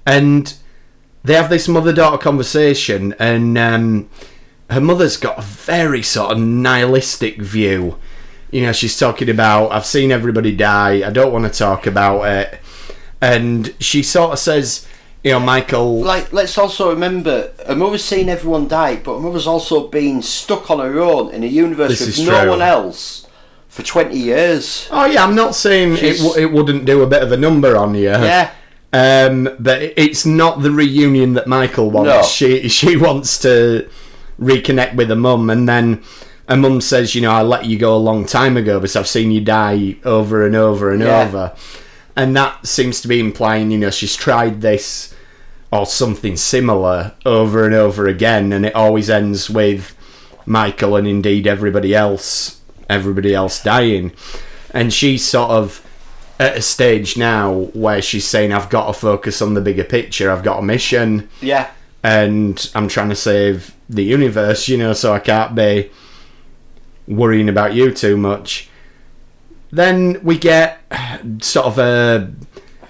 And 0.06 0.52
they 1.24 1.34
have 1.34 1.50
this 1.50 1.68
mother 1.68 1.92
daughter 1.92 2.18
conversation, 2.18 3.14
and 3.18 3.58
um, 3.58 4.08
her 4.70 4.80
mother's 4.80 5.16
got 5.16 5.38
a 5.38 5.42
very 5.42 6.02
sort 6.02 6.32
of 6.32 6.38
nihilistic 6.38 7.40
view. 7.40 7.98
You 8.50 8.62
know, 8.62 8.72
she's 8.72 8.98
talking 8.98 9.28
about, 9.28 9.72
I've 9.72 9.84
seen 9.86 10.10
everybody 10.10 10.54
die, 10.56 11.06
I 11.06 11.10
don't 11.10 11.32
want 11.32 11.44
to 11.52 11.58
talk 11.58 11.86
about 11.86 12.22
it. 12.24 12.60
And 13.20 13.74
she 13.78 14.02
sort 14.02 14.32
of 14.32 14.38
says, 14.38 14.86
you 15.24 15.32
know, 15.32 15.40
Michael. 15.40 16.00
like 16.00 16.32
let's 16.32 16.56
also 16.56 16.90
remember, 16.90 17.50
her 17.66 17.74
mother's 17.76 18.04
seen 18.04 18.28
everyone 18.28 18.68
die, 18.68 18.96
but 18.96 19.14
her 19.16 19.20
mother's 19.20 19.46
also 19.46 19.88
been 19.88 20.22
stuck 20.22 20.70
on 20.70 20.78
her 20.78 20.98
own 21.00 21.30
in 21.34 21.42
a 21.42 21.46
universe 21.46 21.98
This 21.98 22.18
with 22.18 22.28
no 22.28 22.40
true. 22.42 22.50
one 22.50 22.62
else 22.62 23.26
for 23.68 23.82
twenty 23.82 24.18
years. 24.18 24.88
Oh, 24.90 25.04
yeah, 25.06 25.24
I'm 25.24 25.34
not 25.34 25.54
saying 25.54 25.94
it, 25.98 26.18
w- 26.18 26.40
it 26.40 26.50
wouldn't 26.52 26.84
do 26.84 27.02
a 27.02 27.06
bit 27.06 27.22
of 27.22 27.32
a 27.32 27.36
number 27.36 27.76
on 27.76 27.94
you. 27.96 28.02
Yeah, 28.10 28.50
Um, 28.92 29.50
but 29.58 29.82
it's 29.82 30.24
not 30.24 30.62
the 30.62 30.70
reunion 30.70 31.34
that 31.34 31.46
Michael 31.48 31.90
wants. 31.90 32.08
No. 32.08 32.22
She 32.22 32.68
she 32.68 32.96
wants 32.96 33.38
to 33.40 33.88
reconnect 34.40 34.94
with 34.94 35.08
her 35.10 35.16
mum, 35.16 35.50
and 35.50 35.68
then 35.68 36.02
her 36.48 36.56
mum 36.56 36.80
says, 36.80 37.14
"You 37.14 37.20
know, 37.22 37.30
I 37.32 37.42
let 37.42 37.66
you 37.66 37.78
go 37.78 37.94
a 37.94 37.98
long 37.98 38.24
time 38.24 38.56
ago 38.56 38.78
because 38.80 38.96
I've 38.96 39.06
seen 39.06 39.30
you 39.30 39.40
die 39.40 39.96
over 40.04 40.46
and 40.46 40.56
over 40.56 40.90
and 40.90 41.02
Yeah. 41.02 41.22
over," 41.22 41.52
and 42.16 42.34
that 42.36 42.66
seems 42.66 43.00
to 43.02 43.08
be 43.08 43.20
implying, 43.20 43.70
you 43.70 43.78
know, 43.78 43.90
she's 43.90 44.16
tried 44.16 44.60
this 44.60 45.14
or 45.70 45.84
something 45.84 46.36
similar 46.36 47.12
over 47.26 47.64
and 47.66 47.74
over 47.74 48.06
again, 48.08 48.52
and 48.52 48.64
it 48.64 48.74
always 48.74 49.10
ends 49.10 49.50
with 49.50 49.94
Michael 50.46 50.96
and 50.96 51.06
indeed 51.06 51.46
everybody 51.46 51.94
else, 51.94 52.56
everybody 52.88 53.34
else 53.34 53.62
dying, 53.62 54.12
and 54.72 54.92
she's 54.92 55.22
sort 55.24 55.50
of 55.50 55.82
at 56.40 56.56
a 56.56 56.62
stage 56.62 57.16
now 57.18 57.68
where 57.74 58.00
she's 58.00 58.26
saying, 58.26 58.52
I've 58.52 58.70
got 58.70 58.86
to 58.86 58.92
focus 58.94 59.42
on 59.42 59.52
the 59.54 59.60
bigger 59.60 59.84
picture, 59.84 60.30
I've 60.30 60.44
got 60.44 60.60
a 60.60 60.62
mission, 60.62 61.28
yeah, 61.42 61.66
and 62.02 62.70
I'm 62.74 62.88
trying 62.88 63.10
to 63.10 63.16
save 63.16 63.74
the 63.90 64.04
universe, 64.04 64.68
you 64.68 64.78
know, 64.78 64.92
so 64.94 65.12
I 65.12 65.18
can't 65.18 65.54
be 65.54 65.90
worrying 67.08 67.48
about 67.48 67.74
you 67.74 67.90
too 67.92 68.16
much. 68.16 68.68
Then 69.70 70.20
we 70.22 70.38
get 70.38 70.78
sort 71.40 71.66
of 71.66 71.78
a 71.78 72.32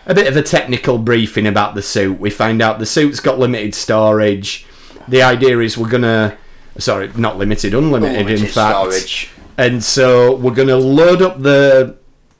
a 0.06 0.14
bit 0.14 0.26
of 0.26 0.36
a 0.36 0.42
technical 0.42 0.98
briefing 0.98 1.46
about 1.46 1.74
the 1.74 1.82
suit. 1.82 2.18
We 2.20 2.30
find 2.30 2.62
out 2.62 2.78
the 2.78 2.86
suit's 2.86 3.20
got 3.20 3.38
limited 3.38 3.74
storage. 3.74 4.66
The 5.08 5.22
idea 5.22 5.58
is 5.60 5.76
we're 5.78 5.88
gonna 5.88 6.36
sorry, 6.78 7.10
not 7.16 7.36
limited, 7.38 7.74
unlimited, 7.74 8.14
in 8.14 8.20
Unlimited 8.22 8.50
fact. 8.54 8.92
storage. 8.92 9.30
And 9.56 9.82
so 9.82 10.36
we're 10.36 10.54
going 10.54 10.68
to 10.68 10.76
load 10.76 11.20
up 11.22 11.42
the 11.42 11.96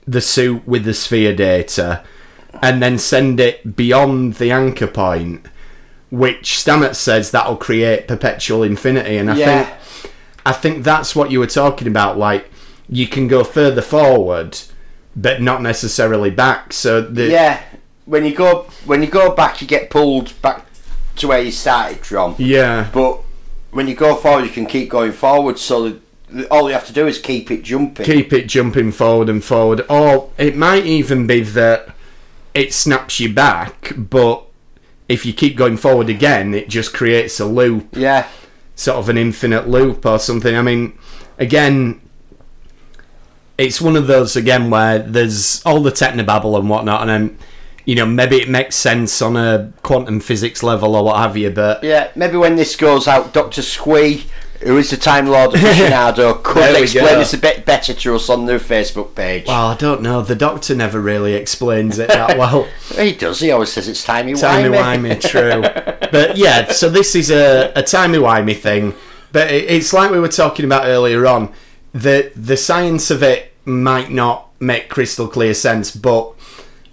the 0.06 0.20
suit 0.20 0.66
with 0.68 0.84
the 0.84 0.94
sphere 0.94 1.34
data 1.34 2.04
and 2.62 2.80
then 2.80 2.96
send 2.98 3.40
it 3.40 3.74
beyond 3.76 4.34
the 4.34 4.52
anchor 4.52 4.86
point, 4.86 5.44
which 6.10 6.52
Stamets 6.52 6.94
says 6.94 7.32
that'll 7.32 7.56
create 7.56 8.06
perpetual 8.06 8.62
infinity. 8.62 9.16
And 9.16 9.28
I 9.30 9.34
Yeah. 9.36 9.64
think 9.64 9.77
I 10.48 10.52
think 10.52 10.82
that's 10.82 11.14
what 11.14 11.30
you 11.30 11.40
were 11.40 11.46
talking 11.46 11.86
about. 11.86 12.16
Like 12.16 12.50
you 12.88 13.06
can 13.06 13.28
go 13.28 13.44
further 13.44 13.82
forward, 13.82 14.58
but 15.14 15.42
not 15.42 15.60
necessarily 15.60 16.30
back. 16.30 16.72
So 16.72 17.02
the 17.02 17.28
Yeah, 17.28 17.62
when 18.06 18.24
you 18.24 18.34
go 18.34 18.62
when 18.86 19.02
you 19.02 19.08
go 19.08 19.34
back, 19.34 19.60
you 19.60 19.66
get 19.66 19.90
pulled 19.90 20.40
back 20.40 20.64
to 21.16 21.28
where 21.28 21.42
you 21.42 21.52
started 21.52 21.98
from. 21.98 22.34
yeah, 22.38 22.88
But 22.92 23.20
when 23.72 23.88
you 23.88 23.94
go 23.94 24.14
forward, 24.16 24.44
you 24.44 24.50
can 24.50 24.66
keep 24.66 24.88
going 24.88 25.12
forward. 25.12 25.58
So 25.58 26.00
the, 26.30 26.46
all 26.50 26.68
you 26.68 26.72
have 26.74 26.86
to 26.86 26.92
do 26.92 27.06
is 27.06 27.18
keep 27.18 27.50
it 27.50 27.62
jumping. 27.62 28.06
keep 28.06 28.32
it 28.32 28.46
jumping 28.46 28.92
forward 28.92 29.28
and 29.28 29.44
forward. 29.44 29.84
Or 29.90 30.30
it 30.38 30.56
might 30.56 30.86
even 30.86 31.26
be 31.26 31.42
that 31.42 31.94
it 32.54 32.72
snaps 32.72 33.20
you 33.20 33.34
back, 33.34 33.92
but 33.96 34.44
if 35.08 35.26
you 35.26 35.32
keep 35.32 35.56
going 35.56 35.76
forward 35.76 36.08
again, 36.08 36.54
it 36.54 36.68
just 36.68 36.94
creates 36.94 37.38
a 37.40 37.46
loop, 37.46 37.88
yeah, 37.96 38.28
sort 38.78 38.96
of 38.96 39.08
an 39.08 39.18
infinite 39.18 39.68
loop 39.68 40.06
or 40.06 40.18
something. 40.20 40.56
I 40.56 40.62
mean, 40.62 40.96
again, 41.36 42.00
it's 43.58 43.80
one 43.80 43.96
of 43.96 44.06
those 44.06 44.36
again 44.36 44.70
where 44.70 45.00
there's 45.00 45.60
all 45.66 45.82
the 45.82 45.90
technobabble 45.90 46.56
and 46.58 46.70
whatnot, 46.70 47.02
and 47.02 47.10
then 47.10 47.38
you 47.84 47.96
know 47.96 48.06
maybe 48.06 48.36
it 48.36 48.48
makes 48.48 48.76
sense 48.76 49.20
on 49.20 49.36
a 49.36 49.72
quantum 49.82 50.20
physics 50.20 50.62
level 50.62 50.94
or 50.94 51.04
what 51.04 51.16
have 51.16 51.36
you, 51.36 51.50
but 51.50 51.82
yeah. 51.82 52.10
Maybe 52.14 52.36
when 52.36 52.54
this 52.54 52.76
goes 52.76 53.08
out, 53.08 53.32
Doctor 53.32 53.62
Squee, 53.62 54.26
who 54.60 54.76
is 54.76 54.90
the 54.90 54.96
Time 54.96 55.26
Lord 55.26 55.52
aficionado, 55.52 56.16
There 56.42 56.42
could 56.42 56.74
we 56.76 56.82
explain 56.82 57.04
go. 57.06 57.18
this 57.18 57.32
a 57.34 57.38
bit 57.38 57.64
better 57.64 57.94
to 57.94 58.14
us 58.16 58.28
on 58.28 58.46
their 58.46 58.58
Facebook 58.58 59.14
page. 59.14 59.46
well, 59.46 59.68
I 59.68 59.76
don't 59.76 60.02
know. 60.02 60.22
The 60.22 60.34
Doctor 60.34 60.74
never 60.74 61.00
really 61.00 61.34
explains 61.34 61.98
it 61.98 62.08
that 62.08 62.36
well. 62.38 62.68
he 62.96 63.12
does. 63.14 63.40
He 63.40 63.50
always 63.50 63.72
says 63.72 63.88
it's 63.88 64.04
timey 64.04 64.34
Timey 64.34 64.76
wimey. 64.76 65.14
wimey, 65.16 65.20
true. 65.20 66.08
But 66.10 66.36
yeah, 66.36 66.70
so 66.72 66.88
this 66.88 67.14
is 67.14 67.30
a, 67.30 67.72
a 67.76 67.82
timey 67.82 68.18
wimey 68.18 68.56
thing. 68.56 68.94
But 69.32 69.50
it, 69.50 69.70
it's 69.70 69.92
like 69.92 70.10
we 70.10 70.18
were 70.20 70.28
talking 70.28 70.64
about 70.64 70.86
earlier 70.86 71.26
on. 71.26 71.52
The 71.92 72.32
the 72.36 72.56
science 72.56 73.10
of 73.10 73.22
it 73.22 73.52
might 73.64 74.10
not 74.10 74.48
make 74.60 74.88
crystal 74.88 75.28
clear 75.28 75.54
sense, 75.54 75.94
but 75.94 76.32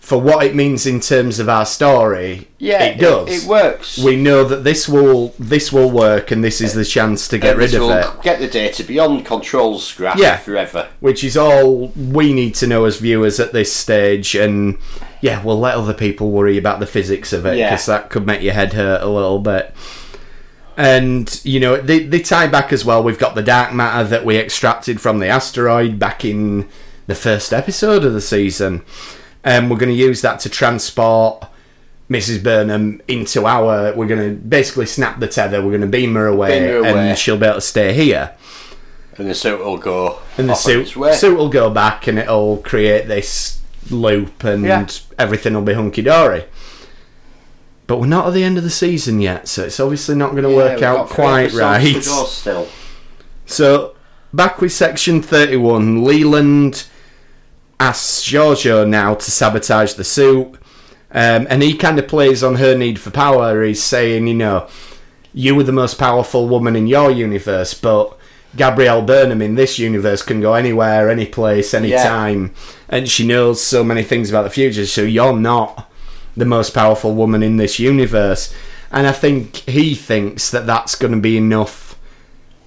for 0.05 0.21
what 0.21 0.45
it 0.45 0.53
means 0.53 0.85
in 0.85 0.99
terms 0.99 1.39
of 1.39 1.49
our 1.49 1.65
story, 1.65 2.47
yeah, 2.59 2.83
it 2.83 2.99
does. 2.99 3.43
It, 3.43 3.49
works. 3.49 3.97
we 3.97 4.15
know 4.15 4.43
that 4.43 4.63
this 4.63 4.87
will 4.87 5.33
this 5.39 5.73
will 5.73 5.89
work, 5.89 6.29
and 6.29 6.43
this 6.43 6.61
is 6.61 6.75
the 6.75 6.85
chance 6.85 7.27
to 7.29 7.39
get 7.39 7.53
And 7.53 7.59
rid 7.59 7.73
of 7.73 7.89
it. 7.89 8.21
Get 8.21 8.37
the 8.39 8.47
data 8.47 8.83
beyond 8.83 9.25
control 9.25 9.79
scrap 9.79 10.19
Yeah. 10.19 10.37
forever. 10.37 10.89
which 10.99 11.23
is 11.23 11.35
all 11.35 11.87
we 11.97 12.33
need 12.33 12.53
to 12.55 12.67
know 12.67 12.85
as 12.85 12.97
viewers 12.99 13.39
at 13.39 13.51
this 13.51 13.73
stage. 13.73 14.35
And 14.35 14.77
yeah, 15.21 15.41
we'll 15.43 15.59
let 15.59 15.73
other 15.73 15.95
people 15.95 16.29
worry 16.29 16.59
about 16.59 16.79
the 16.79 16.85
physics 16.85 17.33
of 17.33 17.47
it 17.47 17.57
Yeah. 17.57 17.71
because 17.71 17.87
that 17.87 18.11
could 18.11 18.27
make 18.27 18.43
your 18.43 18.53
head 18.53 18.73
hurt 18.73 19.01
a 19.01 19.07
little 19.07 19.39
bit. 19.39 19.73
And 20.77 21.39
you 21.43 21.59
know, 21.59 21.77
they, 21.77 22.03
they 22.03 22.19
tie 22.19 22.45
back 22.45 22.71
as 22.71 22.85
well. 22.85 23.01
We've 23.01 23.17
got 23.17 23.33
the 23.33 23.41
dark 23.41 23.73
matter 23.73 24.03
that 24.09 24.23
we 24.23 24.37
extracted 24.37 25.01
from 25.01 25.17
the 25.17 25.27
asteroid 25.29 25.97
back 25.97 26.23
in 26.23 26.67
the 27.07 27.15
first 27.15 27.53
episode 27.53 28.03
of 28.03 28.13
the 28.13 28.21
season, 28.21 28.83
and 29.45 29.69
we're 29.71 29.77
going 29.77 29.91
to 29.91 29.95
use 29.95 30.21
that 30.21 30.39
to 30.41 30.49
transport. 30.49 31.45
Mrs. 32.10 32.43
Burnham 32.43 33.01
into 33.08 33.47
our. 33.47 33.91
We're 33.95 34.05
going 34.05 34.29
to 34.29 34.36
basically 34.39 34.86
snap 34.86 35.19
the 35.19 35.27
tether. 35.27 35.60
We're 35.63 35.71
going 35.71 35.81
to 35.81 35.88
beam 35.88 36.13
her 36.15 36.27
away, 36.27 36.60
Beam 36.60 36.67
her 36.69 36.77
away. 36.77 37.10
and 37.10 37.17
she'll 37.17 37.36
be 37.38 37.45
able 37.47 37.55
to 37.55 37.62
stay 37.62 37.93
here 37.93 38.36
And 39.17 39.27
the 39.27 39.34
suit 39.34 39.58
will 39.60 39.77
go. 39.79 40.19
and 40.38 40.47
the 40.47 40.53
suit 40.53 40.89
suit 41.15 41.36
will 41.36 41.49
go 41.49 41.71
back 41.71 42.05
and 42.05 42.19
it'll 42.19 42.58
create 42.58 43.08
this 43.08 43.60
loop 43.89 44.43
and 44.43 44.63
Yeah. 44.65 44.86
everything 45.17 45.55
will 45.55 45.63
be 45.63 45.73
hunky 45.73 46.03
dory. 46.03 46.45
But 47.88 47.99
we're 47.99 48.05
not 48.08 48.27
at 48.27 48.34
the 48.34 48.43
end 48.43 48.60
of 48.60 48.63
the 48.63 48.69
season 48.69 49.19
yet, 49.19 49.47
so 49.47 49.63
it's 49.63 49.79
obviously 49.79 50.13
not 50.15 50.31
going 50.31 50.43
to 50.43 50.49
Yeah, 50.49 50.55
work 50.55 50.81
out 50.84 51.10
quite 51.10 51.53
right. 51.53 52.03
still. 52.03 52.67
So 53.47 53.95
back 54.31 54.62
with 54.62 54.73
section 54.73 55.23
thirty-one, 55.23 56.03
Leland 56.03 56.86
asks 57.79 58.23
Georgiou 58.23 58.88
now 58.88 59.15
to 59.15 59.31
sabotage 59.31 59.93
the 59.93 60.03
suit, 60.03 60.53
um, 61.11 61.47
and 61.49 61.61
he 61.61 61.75
kind 61.75 61.99
of 61.99 62.07
plays 62.07 62.43
on 62.43 62.55
her 62.55 62.75
need 62.77 62.99
for 62.99 63.11
power. 63.11 63.63
He's 63.63 63.83
saying, 63.83 64.27
you 64.27 64.33
know, 64.33 64.67
you 65.33 65.55
were 65.55 65.63
the 65.63 65.71
most 65.71 65.97
powerful 65.99 66.47
woman 66.47 66.75
in 66.75 66.88
your 66.88 67.11
universe, 67.11 67.73
but 67.73 68.17
Gabrielle 68.55 69.01
Burnham 69.01 69.41
in 69.41 69.55
this 69.55 69.77
universe 69.77 70.21
can 70.21 70.39
go 70.39 70.53
anywhere, 70.53 71.09
any 71.09 71.25
place, 71.25 71.73
any 71.73 71.89
Yeah. 71.89 72.07
time, 72.07 72.51
and 72.88 73.09
she 73.09 73.27
knows 73.27 73.61
so 73.61 73.83
many 73.83 74.03
things 74.03 74.29
about 74.29 74.43
the 74.43 74.49
future. 74.49 74.85
So 74.85 75.01
you're 75.01 75.35
not 75.38 75.91
the 76.38 76.45
most 76.45 76.73
powerful 76.73 77.13
woman 77.13 77.43
in 77.43 77.57
this 77.57 77.79
universe, 77.79 78.53
and 78.91 79.07
I 79.07 79.11
think 79.11 79.57
he 79.67 79.93
thinks 79.95 80.49
that 80.51 80.65
that's 80.65 80.95
going 80.95 81.13
to 81.13 81.19
be 81.19 81.38
enough 81.38 81.85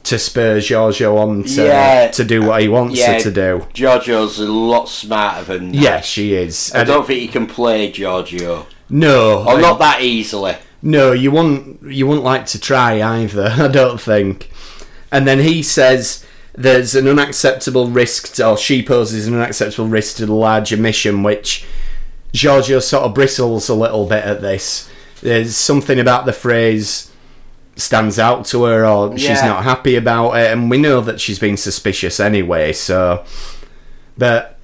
to 0.08 0.18
spur 0.18 0.58
Georgiou 0.58 1.16
on 1.18 1.42
to 1.44 1.64
Yeah. 1.64 2.08
to 2.10 2.24
do 2.24 2.42
what 2.42 2.60
he 2.62 2.68
wants 2.68 2.98
Yeah. 2.98 3.14
her 3.14 3.20
to 3.20 3.30
do. 3.30 3.66
Georgiou's 3.74 4.38
a 4.38 4.44
lot 4.46 4.88
smarter 4.88 5.44
than 5.44 5.72
that. 5.72 5.78
Yeah, 5.78 6.00
she 6.00 6.34
is. 6.34 6.70
I 6.74 6.80
And- 6.80 6.88
don't 6.88 7.06
think 7.06 7.20
he 7.20 7.28
can 7.28 7.46
play 7.46 7.90
Georgiou. 7.90 8.64
no, 8.90 9.44
Or 9.46 9.60
not 9.60 9.78
that 9.80 10.02
easily. 10.02 10.56
No, 10.82 11.12
you 11.12 11.30
wouldn't. 11.32 11.80
You 11.92 12.06
wouldn't 12.06 12.24
like 12.24 12.46
to 12.46 12.60
try 12.60 13.02
either. 13.02 13.54
I 13.58 13.68
don't 13.68 14.00
think. 14.00 14.50
And 15.10 15.26
then 15.26 15.40
he 15.40 15.62
says 15.62 16.24
there's 16.56 16.94
an 16.94 17.06
unacceptable 17.08 17.86
risk, 17.88 18.34
to, 18.34 18.48
or 18.50 18.56
she 18.56 18.82
poses 18.82 19.26
an 19.26 19.34
unacceptable 19.34 19.88
risk 19.88 20.16
to 20.16 20.26
the 20.26 20.34
larger 20.34 20.76
mission, 20.76 21.22
which 21.22 21.64
Georgiou 22.34 22.80
sort 22.82 23.04
of 23.04 23.14
bristles 23.14 23.68
a 23.68 23.74
little 23.74 24.06
bit 24.06 24.24
at 24.24 24.40
this. 24.40 24.88
There's 25.22 25.56
something 25.56 25.98
about 25.98 26.26
the 26.26 26.32
phrase 26.32 27.07
stands 27.78 28.18
out 28.18 28.44
to 28.46 28.64
her, 28.64 28.84
or 28.86 29.16
she's 29.16 29.28
Yeah. 29.28 29.46
not 29.46 29.64
happy 29.64 29.96
about 29.96 30.32
it, 30.32 30.50
and 30.52 30.70
we 30.70 30.76
know 30.78 31.00
that 31.00 31.20
she's 31.20 31.38
been 31.38 31.56
suspicious 31.56 32.20
anyway. 32.20 32.72
So, 32.72 33.24
but 34.16 34.58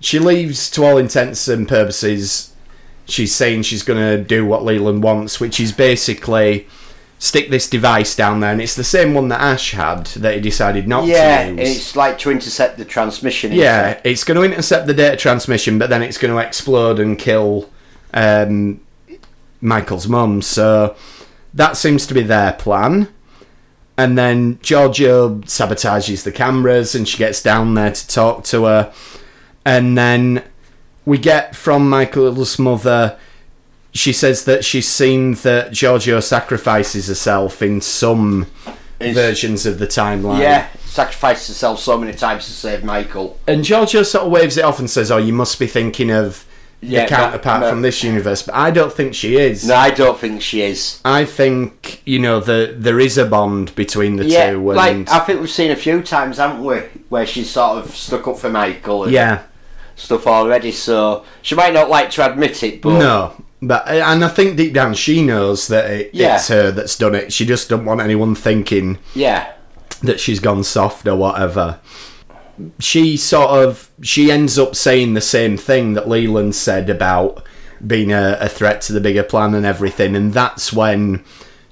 she 0.00 0.18
leaves 0.18 0.70
to 0.72 0.84
all 0.84 0.98
intents 0.98 1.46
and 1.48 1.68
purposes 1.68 2.48
she's 3.06 3.34
saying 3.34 3.62
she's 3.62 3.82
going 3.82 3.98
to 3.98 4.22
do 4.22 4.46
what 4.46 4.64
Leland 4.64 5.02
wants, 5.02 5.40
which 5.40 5.58
is 5.58 5.72
basically 5.72 6.66
stick 7.18 7.50
this 7.50 7.68
device 7.68 8.14
down 8.14 8.38
there, 8.40 8.52
and 8.52 8.62
it's 8.62 8.76
the 8.76 8.84
same 8.84 9.14
one 9.14 9.28
that 9.28 9.40
Ash 9.40 9.72
had 9.72 10.06
that 10.06 10.34
he 10.36 10.40
decided 10.40 10.86
not 10.88 11.04
Yeah, 11.06 11.44
to 11.44 11.50
use. 11.50 11.58
Yeah, 11.58 11.64
it's 11.64 11.96
like 11.96 12.18
to 12.20 12.30
intercept 12.30 12.78
the 12.78 12.84
transmission. 12.84 13.52
yeah, 13.52 13.90
it? 13.90 14.00
it's 14.04 14.22
going 14.24 14.36
to 14.36 14.42
intercept 14.44 14.86
the 14.86 14.94
data 14.94 15.16
transmission, 15.16 15.76
but 15.78 15.90
then 15.90 16.02
it's 16.02 16.18
going 16.18 16.32
to 16.32 16.38
explode 16.40 16.98
and 17.00 17.18
kill 17.18 17.68
um, 18.14 18.80
Michael's 19.60 20.06
mum. 20.08 20.40
So 20.40 20.94
that 21.54 21.76
seems 21.76 22.06
to 22.06 22.14
be 22.14 22.22
their 22.22 22.52
plan. 22.52 23.08
And 23.98 24.16
then 24.16 24.56
Georgiou 24.58 25.42
sabotages 25.44 26.22
the 26.24 26.32
cameras, 26.32 26.94
and 26.94 27.06
she 27.06 27.18
gets 27.18 27.42
down 27.42 27.74
there 27.74 27.92
to 27.92 28.08
talk 28.08 28.44
to 28.44 28.64
her. 28.64 28.92
And 29.64 29.96
then 29.98 30.42
we 31.04 31.18
get 31.18 31.54
from 31.54 31.88
Michael's 31.90 32.58
mother. 32.58 33.18
She 33.92 34.12
says 34.12 34.44
that 34.44 34.64
she's 34.64 34.88
seen 34.88 35.34
that 35.34 35.72
Georgiou 35.72 36.22
sacrifices 36.22 37.08
herself 37.08 37.60
in 37.60 37.80
some 37.80 38.46
It's- 39.00 39.14
versions 39.14 39.66
of 39.66 39.78
the 39.78 39.86
timeline. 39.86 40.38
Yeah, 40.40 40.66
sacrificed 40.86 41.48
herself 41.48 41.80
so 41.80 41.98
many 41.98 42.12
times 42.14 42.46
to 42.46 42.52
save 42.52 42.84
Michael. 42.84 43.38
And 43.46 43.64
Georgiou 43.64 44.06
sort 44.06 44.24
of 44.24 44.30
waves 44.30 44.56
it 44.56 44.64
off 44.64 44.78
and 44.78 44.88
says, 44.88 45.10
"Oh, 45.10 45.16
you 45.18 45.32
must 45.32 45.58
be 45.58 45.66
thinking 45.66 46.10
of 46.10 46.44
Yeah, 46.82 47.04
the 47.04 47.08
counterpart 47.08 47.60
no, 47.60 47.66
no. 47.66 47.72
from 47.72 47.82
this 47.82 48.02
universe." 48.02 48.42
But 48.42 48.54
I 48.54 48.70
don't 48.70 48.92
think 48.92 49.14
she 49.14 49.36
is. 49.36 49.66
No, 49.66 49.74
I 49.74 49.90
don't 49.90 50.18
think 50.18 50.40
she 50.42 50.62
is. 50.62 51.00
I 51.04 51.24
think 51.24 52.02
you 52.06 52.18
know 52.18 52.40
the 52.40 52.74
there 52.76 52.98
is 52.98 53.18
a 53.18 53.26
bond 53.26 53.74
between 53.74 54.16
the 54.16 54.24
Yeah, 54.24 54.50
two. 54.52 54.70
And 54.70 54.76
like 54.76 55.10
I 55.10 55.20
think 55.20 55.40
we've 55.40 55.50
seen 55.50 55.70
a 55.70 55.76
few 55.76 56.02
times, 56.02 56.38
haven't 56.38 56.64
we, 56.64 56.78
where 57.08 57.26
she's 57.26 57.50
sort 57.50 57.84
of 57.84 57.94
stuck 57.94 58.26
up 58.28 58.38
for 58.38 58.48
Michael 58.50 59.04
and 59.04 59.12
yeah, 59.12 59.42
stuff 59.96 60.26
already. 60.26 60.72
So 60.72 61.24
she 61.42 61.54
might 61.54 61.74
not 61.74 61.90
like 61.90 62.10
to 62.12 62.30
admit 62.30 62.62
it, 62.62 62.80
but 62.80 62.98
no, 62.98 63.34
but 63.60 63.86
and 63.88 64.24
I 64.24 64.28
think 64.28 64.56
deep 64.56 64.72
down 64.72 64.94
she 64.94 65.22
knows 65.22 65.68
that 65.68 65.90
it, 65.90 66.10
Yeah. 66.14 66.36
it's 66.36 66.48
her 66.48 66.70
that's 66.70 66.96
done 66.96 67.14
it. 67.14 67.32
She 67.32 67.44
just 67.44 67.68
doesn't 67.68 67.84
want 67.84 68.00
anyone 68.00 68.34
thinking 68.34 68.98
yeah, 69.14 69.52
that 70.02 70.18
she's 70.18 70.40
gone 70.40 70.64
soft 70.64 71.06
or 71.06 71.16
whatever. 71.16 71.78
She 72.78 73.16
sort 73.16 73.50
of 73.50 73.90
she 74.02 74.30
ends 74.30 74.58
up 74.58 74.74
saying 74.76 75.14
the 75.14 75.20
same 75.20 75.56
thing 75.56 75.94
that 75.94 76.08
Leland 76.08 76.54
said 76.54 76.88
about 76.90 77.46
being 77.86 78.12
a, 78.12 78.36
a 78.40 78.48
threat 78.48 78.80
to 78.82 78.92
the 78.92 79.00
bigger 79.00 79.22
plan 79.22 79.54
and 79.54 79.64
everything, 79.66 80.14
and 80.16 80.32
that's 80.32 80.72
when 80.72 81.24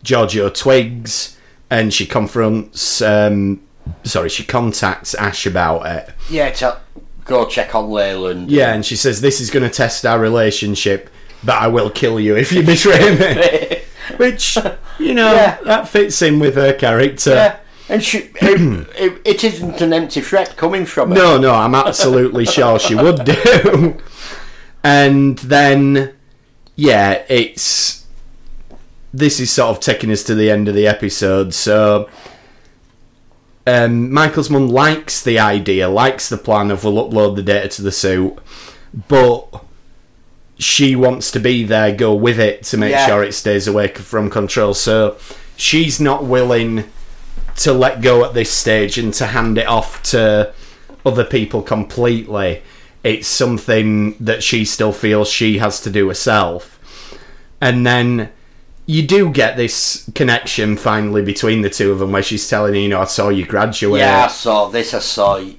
Georgiou 0.05 0.53
twigs 0.55 1.37
and 1.71 1.93
she 1.93 2.07
confronts. 2.07 3.03
Um, 3.03 3.61
sorry, 4.05 4.29
she 4.29 4.45
contacts 4.45 5.15
Ash 5.15 5.47
about 5.47 5.87
it. 5.87 6.15
yeah. 6.31 6.51
To 6.51 6.81
go 7.25 7.47
check 7.47 7.75
on 7.75 7.91
Leland. 7.91 8.51
Yeah, 8.51 8.73
and 8.73 8.85
she 8.87 8.97
says 8.97 9.21
this 9.21 9.41
is 9.41 9.51
going 9.51 9.65
to 9.65 9.71
test 9.75 10.07
our 10.07 10.19
relationship, 10.19 11.11
but 11.45 11.57
I 11.61 11.69
will 11.69 11.91
kill 11.91 12.19
you 12.19 12.37
if 12.37 12.53
you 12.53 12.63
betray 12.63 13.17
me. 13.19 13.83
Which 14.17 14.57
you 14.99 15.13
know 15.13 15.33
Yeah. 15.35 15.59
that 15.65 15.89
fits 15.89 16.23
in 16.23 16.39
with 16.39 16.55
her 16.55 16.73
character. 16.73 17.35
Yeah, 17.35 17.57
and 17.89 18.03
she, 18.03 18.31
it, 18.41 18.89
it, 18.99 19.21
it 19.25 19.45
isn't 19.45 19.81
an 19.81 19.93
empty 19.93 20.21
threat 20.21 20.57
coming 20.57 20.85
from 20.87 21.11
her. 21.11 21.15
No, 21.15 21.39
no, 21.39 21.55
I'm 21.55 21.75
absolutely 21.75 22.45
sure 22.57 22.79
she 22.79 22.95
would 22.95 23.25
do. 23.25 23.97
And 24.85 25.39
then, 25.39 26.15
yeah, 26.77 27.25
it's. 27.29 28.07
This 29.13 29.41
is 29.41 29.51
sort 29.51 29.71
of 29.77 29.81
taking 29.81 30.11
us 30.11 30.23
to 30.25 30.35
the 30.35 30.51
end 30.51 30.69
of 30.69 30.75
the 30.75 30.87
episode, 30.87 31.55
so. 31.55 32.09
Um, 33.67 34.11
Michael's 34.13 34.49
mum 34.49 34.69
likes 34.69 35.23
the 35.23 35.39
idea, 35.39 35.89
likes 35.91 36.29
the 36.31 36.39
plan 36.39 36.71
of 36.71 36.85
we'll 36.85 36.95
upload 37.11 37.37
the 37.37 37.43
data 37.43 37.69
to 37.69 37.83
the 37.83 37.93
suit, 37.93 38.39
but 39.09 39.63
she 40.59 40.97
wants 40.97 41.31
to 41.33 41.39
be 41.39 41.65
there, 41.65 41.95
go 41.95 42.15
with 42.15 42.41
it 42.41 42.63
to 42.65 42.79
make 42.79 42.93
Yeah. 42.93 43.07
sure 43.07 43.23
it 43.23 43.35
stays 43.35 43.69
away 43.69 43.89
from 43.89 44.31
control. 44.31 44.73
So 44.73 45.19
she's 45.57 46.01
not 46.01 46.25
willing 46.25 46.85
to 47.59 47.73
let 47.73 48.01
go 48.03 48.25
at 48.25 48.35
this 48.35 48.51
stage 48.51 48.99
and 48.99 49.13
to 49.15 49.27
hand 49.27 49.59
it 49.59 49.67
off 49.67 50.03
to 50.05 50.53
other 51.05 51.25
people 51.25 51.63
completely. 51.63 52.63
It's 53.05 53.29
something 53.29 54.17
that 54.19 54.43
she 54.43 54.65
still 54.65 54.93
feels 54.93 55.29
she 55.31 55.59
has 55.59 55.81
to 55.83 55.91
do 55.91 56.09
herself. 56.09 56.75
And 57.61 57.87
then 57.87 58.31
you 58.87 59.07
do 59.07 59.31
get 59.31 59.57
this 59.57 60.11
connection 60.15 60.77
finally 60.77 61.23
between 61.23 61.63
the 61.63 61.71
two 61.71 61.93
of 61.93 61.99
them 61.99 62.13
where 62.13 62.23
she's 62.23 62.49
telling 62.49 62.75
you, 62.75 62.83
you 62.83 62.89
know, 62.89 63.01
I 63.01 63.05
saw 63.05 63.29
you 63.29 63.45
graduate. 63.47 64.01
Yeah, 64.01 64.25
I 64.25 64.29
saw 64.29 64.69
this. 64.69 64.95
I 64.95 64.99
saw 65.01 65.37
you. 65.37 65.57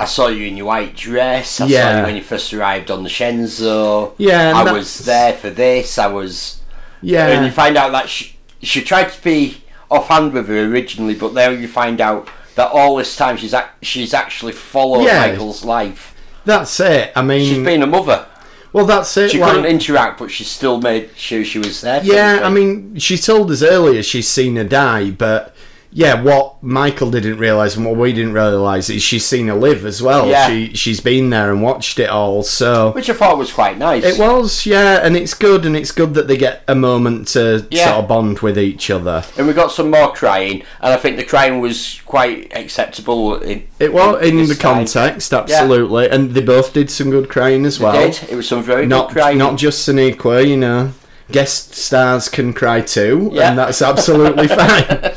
I 0.00 0.04
saw 0.04 0.28
you 0.28 0.46
in 0.46 0.56
your 0.56 0.66
white 0.66 0.94
dress. 0.94 1.60
I 1.60 1.66
saw 1.66 1.72
Yeah. 1.72 1.98
you 2.00 2.04
when 2.06 2.16
you 2.16 2.22
first 2.22 2.52
arrived 2.54 2.90
on 2.90 3.02
the 3.02 3.08
Shenzhou. 3.08 4.12
Yeah, 4.18 4.52
I 4.54 4.62
that's- 4.64 4.72
was 4.74 4.98
there 5.00 5.32
for 5.32 5.50
this. 5.50 5.98
I 5.98 6.06
was. 6.06 6.60
Yeah. 7.02 7.26
And 7.28 7.44
you 7.46 7.50
find 7.50 7.76
out 7.76 7.90
that 7.92 8.08
she, 8.08 8.36
she 8.62 8.82
tried 8.82 9.10
to 9.12 9.22
be 9.22 9.62
offhand 9.90 10.32
with 10.32 10.48
her 10.48 10.64
originally, 10.64 11.14
but 11.14 11.34
then 11.34 11.60
you 11.60 11.68
find 11.68 12.00
out 12.00 12.28
that 12.56 12.70
all 12.70 12.96
this 12.96 13.16
time 13.16 13.36
she's 13.36 13.54
ac- 13.54 13.66
she's 13.82 14.12
actually 14.12 14.52
followed 14.52 15.04
Yeah. 15.04 15.28
Michael's 15.28 15.64
life. 15.64 16.14
That's 16.44 16.78
it. 16.80 17.12
I 17.14 17.22
mean, 17.22 17.46
She's 17.54 17.64
been 17.64 17.82
a 17.82 17.86
mother. 17.86 18.26
well, 18.72 18.84
that's 18.86 19.16
it. 19.16 19.30
She 19.30 19.38
like- 19.40 19.50
couldn't 19.50 19.66
interact, 19.70 20.18
but 20.18 20.30
she 20.30 20.44
still 20.44 20.80
made 20.80 21.10
sure 21.16 21.44
she 21.44 21.58
was 21.58 21.80
there. 21.82 22.00
Yeah. 22.02 22.40
I 22.42 22.48
mean, 22.50 22.96
she 22.98 23.16
told 23.18 23.50
us 23.50 23.62
earlier 23.62 24.02
she's 24.02 24.28
seen 24.28 24.56
her 24.56 24.64
die, 24.64 25.10
but 25.10 25.54
yeah, 25.90 26.20
what 26.22 26.62
Michael 26.62 27.10
didn't 27.10 27.38
realise 27.38 27.74
and 27.76 27.86
what 27.86 27.96
we 27.96 28.12
didn't 28.12 28.34
realise 28.34 28.90
is 28.90 29.02
she's 29.02 29.24
seen 29.24 29.48
her 29.48 29.54
live 29.54 29.86
as 29.86 30.02
well. 30.02 30.28
Yeah. 30.28 30.46
She 30.48 30.74
she's 30.74 31.00
been 31.00 31.30
there 31.30 31.50
and 31.50 31.62
watched 31.62 31.98
it 31.98 32.10
all. 32.10 32.42
So 32.42 32.92
Which 32.92 33.08
I 33.08 33.14
thought 33.14 33.38
was 33.38 33.50
quite 33.52 33.78
nice. 33.78 34.04
it 34.04 34.18
was, 34.18 34.66
yeah, 34.66 35.00
and 35.02 35.16
it's 35.16 35.32
good, 35.32 35.64
and 35.64 35.74
it's 35.74 35.90
good 35.90 36.12
that 36.14 36.28
they 36.28 36.36
get 36.36 36.62
a 36.68 36.74
moment 36.74 37.28
to 37.28 37.66
Yeah. 37.70 37.86
sort 37.86 37.96
of 38.00 38.08
bond 38.08 38.40
with 38.40 38.58
each 38.58 38.90
other. 38.90 39.24
And 39.38 39.46
we 39.46 39.54
got 39.54 39.72
some 39.72 39.90
more 39.90 40.12
crying, 40.12 40.62
and 40.82 40.92
I 40.92 40.96
think 40.98 41.16
the 41.16 41.24
crying 41.24 41.60
was 41.60 42.00
quite 42.04 42.52
acceptable. 42.54 43.36
In, 43.36 43.64
It 43.78 43.92
was 43.94 44.22
in 44.22 44.36
this 44.36 44.50
the 44.50 44.54
time. 44.56 44.74
context, 44.84 45.32
absolutely, 45.32 46.08
and 46.10 46.34
they 46.34 46.42
both 46.42 46.72
did 46.74 46.90
some 46.90 47.10
good 47.10 47.28
crying 47.30 47.64
as 47.64 47.80
well. 47.80 47.92
Did. 47.92 48.20
It 48.30 48.36
was 48.36 48.46
some 48.46 48.62
very 48.62 48.86
Not 48.86 49.08
good 49.08 49.14
crying. 49.22 49.38
not 49.38 49.56
just 49.56 49.88
Sonequa, 49.88 50.46
you 50.46 50.56
know. 50.58 50.92
Guest 51.30 51.74
stars 51.74 52.28
can 52.28 52.52
cry 52.54 52.80
too, 52.82 53.30
Yeah. 53.34 53.50
and 53.50 53.58
that's 53.58 53.82
absolutely 53.82 54.48
fine. 54.60 55.12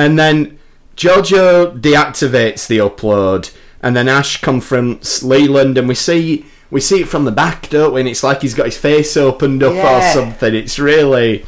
And 0.00 0.18
then 0.18 0.58
Jojo 0.96 1.78
deactivates 1.80 2.66
the 2.66 2.78
upload, 2.78 3.54
and 3.82 3.94
then 3.96 4.08
Ash 4.08 4.40
confronts 4.40 5.22
Leland, 5.22 5.76
and 5.78 5.88
we 5.88 5.94
see 5.94 6.46
we 6.70 6.80
see 6.80 7.00
it 7.02 7.08
from 7.08 7.24
the 7.24 7.32
back, 7.32 7.68
don't 7.68 7.92
we? 7.92 8.00
And 8.00 8.08
it's 8.08 8.22
like 8.22 8.42
he's 8.42 8.54
got 8.54 8.66
his 8.66 8.78
face 8.78 9.16
opened 9.16 9.62
up 9.62 9.74
or 9.74 10.00
something. 10.12 10.54
It's 10.54 10.78
really. 10.78 11.44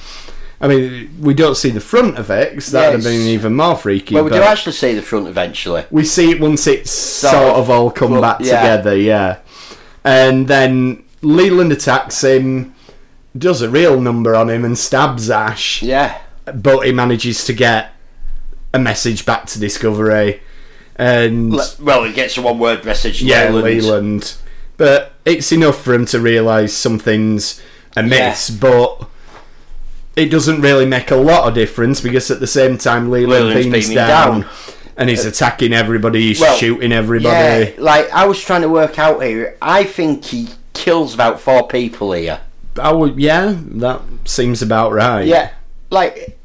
I 0.60 0.68
mean, 0.68 1.16
we 1.20 1.34
don't 1.34 1.56
see 1.56 1.70
the 1.70 1.80
front 1.80 2.18
of 2.18 2.30
it, 2.30 2.52
'cause 2.54 2.68
that 2.68 2.86
would 2.90 3.02
have 3.02 3.04
been 3.04 3.26
even 3.26 3.56
more 3.56 3.76
freaky. 3.76 4.14
well, 4.14 4.22
we 4.24 4.30
do 4.30 4.42
actually 4.42 4.72
see 4.74 4.94
the 4.94 5.02
front 5.02 5.26
eventually. 5.26 5.84
we 5.90 6.04
see 6.04 6.30
it 6.30 6.40
once 6.40 6.68
it's 6.68 6.90
sort, 6.90 7.32
Sort 7.32 7.44
of 7.54 7.58
of, 7.62 7.70
all 7.70 7.90
come 7.90 8.12
well, 8.12 8.20
back 8.20 8.38
yeah. 8.40 8.60
together, 8.60 8.96
yeah. 8.96 9.36
And 10.04 10.46
then 10.46 11.02
Leland 11.20 11.72
attacks 11.72 12.22
him, 12.22 12.74
does 13.36 13.60
a 13.60 13.68
real 13.68 14.00
number 14.00 14.36
on 14.36 14.50
him, 14.50 14.64
and 14.64 14.78
stabs 14.78 15.30
Ash 15.30 15.82
Yeah. 15.82 16.14
but 16.54 16.86
he 16.86 16.92
manages 16.92 17.44
to 17.46 17.52
get 17.52 17.91
a 18.74 18.78
message 18.78 19.24
back 19.26 19.46
to 19.46 19.58
Discovery, 19.58 20.40
and 20.96 21.52
Le- 21.52 21.66
well, 21.80 22.04
it 22.04 22.14
gets 22.14 22.36
a 22.38 22.42
one-word 22.42 22.84
message. 22.84 23.22
yeah, 23.22 23.48
Leyland. 23.50 23.64
Leland. 23.84 24.34
But 24.76 25.12
it's 25.24 25.52
enough 25.52 25.80
for 25.82 25.94
him 25.94 26.06
to 26.06 26.18
realise 26.20 26.72
something's 26.76 27.60
amiss, 27.96 28.50
but 28.50 29.06
it 30.16 30.26
doesn't 30.26 30.60
really 30.60 30.86
make 30.86 31.10
a 31.10 31.16
lot 31.16 31.46
of 31.48 31.54
difference 31.54 32.00
because 32.00 32.30
at 32.30 32.40
the 32.40 32.46
same 32.46 32.78
time, 32.78 33.10
Leland 33.10 33.48
Leland's 33.48 33.66
beams 33.88 33.94
down, 33.94 34.40
down. 34.42 34.50
and 34.96 35.08
he's 35.10 35.24
uh, 35.24 35.28
attacking 35.28 35.72
everybody, 35.72 36.20
he's 36.28 36.40
Well, 36.40 36.56
shooting 36.56 36.92
everybody. 36.92 37.72
Yeah, 37.72 37.74
like 37.78 38.10
I 38.10 38.26
was 38.26 38.40
trying 38.40 38.62
to 38.62 38.68
work 38.68 38.98
out 38.98 39.22
here. 39.22 39.56
I 39.62 39.84
think 39.84 40.24
he 40.24 40.48
kills 40.72 41.14
about 41.14 41.40
four 41.40 41.68
people 41.68 42.12
here. 42.12 42.40
I 42.80 42.90
would, 42.92 43.18
yeah, 43.20 43.54
that 43.58 44.00
seems 44.24 44.62
about 44.62 44.92
right. 44.92 45.26
Yeah, 45.26 45.52
like 45.90 46.38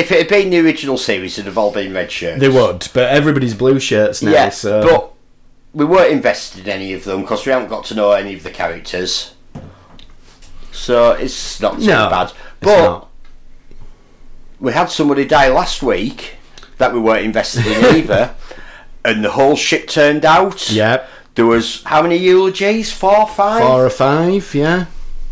if 0.00 0.10
it 0.10 0.18
had 0.18 0.28
been 0.28 0.50
the 0.50 0.58
original 0.60 0.96
series, 0.98 1.34
it'd 1.38 1.46
have 1.46 1.58
all 1.58 1.70
been 1.72 1.92
red 1.92 2.10
shirts. 2.10 2.40
They 2.40 2.48
would, 2.48 2.88
but 2.94 3.10
everybody's 3.10 3.54
blue 3.54 3.78
shirts 3.78 4.22
now, 4.22 4.32
Yeah, 4.32 4.48
so. 4.48 4.82
but 4.82 5.12
we 5.72 5.84
weren't 5.84 6.10
invested 6.12 6.66
in 6.66 6.68
any 6.70 6.92
of 6.94 7.04
them 7.04 7.20
because 7.22 7.46
we 7.46 7.52
haven't 7.52 7.68
got 7.68 7.84
to 7.86 7.94
know 7.94 8.12
any 8.12 8.34
of 8.34 8.42
the 8.42 8.50
characters. 8.50 9.34
So 10.72 11.12
it's 11.12 11.60
not 11.60 11.78
too 11.78 11.86
no, 11.86 12.08
bad. 12.10 12.32
But 12.60 13.06
we 14.58 14.72
had 14.72 14.86
somebody 14.90 15.24
die 15.24 15.48
last 15.48 15.82
week 15.82 16.36
that 16.78 16.92
we 16.92 17.00
weren't 17.00 17.24
invested 17.26 17.66
in 17.66 17.84
either, 17.96 18.34
and 19.04 19.24
the 19.24 19.30
whole 19.32 19.56
ship 19.56 19.86
turned 19.88 20.24
out. 20.24 20.70
Yeah, 20.70 21.06
There 21.34 21.46
was 21.46 21.82
how 21.84 22.02
many 22.02 22.16
eulogies? 22.16 22.92
Four, 22.92 23.26
five, 23.28 23.60
four 23.62 23.84
or 23.86 23.90
five, 23.90 24.54
yeah. 24.54 24.86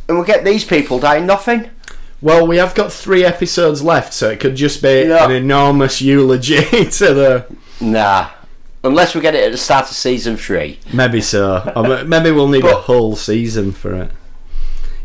and 0.08 0.18
we 0.18 0.26
get 0.26 0.44
these 0.44 0.64
people 0.64 0.98
dying 0.98 1.26
nothing. 1.26 1.70
Well, 2.20 2.46
we 2.46 2.56
have 2.56 2.74
got 2.74 2.92
three 2.92 3.24
episodes 3.24 3.82
left, 3.82 4.12
so 4.12 4.28
it 4.30 4.40
could 4.40 4.56
just 4.56 4.82
be 4.82 5.04
Yeah. 5.08 5.24
an 5.24 5.30
enormous 5.30 6.00
eulogy 6.00 6.60
to 6.90 7.14
the. 7.14 7.46
Nah, 7.80 8.30
unless 8.82 9.14
we 9.14 9.20
get 9.20 9.34
it 9.36 9.44
at 9.44 9.52
the 9.52 9.58
start 9.58 9.88
of 9.88 9.96
season 9.96 10.36
three. 10.36 10.80
Maybe 10.92 11.20
so. 11.20 11.72
Or 11.76 12.04
maybe 12.04 12.30
we'll 12.32 12.48
need 12.48 12.64
a 12.64 12.74
whole 12.74 13.14
season 13.14 13.70
for 13.72 13.94
it. 13.94 14.10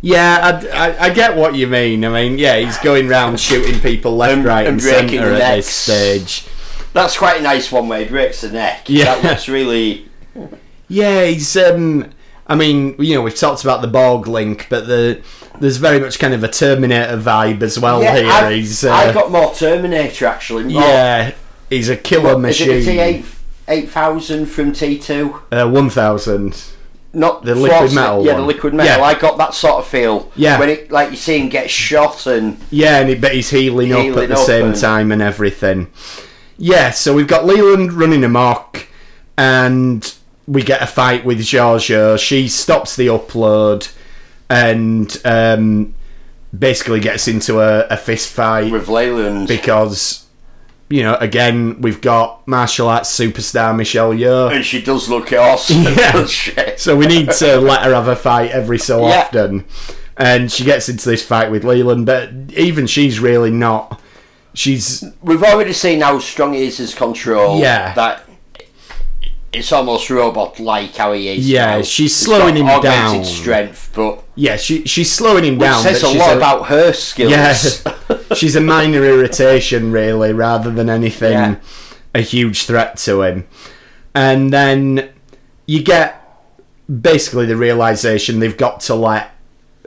Yeah, 0.02 0.60
I, 0.74 0.88
I, 0.90 1.04
I 1.06 1.10
get 1.14 1.38
what 1.38 1.56
you 1.56 1.68
mean. 1.68 2.04
I 2.04 2.10
mean, 2.10 2.38
yeah, 2.38 2.58
he's 2.58 2.78
going 2.80 3.08
round 3.08 3.40
shooting 3.40 3.80
people 3.80 4.16
left, 4.18 4.34
And- 4.34 4.46
right, 4.46 4.68
and, 4.68 4.74
and 4.74 4.82
breaking 4.82 5.10
centre 5.20 5.30
the 5.30 5.36
at 5.36 5.40
necks. 5.56 5.66
this 5.68 5.68
stage. 5.76 6.48
That's 6.94 7.18
quite 7.18 7.40
a 7.40 7.44
nice 7.44 7.72
one 7.72 7.88
where 7.88 8.00
he 8.04 8.06
breaks 8.10 8.42
the 8.42 8.52
neck. 8.52 8.86
Yeah. 8.88 9.06
that 9.16 9.24
looks 9.24 9.48
really. 9.48 10.10
Yeah, 10.90 11.26
he's. 11.26 11.56
Um, 11.58 12.12
I 12.46 12.56
mean, 12.56 12.96
you 13.00 13.16
know, 13.16 13.22
we've 13.22 13.36
talked 13.36 13.64
about 13.64 13.82
the 13.82 13.88
Borg 13.88 14.28
link, 14.28 14.68
but 14.70 14.88
the 14.88 15.22
there's 15.60 15.78
very 15.78 16.00
much 16.00 16.20
kind 16.20 16.34
of 16.34 16.44
a 16.44 16.48
Terminator 16.50 17.18
vibe 17.18 17.62
as 17.62 17.80
well 17.80 18.02
yeah, 18.02 18.16
here. 18.18 18.30
I've, 18.30 18.54
he's. 18.54 18.84
Uh, 18.84 18.92
I've 18.94 19.14
got 19.14 19.32
more 19.32 19.54
Terminator 19.54 20.26
actually. 20.26 20.64
More- 20.66 20.82
yeah, 20.82 21.34
he's 21.70 21.90
a 21.90 21.96
killer 21.98 22.32
Is 22.50 22.60
it 22.62 22.66
the 22.66 22.74
machine. 22.96 23.24
T8 23.24 23.26
8000 23.70 24.46
from 24.48 24.72
T2? 24.74 25.42
Uh, 25.52 25.70
One 25.70 25.90
thousand. 25.90 26.64
Not 27.16 27.44
The 27.46 27.54
liquid 27.54 27.94
metal 27.94 28.26
Yeah, 28.26 28.34
one. 28.34 28.42
the 28.42 28.48
liquid 28.48 28.74
metal. 28.74 28.98
Yeah. 28.98 29.04
I 29.04 29.14
got 29.14 29.38
that 29.38 29.54
sort 29.54 29.76
of 29.76 29.88
feel. 29.88 30.32
Yeah. 30.36 30.60
When 30.60 30.68
it, 30.70 30.92
like 30.92 31.12
you 31.12 31.16
see 31.16 31.38
him 31.40 31.48
get 31.48 31.70
shot 31.70 32.26
and 32.26 32.58
Yeah, 32.72 33.00
and 33.00 33.08
he, 33.10 33.16
but 33.16 33.34
he's 33.36 33.52
healing, 33.52 33.94
up 33.94 34.18
at 34.18 34.30
the 34.30 34.34
up 34.34 34.46
same 34.46 34.66
and- 34.70 34.76
time 34.76 35.12
and 35.12 35.22
everything. 35.22 35.92
Yeah, 36.58 36.90
so 36.92 37.14
we've 37.14 37.28
got 37.28 37.46
Leland 37.46 37.94
running 37.94 38.24
amok, 38.24 38.88
and 39.38 40.14
we 40.48 40.62
get 40.64 40.82
a 40.82 40.88
fight 40.88 41.24
with 41.26 41.40
Georgiou. 41.40 42.18
She 42.20 42.48
stops 42.48 42.96
the 42.96 43.08
upload 43.08 43.94
and 44.50 45.16
um, 45.26 45.94
basically 46.58 47.00
gets 47.00 47.28
into 47.28 47.60
a, 47.62 47.88
a 47.88 47.98
fist 47.98 48.32
fight 48.34 48.72
with 48.72 48.88
Leland. 48.90 49.48
because, 49.48 50.26
you 50.90 51.02
know, 51.04 51.16
again, 51.16 51.82
we've 51.82 52.02
got 52.02 52.48
martial 52.48 52.88
arts 52.90 53.18
superstar 53.18 53.76
Michelle 53.76 54.12
Yeoh. 54.14 54.54
and 54.54 54.66
she 54.66 54.82
does 54.82 55.10
look 55.10 55.32
awesome. 55.34 55.84
Yeah. 55.98 56.26
So 56.78 56.96
we 56.96 57.06
need 57.06 57.32
to 57.32 57.58
let 57.58 57.84
her 57.84 57.94
have 57.94 58.08
a 58.08 58.16
fight 58.16 58.52
every 58.52 58.78
so 58.80 59.08
Yeah. 59.08 59.22
often. 59.22 59.66
And 60.18 60.52
she 60.52 60.64
gets 60.64 60.90
into 60.90 61.10
this 61.10 61.26
fight 61.26 61.50
with 61.50 61.64
Leland, 61.64 62.06
but 62.06 62.30
even 62.56 62.86
she's 62.86 63.20
really 63.20 63.50
not. 63.50 64.00
She's 64.54 65.04
We've 65.24 65.42
already 65.42 65.74
seen 65.74 66.02
how 66.02 66.20
strong 66.20 66.54
he 66.54 66.66
is 66.68 66.80
as 66.80 66.94
control. 66.94 67.60
Yeah. 67.60 67.94
That 67.96 68.24
it's 69.54 69.72
almost 69.72 70.10
robot 70.10 70.60
like 70.60 70.96
how 70.96 71.14
he 71.14 71.30
is. 71.30 71.48
Yeah, 71.50 71.78
now. 71.78 71.82
she's 71.84 71.96
He's 71.98 72.16
slowing 72.16 72.56
him 72.58 72.66
down. 72.82 73.24
strength, 73.24 73.92
but 73.96 74.24
yeah, 74.36 74.56
she 74.58 74.86
she's 74.86 75.12
slowing 75.12 75.44
him 75.46 75.58
down. 75.58 75.84
says 75.84 76.04
a 76.04 76.10
lot 76.10 76.36
about 76.36 76.68
her 76.68 76.92
skills. 76.94 77.32
Yeah, 77.32 77.54
she's 78.36 78.56
a 78.56 78.62
minor 78.62 79.04
irritation, 79.06 79.92
really, 79.92 80.34
rather 80.34 80.72
than 80.72 80.90
anything 80.90 81.34
Yeah. 81.34 81.56
a 82.16 82.22
huge 82.22 82.66
threat 82.66 82.98
to 82.98 83.22
him. 83.22 83.48
And 84.16 84.52
then 84.52 85.10
you 85.66 85.82
get 85.84 86.20
basically 87.02 87.46
the 87.46 87.56
realization 87.56 88.40
they've 88.40 88.58
got 88.58 88.82
to 88.82 88.96
let 88.96 89.32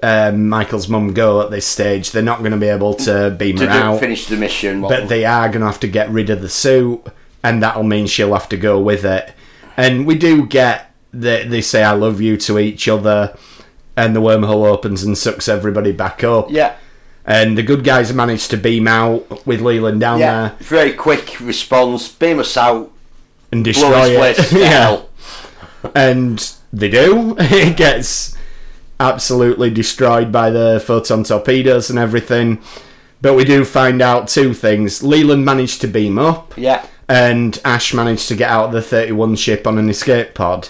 um, 0.02 0.48
Michael's 0.48 0.88
mum 0.88 1.12
go 1.14 1.40
at 1.42 1.50
this 1.50 1.66
stage. 1.66 2.10
They're 2.10 2.22
not 2.22 2.40
going 2.40 2.52
to 2.52 2.56
be 2.58 2.66
able 2.68 2.94
to 2.94 3.30
beam 3.38 3.56
to 3.56 3.66
her 3.66 3.72
do, 3.72 3.78
out. 3.78 4.00
finish 4.00 4.26
the 4.26 4.36
mission. 4.36 4.80
but 4.80 5.08
they 5.08 5.24
are 5.24 5.48
going 5.48 5.60
to 5.60 5.66
have 5.66 5.80
to 5.80 5.88
get 5.88 6.10
rid 6.10 6.30
of 6.30 6.40
the 6.42 6.48
suit, 6.48 7.02
and 7.42 7.62
that'll 7.62 7.82
mean 7.82 8.06
she'll 8.06 8.32
have 8.34 8.48
to 8.50 8.56
go 8.56 8.80
with 8.80 9.04
it. 9.04 9.32
And 9.76 10.06
we 10.06 10.16
do 10.16 10.46
get 10.46 10.92
that 11.12 11.50
they 11.50 11.60
say 11.60 11.82
"I 11.82 11.92
love 11.92 12.20
you" 12.20 12.36
to 12.38 12.58
each 12.58 12.88
other, 12.88 13.36
and 13.96 14.14
the 14.14 14.20
wormhole 14.20 14.66
opens 14.66 15.02
and 15.02 15.16
sucks 15.16 15.48
everybody 15.48 15.92
back 15.92 16.22
up. 16.24 16.50
yeah, 16.50 16.76
And 17.24 17.56
the 17.56 17.62
good 17.62 17.84
guys 17.84 18.12
manage 18.12 18.48
to 18.48 18.56
beam 18.56 18.88
out 18.88 19.46
with 19.46 19.60
Leland 19.60 20.00
down 20.00 20.20
yeah. 20.20 20.48
there 20.48 20.56
Very 20.60 20.92
quick 20.92 21.40
response. 21.40 22.08
Beam 22.08 22.38
us 22.38 22.56
out. 22.56 22.90
and 23.52 23.64
destroy 23.64 24.10
it. 24.10 24.52
yeah, 24.52 25.02
and 25.94 26.52
they 26.72 26.88
do. 26.88 27.36
it 27.40 27.76
gets 27.76 28.36
absolutely 28.98 29.70
destroyed 29.70 30.32
by 30.32 30.50
the 30.50 30.82
photon 30.84 31.24
torpedoes 31.24 31.90
and 31.90 31.98
everything. 31.98 32.62
But 33.20 33.34
we 33.34 33.44
do 33.44 33.64
find 33.64 34.02
out 34.02 34.28
two 34.28 34.52
things. 34.52 35.02
Leland 35.02 35.44
managed 35.44 35.80
to 35.82 35.86
beam 35.88 36.18
up. 36.18 36.56
Yeah. 36.56 36.86
And 37.08 37.58
Ash 37.64 37.94
managed 37.94 38.28
to 38.28 38.36
get 38.36 38.50
out 38.50 38.66
of 38.66 38.72
the 38.72 38.82
31 38.82 39.36
ship 39.36 39.66
on 39.66 39.78
an 39.78 39.88
escape 39.88 40.34
pod. 40.34 40.68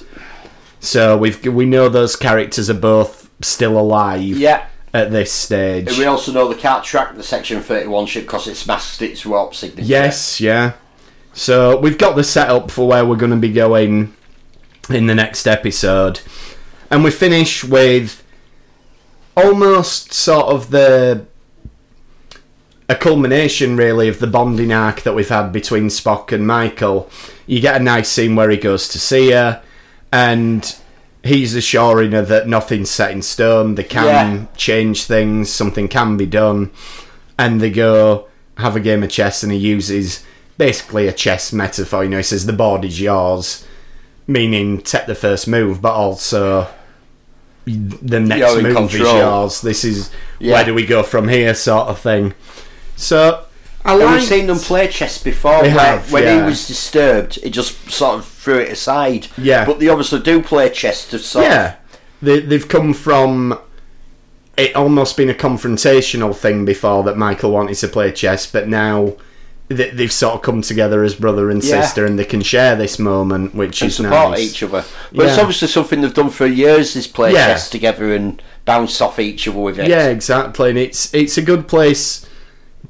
So 0.80 1.16
we've 1.16 1.44
we 1.46 1.64
know 1.66 1.88
those 1.88 2.16
characters 2.16 2.68
are 2.70 2.74
both 2.74 3.28
still 3.42 3.78
alive 3.78 4.20
Yeah. 4.22 4.66
at 4.94 5.10
this 5.10 5.32
stage. 5.32 5.88
And 5.88 5.98
we 5.98 6.04
also 6.04 6.32
know 6.32 6.48
they 6.52 6.58
can't 6.60 6.84
track 6.84 7.16
the 7.16 7.22
Section 7.22 7.60
31 7.62 8.06
ship 8.06 8.24
because 8.24 8.46
it's 8.46 8.66
masked 8.66 9.02
its 9.02 9.24
warp 9.26 9.54
signature. 9.54 9.86
Yes, 9.88 10.40
yeah. 10.40 10.72
So 11.32 11.78
we've 11.78 11.98
got 11.98 12.16
the 12.16 12.24
setup 12.24 12.70
for 12.70 12.86
where 12.88 13.04
we're 13.04 13.16
going 13.16 13.30
to 13.32 13.36
be 13.36 13.52
going 13.52 14.14
in 14.88 15.06
the 15.06 15.14
next 15.14 15.46
episode. 15.46 16.20
And 16.90 17.02
we 17.04 17.10
finish 17.10 17.62
with 17.64 18.22
almost 19.36 20.12
sort 20.12 20.46
of 20.46 20.70
the 20.70 21.26
a 22.88 22.94
culmination 22.94 23.76
really 23.76 24.08
of 24.08 24.20
the 24.20 24.26
bonding 24.26 24.72
arc 24.72 25.02
that 25.02 25.14
we've 25.14 25.28
had 25.28 25.50
between 25.52 25.86
Spock 25.88 26.30
and 26.32 26.46
Michael. 26.46 27.10
You 27.46 27.60
get 27.60 27.80
a 27.80 27.84
nice 27.84 28.08
scene 28.08 28.36
where 28.36 28.50
he 28.50 28.56
goes 28.56 28.88
to 28.88 28.98
see 29.00 29.30
her 29.32 29.62
and 30.12 30.76
he's 31.24 31.54
assuring 31.56 32.12
her 32.12 32.22
that 32.22 32.46
nothing's 32.46 32.90
set 32.90 33.10
in 33.10 33.22
stone, 33.22 33.74
they 33.74 33.82
can 33.82 34.04
Yeah. 34.04 34.44
change 34.56 35.04
things, 35.04 35.50
something 35.50 35.88
can 35.88 36.16
be 36.16 36.26
done. 36.26 36.70
And 37.38 37.60
they 37.60 37.70
go, 37.70 38.26
have 38.58 38.76
a 38.76 38.80
game 38.80 39.02
of 39.02 39.10
chess, 39.10 39.42
and 39.42 39.50
he 39.52 39.58
uses 39.58 40.22
basically 40.56 41.08
a 41.08 41.12
chess 41.12 41.52
metaphor. 41.52 42.04
You 42.04 42.10
know, 42.10 42.16
he 42.18 42.22
says 42.22 42.46
the 42.46 42.52
board 42.52 42.84
is 42.84 43.00
yours, 43.00 43.64
meaning 44.28 44.80
take 44.80 45.06
the 45.06 45.14
first 45.16 45.46
move, 45.48 45.82
but 45.82 45.92
also 45.92 46.68
the 47.66 48.20
next 48.20 48.54
move 48.62 48.66
is 48.66 48.74
control. 48.76 49.16
yours. 49.18 49.60
This 49.60 49.84
is 49.84 50.10
Yeah. 50.38 50.54
where 50.54 50.64
do 50.64 50.72
we 50.74 50.86
go 50.86 51.02
from 51.02 51.28
here, 51.28 51.52
sort 51.54 51.88
of 51.88 51.98
thing. 51.98 52.32
So 52.96 53.44
I 53.84 53.94
like. 53.94 54.18
We've 54.18 54.28
seen 54.28 54.46
them 54.48 54.58
play 54.58 54.88
chess 54.88 55.22
before. 55.22 55.62
They 55.62 55.72
where, 55.72 55.98
have, 55.98 56.10
when 56.10 56.24
yeah. 56.24 56.40
he 56.40 56.42
was 56.42 56.66
disturbed, 56.66 57.36
he 57.36 57.50
just 57.50 57.90
sort 57.90 58.18
of 58.18 58.26
threw 58.26 58.58
it 58.58 58.72
aside. 58.72 59.28
Yeah. 59.38 59.64
But 59.64 59.78
they 59.78 59.88
obviously 59.88 60.20
do 60.20 60.42
play 60.42 60.68
chess 60.70 61.08
to 61.10 61.18
sort 61.18 61.44
Yeah, 61.44 61.76
they, 62.20 62.40
they've 62.40 62.66
come 62.66 62.92
from 62.94 63.58
it 64.56 64.74
almost 64.74 65.16
been 65.16 65.28
a 65.30 65.34
confrontational 65.34 66.34
thing 66.34 66.64
before 66.64 67.02
that 67.04 67.16
Michael 67.16 67.50
wanted 67.50 67.74
to 67.76 67.88
play 67.88 68.10
chess, 68.10 68.50
but 68.50 68.66
now 68.66 69.14
they, 69.68 69.90
they've 69.90 70.12
sort 70.12 70.34
of 70.34 70.42
come 70.42 70.62
together 70.62 71.04
as 71.04 71.14
brother 71.14 71.50
and 71.50 71.62
Yeah. 71.62 71.82
sister, 71.82 72.04
and 72.06 72.18
they 72.18 72.24
can 72.24 72.42
share 72.42 72.74
this 72.74 72.98
moment, 72.98 73.54
which 73.54 73.82
and 73.82 73.88
is 73.88 73.96
support 73.96 74.30
nice. 74.30 74.40
each 74.40 74.62
other. 74.62 74.84
But 75.12 75.26
it's 75.26 75.38
obviously 75.38 75.68
something 75.68 76.00
they've 76.00 76.14
done 76.14 76.30
for 76.30 76.46
years. 76.46 76.96
Is 76.96 77.06
play 77.06 77.34
Yeah. 77.34 77.48
chess 77.48 77.70
together 77.70 78.14
and 78.14 78.42
bounce 78.64 79.00
off 79.00 79.20
each 79.20 79.46
other 79.46 79.60
with 79.60 79.78
it. 79.78 79.88
Yeah, 79.88 80.08
exactly, 80.08 80.70
and 80.70 80.78
it's 80.78 81.12
it's 81.14 81.38
a 81.38 81.42
good 81.42 81.68
place 81.68 82.25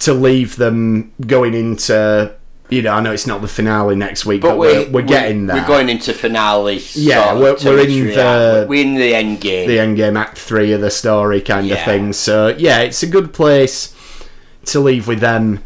to 0.00 0.12
leave 0.14 0.56
them 0.56 1.12
going 1.26 1.54
into. 1.54 2.34
You 2.68 2.82
know, 2.82 2.94
I 2.94 3.00
know 3.00 3.12
it's 3.12 3.28
not 3.28 3.42
the 3.42 3.48
finale 3.48 3.94
next 3.94 4.26
week, 4.26 4.40
but, 4.42 4.48
But 4.50 4.58
we're, 4.58 4.84
we, 4.86 4.90
we're 4.90 5.02
getting 5.02 5.46
there. 5.46 5.54
We're 5.58 5.68
going 5.68 5.88
into 5.88 6.12
finale. 6.12 6.80
Yeah, 6.94 7.32
we're- 7.34 7.56
we're 7.64 7.78
in 7.78 8.06
the-? 8.08 8.66
We're 8.68 8.82
in 8.84 8.94
the 8.96 9.14
end 9.14 9.40
game. 9.40 9.68
the 9.68 9.76
endgame 9.76 10.18
act 10.18 10.36
three 10.36 10.72
of 10.72 10.80
the 10.80 10.90
story 10.90 11.40
kind 11.40 11.70
of 11.70 11.80
thing. 11.82 12.12
So 12.12 12.48
yeah, 12.58 12.80
it's 12.80 13.04
a 13.04 13.06
good 13.06 13.32
place 13.32 13.94
to 14.64 14.80
leave 14.80 15.06
with 15.06 15.20
them. 15.20 15.62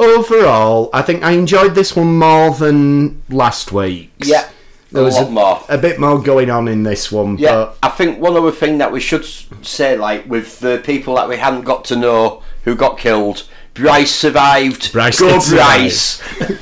Overall, 0.00 0.90
I 0.92 1.02
think 1.02 1.22
I 1.22 1.30
enjoyed 1.32 1.76
this 1.76 1.94
one 1.94 2.18
more 2.18 2.50
than 2.52 3.22
last 3.28 3.70
week's. 3.70 4.26
yeah, 4.28 4.48
there 4.90 5.02
a 5.02 5.04
was 5.04 5.14
lot 5.14 5.30
more. 5.30 5.62
a 5.68 5.78
bit 5.78 6.00
more 6.00 6.20
going 6.20 6.50
on 6.50 6.66
in 6.66 6.82
this 6.82 7.12
one. 7.12 7.38
Yeah, 7.38 7.52
but 7.54 7.78
I 7.84 7.88
think 7.90 8.18
one 8.18 8.36
other 8.36 8.50
thing 8.50 8.78
that 8.78 8.90
we 8.90 8.98
should 8.98 9.24
say, 9.64 9.96
like 9.96 10.28
with 10.28 10.58
the 10.58 10.82
people 10.84 11.14
that 11.16 11.28
we 11.28 11.36
hadn't 11.36 11.62
got 11.62 11.84
to 11.84 11.94
know 11.96 12.42
who 12.64 12.74
got 12.74 12.98
killed, 12.98 13.44
Bryce 13.74 14.14
survived. 14.14 14.92
Bryce 14.92 15.20
Go. 15.20 15.38
Bryce! 15.48 16.22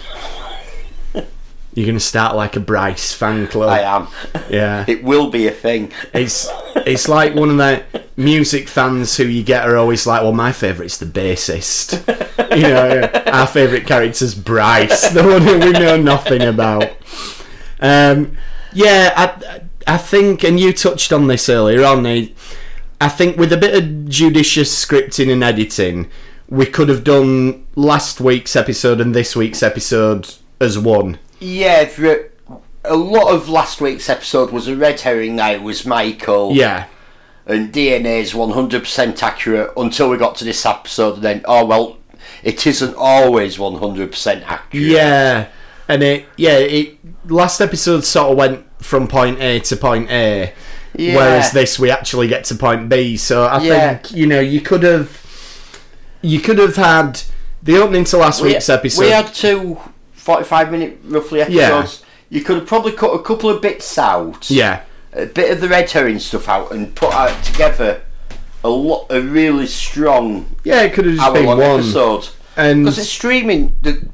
you're 1.75 1.87
gonna 1.87 2.01
start 2.01 2.37
like 2.37 2.57
a 2.57 2.61
Bryce 2.61 3.13
fan 3.13 3.47
club. 3.47 3.71
I 3.71 3.81
am. 3.81 4.09
Yeah, 4.49 4.85
It 4.89 5.03
will 5.03 5.31
be 5.31 5.47
a 5.47 5.51
thing. 5.51 5.93
it's 6.13 6.49
it's 6.77 7.09
like 7.09 7.35
one 7.35 7.51
of 7.51 7.57
the 7.57 7.85
music 8.17 8.69
fans 8.69 9.17
who 9.17 9.25
you 9.25 9.43
get 9.43 9.69
are 9.69 9.77
always 9.77 10.07
like, 10.07 10.23
well, 10.23 10.33
my 10.33 10.53
favourite's 10.53 10.99
the 10.99 11.07
bassist. 11.07 12.07
you 12.57 12.63
know, 12.63 13.11
our 13.33 13.47
favourite 13.47 13.87
character's 13.87 14.35
Bryce, 14.35 15.09
the 15.11 15.23
one 15.23 15.43
who 15.43 15.59
we 15.59 15.73
know 15.73 15.97
nothing 15.97 16.43
about. 16.43 16.91
Um, 17.81 18.37
yeah, 18.73 19.13
I 19.17 19.61
I 19.87 19.97
think, 19.97 20.45
and 20.45 20.61
you 20.61 20.73
touched 20.73 21.13
on 21.13 21.27
this 21.27 21.49
earlier 21.49 21.85
on. 21.85 22.07
I 23.03 23.09
think 23.09 23.39
with 23.39 23.53
a 23.53 23.57
bit 23.57 23.75
of 23.75 24.09
judicious 24.09 24.85
scripting 24.85 25.33
and 25.33 25.43
editing, 25.43 26.11
we 26.51 26.67
could 26.67 26.89
have 26.89 27.05
done 27.05 27.65
last 27.77 28.21
week's 28.21 28.57
episode 28.57 29.01
and 29.01 29.15
this 29.15 29.35
week's 29.37 29.63
episode 29.63 30.35
as 30.61 30.79
one. 30.79 31.19
Yeah, 31.39 31.89
a 32.85 32.97
lot 32.97 33.33
of 33.33 33.49
last 33.49 33.81
week's 33.81 34.09
episode 34.11 34.51
was 34.51 34.67
a 34.69 34.77
red 34.77 35.01
herring. 35.01 35.37
Now 35.37 35.53
it 35.53 35.63
was 35.63 35.87
Michael. 35.87 36.53
Yeah, 36.53 36.87
and 37.47 37.73
DNA 37.73 38.21
is 38.21 38.33
100% 38.33 39.23
accurate 39.23 39.73
until 39.77 40.11
we 40.11 40.17
got 40.17 40.35
to 40.37 40.45
this 40.45 40.67
episode, 40.67 41.15
and 41.15 41.23
then, 41.23 41.43
oh 41.47 41.65
well, 41.65 41.99
it 42.43 42.67
isn't 42.67 42.95
always 42.97 43.57
100% 43.57 44.43
accurate. 44.45 44.87
Yeah, 44.87 45.49
and 45.89 46.03
it 46.03 46.27
yeah 46.37 46.59
it 46.59 46.99
last 47.31 47.61
episode 47.61 48.05
sort 48.05 48.33
of 48.33 48.37
went 48.37 48.67
from 48.83 49.07
point 49.09 49.41
A 49.41 49.61
to 49.61 49.77
point 49.77 50.11
A, 50.11 50.53
Yeah. 50.97 51.17
whereas 51.17 51.53
this 51.53 51.79
we 51.79 51.91
actually 51.91 52.29
get 52.29 52.45
to 52.47 52.55
point 52.55 52.89
B. 52.89 53.17
So 53.17 53.45
I 53.45 53.63
Yeah. 53.63 53.97
think 53.99 54.17
you 54.17 54.27
know 54.27 54.41
you 54.41 54.61
could 54.61 54.83
have 54.83 55.20
you 56.23 56.41
could 56.41 56.59
have 56.59 56.77
had 56.77 57.23
the 57.63 57.77
opening 57.79 58.05
to 58.05 58.17
last 58.17 58.41
we, 58.43 58.49
week's 58.53 58.69
episode. 58.69 59.03
we 59.03 59.11
had 59.11 59.33
two 59.35 59.79
45 60.13 60.71
minute 60.71 60.99
roughly 61.05 61.41
Yeah. 61.41 61.45
episodes. 61.79 62.03
You 62.29 62.43
could 62.43 62.57
have 62.59 62.67
probably 62.67 62.93
cut 62.93 63.09
a 63.13 63.23
couple 63.23 63.51
of 63.51 63.61
bits 63.61 63.99
out, 63.99 64.51
yeah, 64.51 64.83
a 65.13 65.27
bit 65.27 65.51
of 65.51 65.61
the 65.61 65.69
red 65.69 65.91
herring 65.91 66.19
stuff 66.21 66.49
out, 66.49 66.71
and 66.73 66.95
put 66.95 67.13
out 67.13 67.43
together 67.43 68.03
a 68.63 68.69
lot, 68.69 69.07
a 69.11 69.21
really 69.21 69.67
strong 69.67 70.47
yeah, 70.63 70.83
it 70.83 70.93
could 70.93 71.07
have 71.07 71.17
just 71.17 71.35
been 71.35 71.47
one. 71.47 71.61
episode. 71.61 72.29
And 72.57 72.85
Because 72.85 72.99
it's 72.99 73.09
streaming, 73.09 73.75
the, 73.83 74.07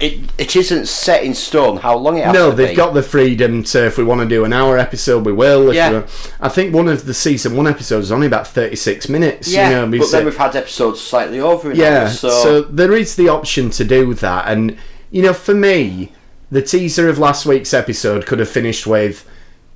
it 0.00 0.30
it 0.38 0.54
isn't 0.54 0.86
set 0.86 1.24
in 1.24 1.34
stone 1.34 1.78
how 1.78 1.96
long 1.96 2.18
it 2.18 2.24
has 2.24 2.32
no, 2.32 2.50
they've 2.52 2.70
be. 2.70 2.76
got 2.76 2.94
the 2.94 3.02
freedom 3.02 3.64
to. 3.64 3.86
If 3.86 3.98
we 3.98 4.04
want 4.04 4.20
to 4.20 4.28
do 4.28 4.44
an 4.44 4.52
hour 4.52 4.78
episode, 4.78 5.26
we 5.26 5.32
will. 5.32 5.74
Yeah. 5.74 6.06
I 6.40 6.48
think 6.48 6.72
one 6.72 6.88
of 6.88 7.04
the 7.04 7.14
season 7.14 7.56
one 7.56 7.66
episodes 7.66 8.06
is 8.06 8.12
only 8.12 8.26
about 8.26 8.46
thirty 8.46 8.76
six 8.76 9.08
minutes. 9.08 9.52
yeah, 9.52 9.68
you 9.68 9.74
know, 9.90 9.98
but 9.98 10.10
then 10.10 10.24
we've 10.24 10.36
had 10.36 10.54
episodes 10.54 11.00
slightly 11.00 11.40
over. 11.40 11.72
Yeah, 11.72 12.02
hour, 12.02 12.08
so. 12.08 12.28
so, 12.28 12.62
there 12.62 12.92
is 12.92 13.16
the 13.16 13.28
option 13.28 13.70
to 13.70 13.84
do 13.84 14.14
that, 14.14 14.46
and 14.46 14.76
you 15.10 15.22
know, 15.22 15.34
for 15.34 15.54
me, 15.54 16.12
the 16.50 16.62
teaser 16.62 17.08
of 17.08 17.18
last 17.18 17.44
week's 17.44 17.74
episode 17.74 18.24
could 18.24 18.38
have 18.38 18.48
finished 18.48 18.86
with 18.86 19.28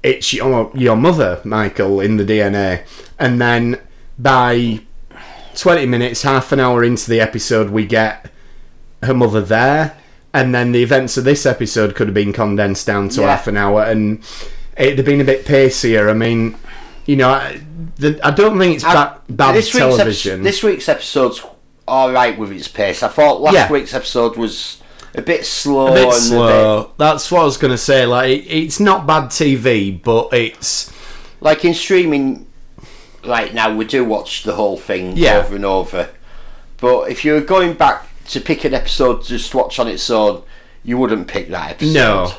"It's 0.04 0.32
your 0.32 0.70
your 0.74 0.96
mother, 0.96 1.40
Michael, 1.44 2.00
in 2.00 2.16
the 2.16 2.24
DNA," 2.24 2.86
and 3.18 3.40
then 3.40 3.80
by 4.18 4.80
twenty 5.56 5.86
minutes, 5.86 6.22
half 6.22 6.52
an 6.52 6.60
hour 6.60 6.84
into 6.84 7.10
the 7.10 7.20
episode, 7.20 7.70
we 7.70 7.86
get 7.86 8.30
her 9.02 9.14
mother 9.14 9.40
there, 9.40 9.96
and 10.34 10.54
then 10.54 10.72
the 10.72 10.82
events 10.82 11.16
of 11.16 11.24
this 11.24 11.44
episode 11.46 11.94
could 11.94 12.06
have 12.08 12.14
been 12.14 12.32
condensed 12.32 12.86
down 12.86 13.08
to 13.10 13.20
Yeah. 13.22 13.28
half 13.28 13.46
an 13.46 13.56
hour, 13.56 13.82
and 13.82 14.22
it'd 14.76 14.98
have 14.98 15.06
been 15.06 15.20
a 15.20 15.24
bit 15.24 15.44
pacier. 15.44 16.08
I 16.08 16.14
mean. 16.14 16.56
You 17.04 17.16
know, 17.16 17.30
I, 17.30 17.60
the, 17.96 18.20
I 18.24 18.30
don't 18.30 18.56
think 18.60 18.76
it's 18.76 18.84
I- 18.84 18.94
bad, 18.94 19.12
bad 19.28 19.54
this 19.56 19.74
week's 19.74 19.84
epi- 19.86 19.96
television. 19.96 20.42
this 20.44 20.62
week's 20.62 20.88
episode's 20.88 21.42
all 21.88 22.12
right 22.12 22.38
with 22.38 22.52
its 22.52 22.68
pace. 22.68 23.02
I 23.02 23.08
thought 23.08 23.40
last 23.40 23.54
Yeah. 23.54 23.72
week's 23.72 23.92
episode 23.92 24.36
was 24.36 24.80
a 25.12 25.20
bit 25.20 25.44
slow. 25.44 25.88
a 25.88 25.92
bit 25.94 26.12
slow. 26.14 26.92
That's 26.98 27.28
what 27.32 27.40
I 27.40 27.44
was 27.44 27.56
going 27.56 27.72
to 27.72 27.76
say. 27.76 28.06
Like, 28.06 28.30
it, 28.30 28.46
it's 28.48 28.78
not 28.78 29.04
bad 29.04 29.30
TV, 29.30 30.00
but 30.00 30.28
it's 30.32 30.92
like 31.40 31.64
in 31.64 31.74
streaming, 31.74 32.46
like 33.24 33.52
now 33.52 33.74
we 33.74 33.84
do 33.84 34.04
watch 34.04 34.44
the 34.44 34.54
whole 34.54 34.76
thing 34.76 35.16
Yeah. 35.16 35.38
over 35.38 35.56
and 35.56 35.64
over. 35.64 36.08
But 36.78 37.10
if 37.10 37.24
you 37.24 37.32
were 37.32 37.40
going 37.40 37.74
back 37.74 38.06
to 38.28 38.40
pick 38.40 38.64
an 38.64 38.74
episode 38.74 39.22
to 39.22 39.28
just 39.28 39.54
watch 39.54 39.78
on 39.78 39.88
its 39.88 40.08
own, 40.10 40.42
you 40.84 40.98
wouldn't 40.98 41.28
pick 41.28 41.48
that 41.50 41.70
episode. 41.72 41.94
no. 41.94 42.32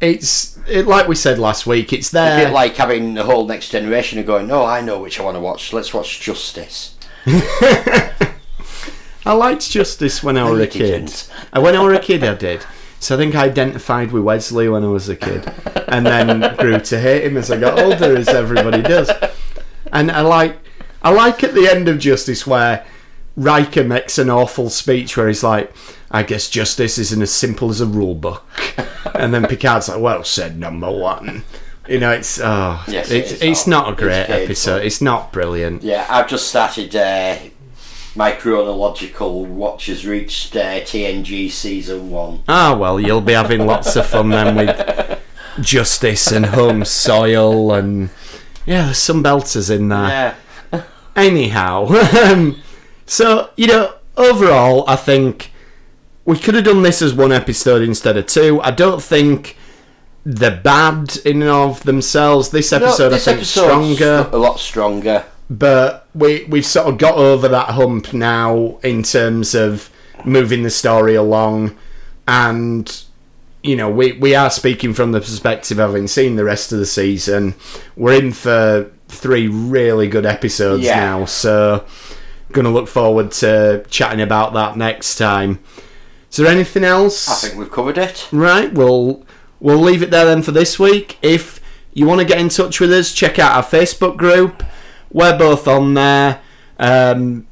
It's 0.00 0.56
it, 0.68 0.86
like 0.86 1.08
we 1.08 1.16
said 1.16 1.40
last 1.40 1.66
week. 1.66 1.92
It's 1.92 2.10
A 2.10 2.12
there. 2.12 2.44
bit 2.46 2.52
like 2.54 2.76
having 2.76 3.14
the 3.14 3.24
whole 3.24 3.46
next 3.48 3.70
generation 3.70 4.18
and 4.18 4.26
going, 4.26 4.48
"Oh, 4.48 4.64
I 4.64 4.80
know 4.80 5.00
which 5.00 5.18
I 5.18 5.24
want 5.24 5.34
to 5.34 5.40
watch. 5.40 5.72
Let's 5.72 5.92
watch 5.92 6.20
Justice." 6.20 6.94
I 9.26 9.32
liked 9.32 9.68
Justice 9.70 10.22
when 10.22 10.38
I 10.38 10.48
was 10.48 10.60
a 10.60 10.66
kid. 10.68 10.94
And 11.02 11.28
uh, 11.52 11.60
when 11.60 11.74
I 11.74 11.82
was 11.82 11.98
a 11.98 12.00
kid, 12.00 12.22
I 12.24 12.34
did. 12.34 12.64
So 13.00 13.14
I 13.14 13.18
think 13.18 13.34
I 13.34 13.46
identified 13.46 14.12
with 14.12 14.22
Wesley 14.22 14.68
when 14.68 14.84
I 14.84 14.88
was 14.88 15.08
a 15.08 15.16
kid, 15.16 15.52
and 15.88 16.06
then 16.06 16.56
grew 16.56 16.78
to 16.80 17.00
hate 17.00 17.24
him 17.24 17.36
as 17.36 17.50
I 17.50 17.58
got 17.58 17.78
older, 17.80 18.16
as 18.16 18.28
everybody 18.28 18.82
does. 18.82 19.10
And 19.92 20.10
I 20.10 20.20
like, 20.22 20.58
I 21.02 21.10
like 21.10 21.42
at 21.44 21.54
the 21.54 21.66
end 21.68 21.88
of 21.88 21.98
Justice 21.98 22.46
where 22.46 22.84
Riker 23.38 23.84
makes 23.84 24.18
an 24.18 24.28
awful 24.30 24.68
speech 24.68 25.16
where 25.16 25.28
he's 25.28 25.44
like, 25.44 25.72
"I 26.10 26.22
guess 26.24 26.50
justice 26.50 26.98
isn't 26.98 27.22
as 27.22 27.30
simple 27.30 27.70
as 27.70 27.80
a 27.80 27.86
rule 27.86 28.14
book," 28.16 28.44
and 29.14 29.32
then 29.32 29.46
Picard's 29.46 29.88
like, 29.88 30.00
"Well 30.00 30.24
said, 30.24 30.58
number 30.58 30.90
one." 30.90 31.44
You 31.88 32.00
know, 32.00 32.10
it's 32.10 32.38
oh, 32.38 32.84
Yes, 32.88 33.10
it 33.10 33.32
it's, 33.32 33.42
it's 33.42 33.66
not. 33.66 33.92
a 33.92 33.96
great 33.96 34.26
painful. 34.26 34.44
episode. 34.44 34.84
It's 34.84 35.00
not 35.00 35.32
brilliant. 35.32 35.82
Yeah, 35.82 36.06
I've 36.10 36.28
just 36.28 36.48
started. 36.48 36.94
Uh, 36.94 37.38
my 38.16 38.32
chronological 38.32 39.46
watch 39.46 39.86
has 39.86 40.04
reached 40.04 40.56
uh, 40.56 40.80
TNG 40.80 41.48
season 41.50 42.10
one. 42.10 42.42
Ah, 42.48 42.76
well, 42.76 42.98
you'll 42.98 43.20
be 43.20 43.32
having 43.34 43.64
lots 43.64 43.94
of 43.94 44.06
fun 44.06 44.30
then 44.30 44.56
with 44.56 45.20
Justice 45.60 46.32
and 46.32 46.46
Home 46.46 46.84
Soil 46.84 47.72
and 47.72 48.10
yeah, 48.66 48.86
there's 48.86 48.98
some 48.98 49.22
belters 49.22 49.70
in 49.74 49.88
there. 49.88 50.34
Yeah, 50.72 50.82
Anyhow, 51.16 51.86
um, 52.24 52.60
so 53.08 53.50
you 53.56 53.66
know, 53.66 53.94
overall, 54.16 54.84
I 54.88 54.96
think 54.96 55.50
we 56.24 56.38
could 56.38 56.54
have 56.54 56.64
done 56.64 56.82
this 56.82 57.02
as 57.02 57.14
one 57.14 57.32
episode 57.32 57.82
instead 57.82 58.16
of 58.16 58.26
two. 58.26 58.60
I 58.62 58.70
don't 58.70 59.02
think 59.02 59.56
they're 60.24 60.60
bad 60.60 61.16
in 61.24 61.40
and 61.42 61.50
of 61.50 61.82
themselves. 61.84 62.50
This 62.50 62.72
episode, 62.72 63.10
this 63.10 63.26
I 63.26 63.32
think, 63.32 63.42
is 63.42 63.50
stronger. 63.50 64.28
a 64.30 64.36
lot 64.36 64.60
stronger. 64.60 65.24
but 65.48 66.06
we 66.14 66.44
we've 66.44 66.66
sort 66.66 66.86
of 66.86 66.98
got 66.98 67.14
over 67.16 67.48
that 67.48 67.70
hump 67.70 68.12
now 68.12 68.78
in 68.82 69.02
terms 69.02 69.54
of 69.54 69.90
moving 70.24 70.62
the 70.64 70.70
story 70.70 71.14
along 71.14 71.74
and 72.26 73.04
you 73.62 73.74
know 73.76 73.88
we 73.88 74.12
we 74.12 74.34
are 74.34 74.50
speaking 74.50 74.92
from 74.92 75.12
the 75.12 75.20
perspective 75.20 75.78
of 75.78 75.90
having 75.90 76.06
seen 76.08 76.36
the 76.36 76.44
rest 76.44 76.72
of 76.72 76.78
the 76.78 76.84
season 76.84 77.54
we're 77.96 78.18
in 78.18 78.32
for 78.32 78.90
three 79.08 79.46
really 79.48 80.08
good 80.08 80.26
episodes 80.26 80.82
Yeah. 80.82 80.96
now 81.00 81.24
so 81.24 81.84
going 82.52 82.64
to 82.64 82.70
look 82.70 82.88
forward 82.88 83.30
to 83.32 83.84
chatting 83.90 84.20
about 84.20 84.52
that 84.54 84.76
next 84.76 85.16
time. 85.16 85.58
Is 86.30 86.36
there 86.36 86.46
anything 86.46 86.84
else? 86.84 87.28
I 87.28 87.34
think 87.48 87.58
we've 87.58 87.70
covered 87.70 87.98
it. 87.98 88.28
Right, 88.32 88.72
we'll 88.72 89.24
we'll 89.60 89.78
leave 89.78 90.02
it 90.02 90.10
there 90.10 90.24
then 90.26 90.42
for 90.42 90.52
this 90.52 90.78
week. 90.78 91.18
If 91.22 91.60
you 91.92 92.06
want 92.06 92.20
to 92.20 92.26
get 92.26 92.38
in 92.38 92.48
touch 92.48 92.80
with 92.80 92.92
us, 92.92 93.12
check 93.12 93.38
out 93.38 93.56
our 93.56 93.62
Facebook 93.62 94.16
group. 94.16 94.62
We're 95.10 95.38
both 95.38 95.66
on 95.66 95.94
there. 95.94 96.40
Um, 96.78 97.46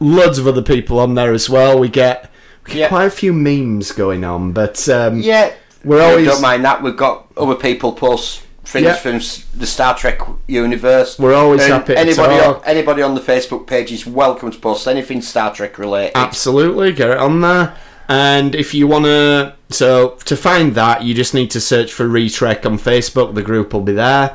loads 0.00 0.38
of 0.38 0.46
other 0.46 0.62
people 0.62 0.98
on 0.98 1.14
there 1.14 1.32
as 1.32 1.50
well. 1.50 1.78
We 1.78 1.88
get, 1.88 2.30
we 2.64 2.72
get 2.72 2.78
Yeah. 2.78 2.88
quite 2.88 3.04
a 3.06 3.10
few 3.10 3.32
memes 3.32 3.92
going 3.92 4.24
on, 4.24 4.52
but 4.52 4.88
um, 4.88 5.20
Yeah, 5.20 5.52
We're 5.84 5.98
we 5.98 6.02
always- 6.04 6.26
don't 6.28 6.40
mind 6.42 6.64
that. 6.64 6.82
We've 6.82 6.96
got 6.96 7.26
other 7.36 7.54
people 7.56 7.92
post 7.92 8.42
things 8.64 8.84
Yeah. 8.84 8.94
from 8.94 9.20
the 9.58 9.66
Star 9.66 9.96
Trek 9.96 10.20
universe. 10.46 11.18
We're 11.18 11.34
always 11.34 11.62
And 11.62 11.72
happy 11.72 11.94
to 11.94 11.98
Anybody 11.98 12.34
on, 12.40 12.60
anybody 12.64 13.02
on 13.02 13.14
the 13.14 13.20
Facebook 13.20 13.66
page 13.66 13.90
is 13.92 14.06
welcome 14.06 14.50
to 14.50 14.58
post 14.58 14.86
anything 14.86 15.20
Star 15.20 15.52
Trek 15.52 15.78
related. 15.78 16.12
Absolutely, 16.16 16.92
get 16.92 17.10
it 17.10 17.18
on 17.18 17.40
there. 17.40 17.74
And 18.08 18.54
if 18.54 18.74
you 18.74 18.86
want 18.86 19.06
to, 19.06 19.54
so 19.70 20.18
to 20.24 20.36
find 20.36 20.74
that, 20.74 21.02
you 21.02 21.14
just 21.14 21.34
need 21.34 21.50
to 21.52 21.60
search 21.60 21.92
for 21.92 22.06
Retrek 22.08 22.66
on 22.66 22.78
Facebook. 22.78 23.34
The 23.34 23.42
group 23.42 23.72
will 23.72 23.80
be 23.80 23.92
there. 23.92 24.34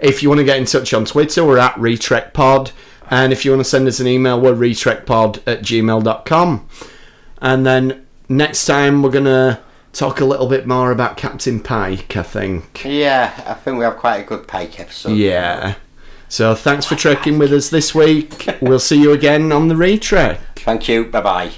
If 0.00 0.22
you 0.22 0.28
want 0.28 0.40
to 0.40 0.44
get 0.44 0.58
in 0.58 0.66
touch 0.66 0.92
on 0.92 1.04
Twitter, 1.04 1.44
we're 1.44 1.58
at 1.58 1.74
RetrekPod. 1.76 2.72
And 3.10 3.32
if 3.32 3.44
you 3.44 3.50
want 3.52 3.60
to 3.60 3.68
send 3.68 3.86
us 3.88 4.00
an 4.00 4.06
email, 4.06 4.40
we're 4.40 4.54
retrekpod 4.54 5.40
at 5.46 5.62
gmail.com. 5.62 6.68
And 7.40 7.66
then 7.66 8.04
next 8.28 8.66
time, 8.66 9.02
we're 9.02 9.10
going 9.10 9.24
to 9.26 9.60
talk 9.94 10.20
a 10.20 10.24
little 10.24 10.46
bit 10.48 10.66
more 10.66 10.90
about 10.90 11.16
Captain 11.16 11.60
Pike, 11.60 12.16
I 12.16 12.22
think. 12.22 12.84
Yeah, 12.84 13.32
I 13.46 13.54
think 13.54 13.78
we 13.78 13.84
have 13.84 13.96
quite 13.96 14.18
a 14.18 14.24
good 14.24 14.46
Pike 14.46 14.78
episode. 14.78 15.16
Yeah. 15.16 15.76
So 16.28 16.54
thanks 16.54 16.84
for 16.84 16.96
trekking 16.96 17.38
with 17.38 17.52
us 17.52 17.70
this 17.70 17.94
week. 17.94 18.48
We'll 18.60 18.80
see 18.80 19.00
you 19.00 19.12
again 19.12 19.52
on 19.52 19.68
the 19.68 19.74
Retrek. 19.74 20.38
Thank 20.56 20.88
you. 20.88 21.04
Bye 21.04 21.20
bye. 21.20 21.52